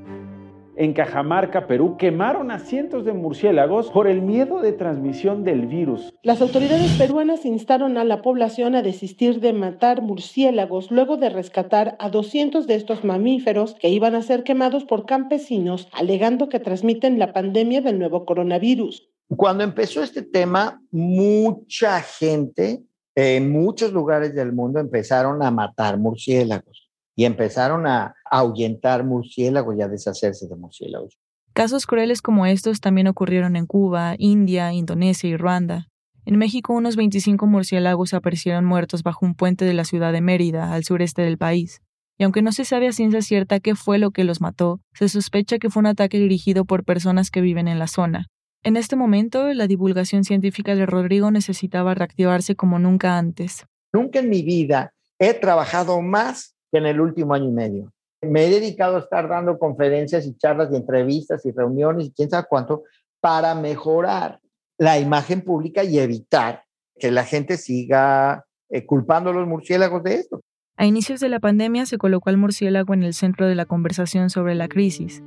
En 0.79 0.93
Cajamarca, 0.93 1.65
Perú, 1.65 1.97
quemaron 1.97 2.51
a 2.51 2.59
cientos 2.59 3.03
de 3.03 3.11
murciélagos 3.11 3.89
por 3.89 4.07
el 4.07 4.21
miedo 4.21 4.61
de 4.61 4.73
transmisión 4.73 5.43
del 5.43 5.65
virus. 5.65 6.13
Las 6.21 6.39
autoridades 6.39 6.91
peruanas 6.99 7.45
instaron 7.45 7.97
a 7.97 8.03
la 8.03 8.21
población 8.21 8.75
a 8.75 8.83
desistir 8.83 9.39
de 9.39 9.53
matar 9.53 10.03
murciélagos 10.03 10.91
luego 10.91 11.17
de 11.17 11.29
rescatar 11.29 11.95
a 11.97 12.11
200 12.11 12.67
de 12.67 12.75
estos 12.75 13.03
mamíferos 13.03 13.73
que 13.73 13.89
iban 13.89 14.13
a 14.13 14.21
ser 14.21 14.43
quemados 14.43 14.85
por 14.85 15.07
campesinos, 15.07 15.87
alegando 15.93 16.47
que 16.47 16.59
transmiten 16.59 17.17
la 17.17 17.33
pandemia 17.33 17.81
del 17.81 17.97
nuevo 17.97 18.23
coronavirus. 18.27 19.09
Cuando 19.35 19.63
empezó 19.63 20.03
este 20.03 20.21
tema, 20.21 20.79
mucha 20.91 22.01
gente 22.01 22.83
en 23.15 23.51
muchos 23.51 23.91
lugares 23.91 24.35
del 24.35 24.53
mundo 24.53 24.79
empezaron 24.79 25.41
a 25.41 25.49
matar 25.49 25.97
murciélagos 25.97 26.86
y 27.17 27.25
empezaron 27.25 27.87
a 27.87 28.15
ahuyentar 28.29 29.03
murciélagos 29.03 29.75
y 29.75 29.81
a 29.81 29.87
deshacerse 29.87 30.47
de 30.47 30.55
murciélagos. 30.55 31.17
Casos 31.53 31.87
crueles 31.87 32.21
como 32.21 32.45
estos 32.45 32.79
también 32.79 33.07
ocurrieron 33.07 33.55
en 33.55 33.65
Cuba, 33.65 34.13
India, 34.19 34.71
Indonesia 34.71 35.27
y 35.27 35.35
Ruanda. 35.35 35.87
En 36.25 36.37
México, 36.37 36.73
unos 36.73 36.95
25 36.95 37.47
murciélagos 37.47 38.13
aparecieron 38.13 38.65
muertos 38.65 39.01
bajo 39.01 39.25
un 39.25 39.33
puente 39.33 39.65
de 39.65 39.73
la 39.73 39.83
ciudad 39.83 40.13
de 40.13 40.21
Mérida, 40.21 40.71
al 40.71 40.83
sureste 40.83 41.23
del 41.23 41.39
país. 41.39 41.81
Y 42.19 42.23
aunque 42.23 42.43
no 42.43 42.51
se 42.51 42.65
sabe 42.65 42.87
a 42.87 42.91
ciencia 42.91 43.23
cierta 43.23 43.59
qué 43.59 43.73
fue 43.73 43.97
lo 43.97 44.11
que 44.11 44.23
los 44.23 44.39
mató, 44.39 44.79
se 44.93 45.09
sospecha 45.09 45.57
que 45.57 45.71
fue 45.71 45.79
un 45.79 45.87
ataque 45.87 46.19
dirigido 46.19 46.65
por 46.65 46.83
personas 46.83 47.31
que 47.31 47.41
viven 47.41 47.67
en 47.67 47.79
la 47.79 47.87
zona. 47.87 48.27
En 48.61 48.77
este 48.77 48.95
momento, 48.95 49.51
la 49.53 49.65
divulgación 49.65 50.23
científica 50.23 50.75
de 50.75 50.85
Rodrigo 50.85 51.31
necesitaba 51.31 51.95
reactivarse 51.95 52.55
como 52.55 52.77
nunca 52.77 53.17
antes. 53.17 53.65
Nunca 53.91 54.19
en 54.19 54.29
mi 54.29 54.43
vida 54.43 54.93
he 55.17 55.33
trabajado 55.33 56.01
más 56.01 56.56
que 56.71 56.77
en 56.77 56.85
el 56.85 56.99
último 56.99 57.33
año 57.33 57.49
y 57.49 57.51
medio. 57.51 57.91
Me 58.21 58.45
he 58.45 58.49
dedicado 58.49 58.95
a 58.97 58.99
estar 58.99 59.27
dando 59.27 59.59
conferencias 59.59 60.25
y 60.25 60.35
charlas 60.37 60.69
y 60.71 60.75
entrevistas 60.75 61.45
y 61.45 61.51
reuniones 61.51 62.07
y 62.07 62.11
quién 62.11 62.29
sabe 62.29 62.47
cuánto 62.49 62.83
para 63.21 63.53
mejorar 63.55 64.39
la 64.77 64.99
imagen 64.99 65.41
pública 65.41 65.83
y 65.83 65.99
evitar 65.99 66.63
que 66.99 67.11
la 67.11 67.23
gente 67.23 67.57
siga 67.57 68.45
eh, 68.69 68.85
culpando 68.85 69.29
a 69.29 69.33
los 69.33 69.47
murciélagos 69.47 70.03
de 70.03 70.15
esto. 70.15 70.41
A 70.77 70.85
inicios 70.85 71.19
de 71.19 71.29
la 71.29 71.39
pandemia 71.39 71.85
se 71.85 71.97
colocó 71.97 72.29
al 72.29 72.37
murciélago 72.37 72.93
en 72.93 73.03
el 73.03 73.13
centro 73.13 73.47
de 73.47 73.55
la 73.55 73.65
conversación 73.65 74.29
sobre 74.29 74.55
la 74.55 74.67
crisis. 74.67 75.23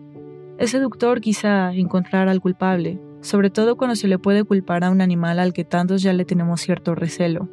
Es 0.59 0.71
seductor 0.71 1.21
quizá 1.21 1.73
encontrar 1.73 2.29
al 2.29 2.41
culpable, 2.41 3.01
sobre 3.21 3.51
todo 3.51 3.77
cuando 3.77 3.97
se 3.97 4.09
le 4.09 4.19
puede 4.19 4.45
culpar 4.45 4.85
a 4.85 4.91
un 4.91 5.01
animal 5.01 5.39
al 5.39 5.53
que 5.53 5.65
tantos 5.65 6.03
ya 6.03 6.13
le 6.13 6.25
tenemos 6.25 6.61
cierto 6.61 6.95
recelo. 6.95 7.49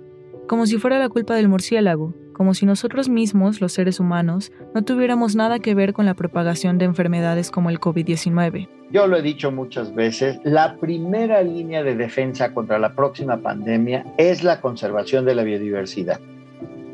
Como 0.47 0.65
si 0.65 0.77
fuera 0.77 0.99
la 0.99 1.09
culpa 1.09 1.35
del 1.35 1.49
murciélago, 1.49 2.13
como 2.37 2.53
si 2.53 2.67
nosotros 2.67 3.09
mismos, 3.09 3.61
los 3.61 3.73
seres 3.73 3.99
humanos, 3.99 4.51
no 4.75 4.83
tuviéramos 4.83 5.35
nada 5.35 5.57
que 5.57 5.73
ver 5.73 5.93
con 5.93 6.05
la 6.05 6.13
propagación 6.13 6.77
de 6.77 6.85
enfermedades 6.85 7.49
como 7.49 7.71
el 7.71 7.79
COVID-19. 7.79 8.69
Yo 8.91 9.07
lo 9.07 9.17
he 9.17 9.23
dicho 9.23 9.51
muchas 9.51 9.95
veces, 9.95 10.39
la 10.43 10.77
primera 10.77 11.41
línea 11.41 11.81
de 11.81 11.95
defensa 11.95 12.53
contra 12.53 12.77
la 12.77 12.93
próxima 12.93 13.37
pandemia 13.37 14.05
es 14.19 14.43
la 14.43 14.61
conservación 14.61 15.25
de 15.25 15.33
la 15.33 15.43
biodiversidad. 15.43 16.19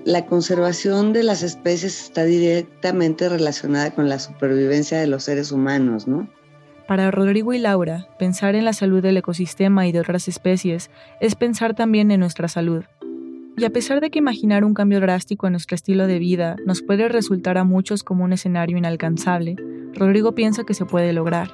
La 0.05 0.25
conservación 0.25 1.11
de 1.11 1.23
las 1.23 1.43
especies 1.43 2.01
está 2.01 2.23
directamente 2.23 3.27
relacionada 3.27 3.91
con 3.91 4.07
la 4.07 4.19
supervivencia 4.19 4.97
de 4.97 5.07
los 5.07 5.25
seres 5.25 5.51
humanos, 5.51 6.07
¿no? 6.07 6.29
Para 6.87 7.11
Rodrigo 7.11 7.53
y 7.53 7.59
Laura, 7.59 8.07
pensar 8.17 8.55
en 8.55 8.65
la 8.65 8.73
salud 8.73 9.01
del 9.01 9.17
ecosistema 9.17 9.87
y 9.87 9.91
de 9.91 9.99
otras 9.99 10.27
especies 10.27 10.89
es 11.19 11.35
pensar 11.35 11.73
también 11.73 12.11
en 12.11 12.19
nuestra 12.19 12.47
salud. 12.47 12.83
Y 13.55 13.65
a 13.65 13.69
pesar 13.69 14.01
de 14.01 14.09
que 14.09 14.19
imaginar 14.19 14.65
un 14.65 14.73
cambio 14.73 14.99
drástico 14.99 15.45
en 15.45 15.53
nuestro 15.53 15.75
estilo 15.75 16.07
de 16.07 16.17
vida 16.17 16.55
nos 16.65 16.81
puede 16.81 17.07
resultar 17.07 17.59
a 17.59 17.63
muchos 17.63 18.03
como 18.03 18.23
un 18.23 18.33
escenario 18.33 18.77
inalcanzable, 18.77 19.55
Rodrigo 19.93 20.33
piensa 20.33 20.63
que 20.63 20.73
se 20.73 20.85
puede 20.85 21.13
lograr. 21.13 21.51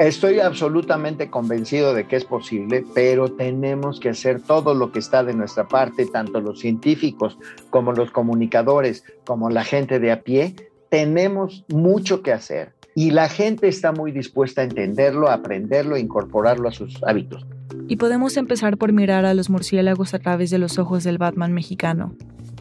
Estoy 0.00 0.40
absolutamente 0.40 1.30
convencido 1.30 1.94
de 1.94 2.08
que 2.08 2.16
es 2.16 2.24
posible, 2.24 2.84
pero 2.92 3.30
tenemos 3.30 4.00
que 4.00 4.08
hacer 4.08 4.40
todo 4.40 4.74
lo 4.74 4.90
que 4.90 4.98
está 4.98 5.22
de 5.22 5.32
nuestra 5.32 5.68
parte, 5.68 6.06
tanto 6.06 6.40
los 6.40 6.58
científicos 6.58 7.38
como 7.70 7.92
los 7.92 8.10
comunicadores, 8.10 9.04
como 9.24 9.48
la 9.48 9.62
gente 9.62 10.00
de 10.00 10.10
a 10.10 10.22
pie. 10.22 10.56
Tenemos 10.88 11.64
mucho 11.68 12.22
que 12.22 12.32
hacer 12.32 12.72
y 12.96 13.12
la 13.12 13.28
gente 13.28 13.68
está 13.68 13.92
muy 13.92 14.10
dispuesta 14.10 14.62
a 14.62 14.64
entenderlo, 14.64 15.28
a 15.28 15.34
aprenderlo, 15.34 15.94
a 15.94 16.00
incorporarlo 16.00 16.68
a 16.68 16.72
sus 16.72 17.00
hábitos. 17.04 17.46
Y 17.88 17.96
podemos 17.96 18.36
empezar 18.36 18.78
por 18.78 18.92
mirar 18.92 19.24
a 19.24 19.34
los 19.34 19.50
murciélagos 19.50 20.14
a 20.14 20.18
través 20.18 20.50
de 20.50 20.58
los 20.58 20.78
ojos 20.78 21.04
del 21.04 21.18
Batman 21.18 21.52
mexicano. 21.52 22.14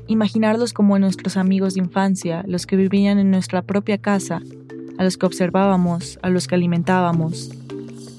Imaginarlos 0.08 0.74
como 0.74 1.00
nuestros 1.00 1.38
amigos 1.38 1.76
de 1.76 1.82
infancia, 1.82 2.44
los 2.48 2.66
que 2.66 2.76
vivían 2.76 3.18
en 3.20 3.32
nuestra 3.32 3.62
propia 3.62 3.98
casa, 3.98 4.42
a 4.98 5.04
los 5.04 5.18
que 5.18 5.26
observábamos, 5.26 6.20
a 6.22 6.30
los 6.30 6.48
que 6.48 6.56
alimentábamos, 6.56 7.52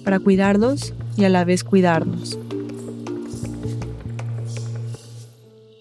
para 0.05 0.19
cuidarlos 0.19 0.95
y 1.17 1.25
a 1.25 1.29
la 1.29 1.45
vez 1.45 1.65
cuidarnos. 1.65 2.39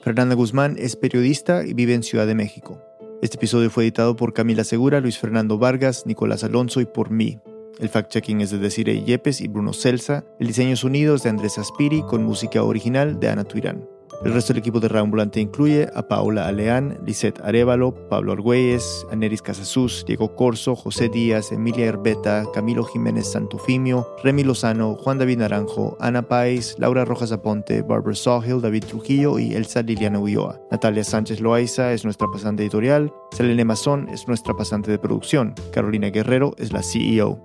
Fernanda 0.04 0.36
Guzmán 0.36 0.76
es 0.80 0.96
periodista 0.96 1.66
y 1.66 1.74
vive 1.74 1.94
en 1.94 2.04
Ciudad 2.04 2.28
de 2.28 2.36
México. 2.36 2.82
Este 3.22 3.38
episodio 3.38 3.70
fue 3.70 3.84
editado 3.84 4.16
por 4.16 4.34
Camila 4.34 4.64
Segura, 4.64 5.00
Luis 5.00 5.20
Fernando 5.20 5.60
Vargas, 5.60 6.08
Nicolás 6.08 6.44
Alonso 6.44 6.82
y 6.82 6.86
por 6.86 7.12
mí. 7.12 7.40
El 7.82 7.90
fact-checking 7.90 8.42
es 8.42 8.52
de 8.52 8.60
Desiree 8.60 9.04
Yepes 9.04 9.42
y 9.42 9.48
Bruno 9.48 9.74
Celsa. 9.74 10.24
El 10.40 10.46
diseño 10.46 10.76
sonidos 10.76 11.24
de 11.24 11.32
Andrés 11.32 11.58
Aspiri 11.58 12.04
con 12.04 12.24
música 12.24 12.62
original 12.62 13.20
de 13.20 13.30
Ana 13.30 13.44
Tuirán. 13.44 13.84
El 14.24 14.34
resto 14.34 14.54
del 14.54 14.60
equipo 14.60 14.80
de 14.80 14.88
Reambulante 14.88 15.40
incluye 15.40 15.90
a 15.96 16.08
Paula 16.08 16.48
Aleán, 16.48 17.00
Lisette 17.04 17.42
Arevalo, 17.42 18.08
Pablo 18.08 18.34
Argüelles, 18.34 19.08
Aneris 19.12 19.42
Casasus, 19.42 20.06
Diego 20.06 20.36
Corso, 20.36 20.76
José 20.76 21.10
Díaz, 21.10 21.52
Emilia 21.52 21.88
Herbeta, 21.88 22.46
Camilo 22.54 22.84
Jiménez 22.84 23.32
Santofimio, 23.32 24.08
Remy 24.24 24.44
Lozano, 24.44 24.94
Juan 24.94 25.18
David 25.18 25.40
Naranjo, 25.40 25.98
Ana 26.00 26.22
Páez, 26.22 26.76
Laura 26.78 27.04
Rojas 27.04 27.32
Aponte, 27.32 27.82
Barbara 27.82 28.14
Sawhill, 28.14 28.62
David 28.62 28.84
Trujillo 28.84 29.40
y 29.40 29.56
Elsa 29.56 29.82
Liliana 29.82 30.20
Ulloa. 30.20 30.62
Natalia 30.70 31.04
Sánchez 31.04 31.40
Loaiza 31.40 31.94
es 31.94 32.04
nuestra 32.04 32.28
pasante 32.32 32.62
editorial, 32.62 33.12
Selene 33.32 33.66
Mazón 33.66 34.08
es 34.10 34.28
nuestra 34.28 34.54
pasante 34.56 34.92
de 34.92 35.00
producción, 35.00 35.56
Carolina 35.74 36.12
Guerrero 36.12 36.54
es 36.60 36.72
la 36.72 36.84
CEO. 36.84 37.42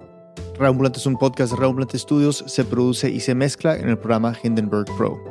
Reambulante 0.59 0.99
es 0.99 1.07
un 1.07 1.17
podcast 1.17 1.53
de 1.53 1.59
Reambulante 1.59 1.99
Studios, 1.99 2.43
se 2.47 2.65
produce 2.65 3.11
y 3.11 3.21
se 3.21 3.35
mezcla 3.35 3.77
en 3.77 3.89
el 3.91 3.99
programa 3.99 4.35
Hindenburg 4.43 4.87
Pro. 4.97 5.23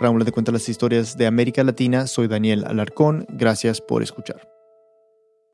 Raúl 0.00 0.24
te 0.24 0.32
cuenta 0.32 0.52
las 0.52 0.68
historias 0.68 1.16
de 1.16 1.26
América 1.26 1.64
Latina. 1.64 2.06
Soy 2.06 2.28
Daniel 2.28 2.64
Alarcón. 2.66 3.24
Gracias 3.30 3.80
por 3.80 4.02
escuchar. 4.02 4.53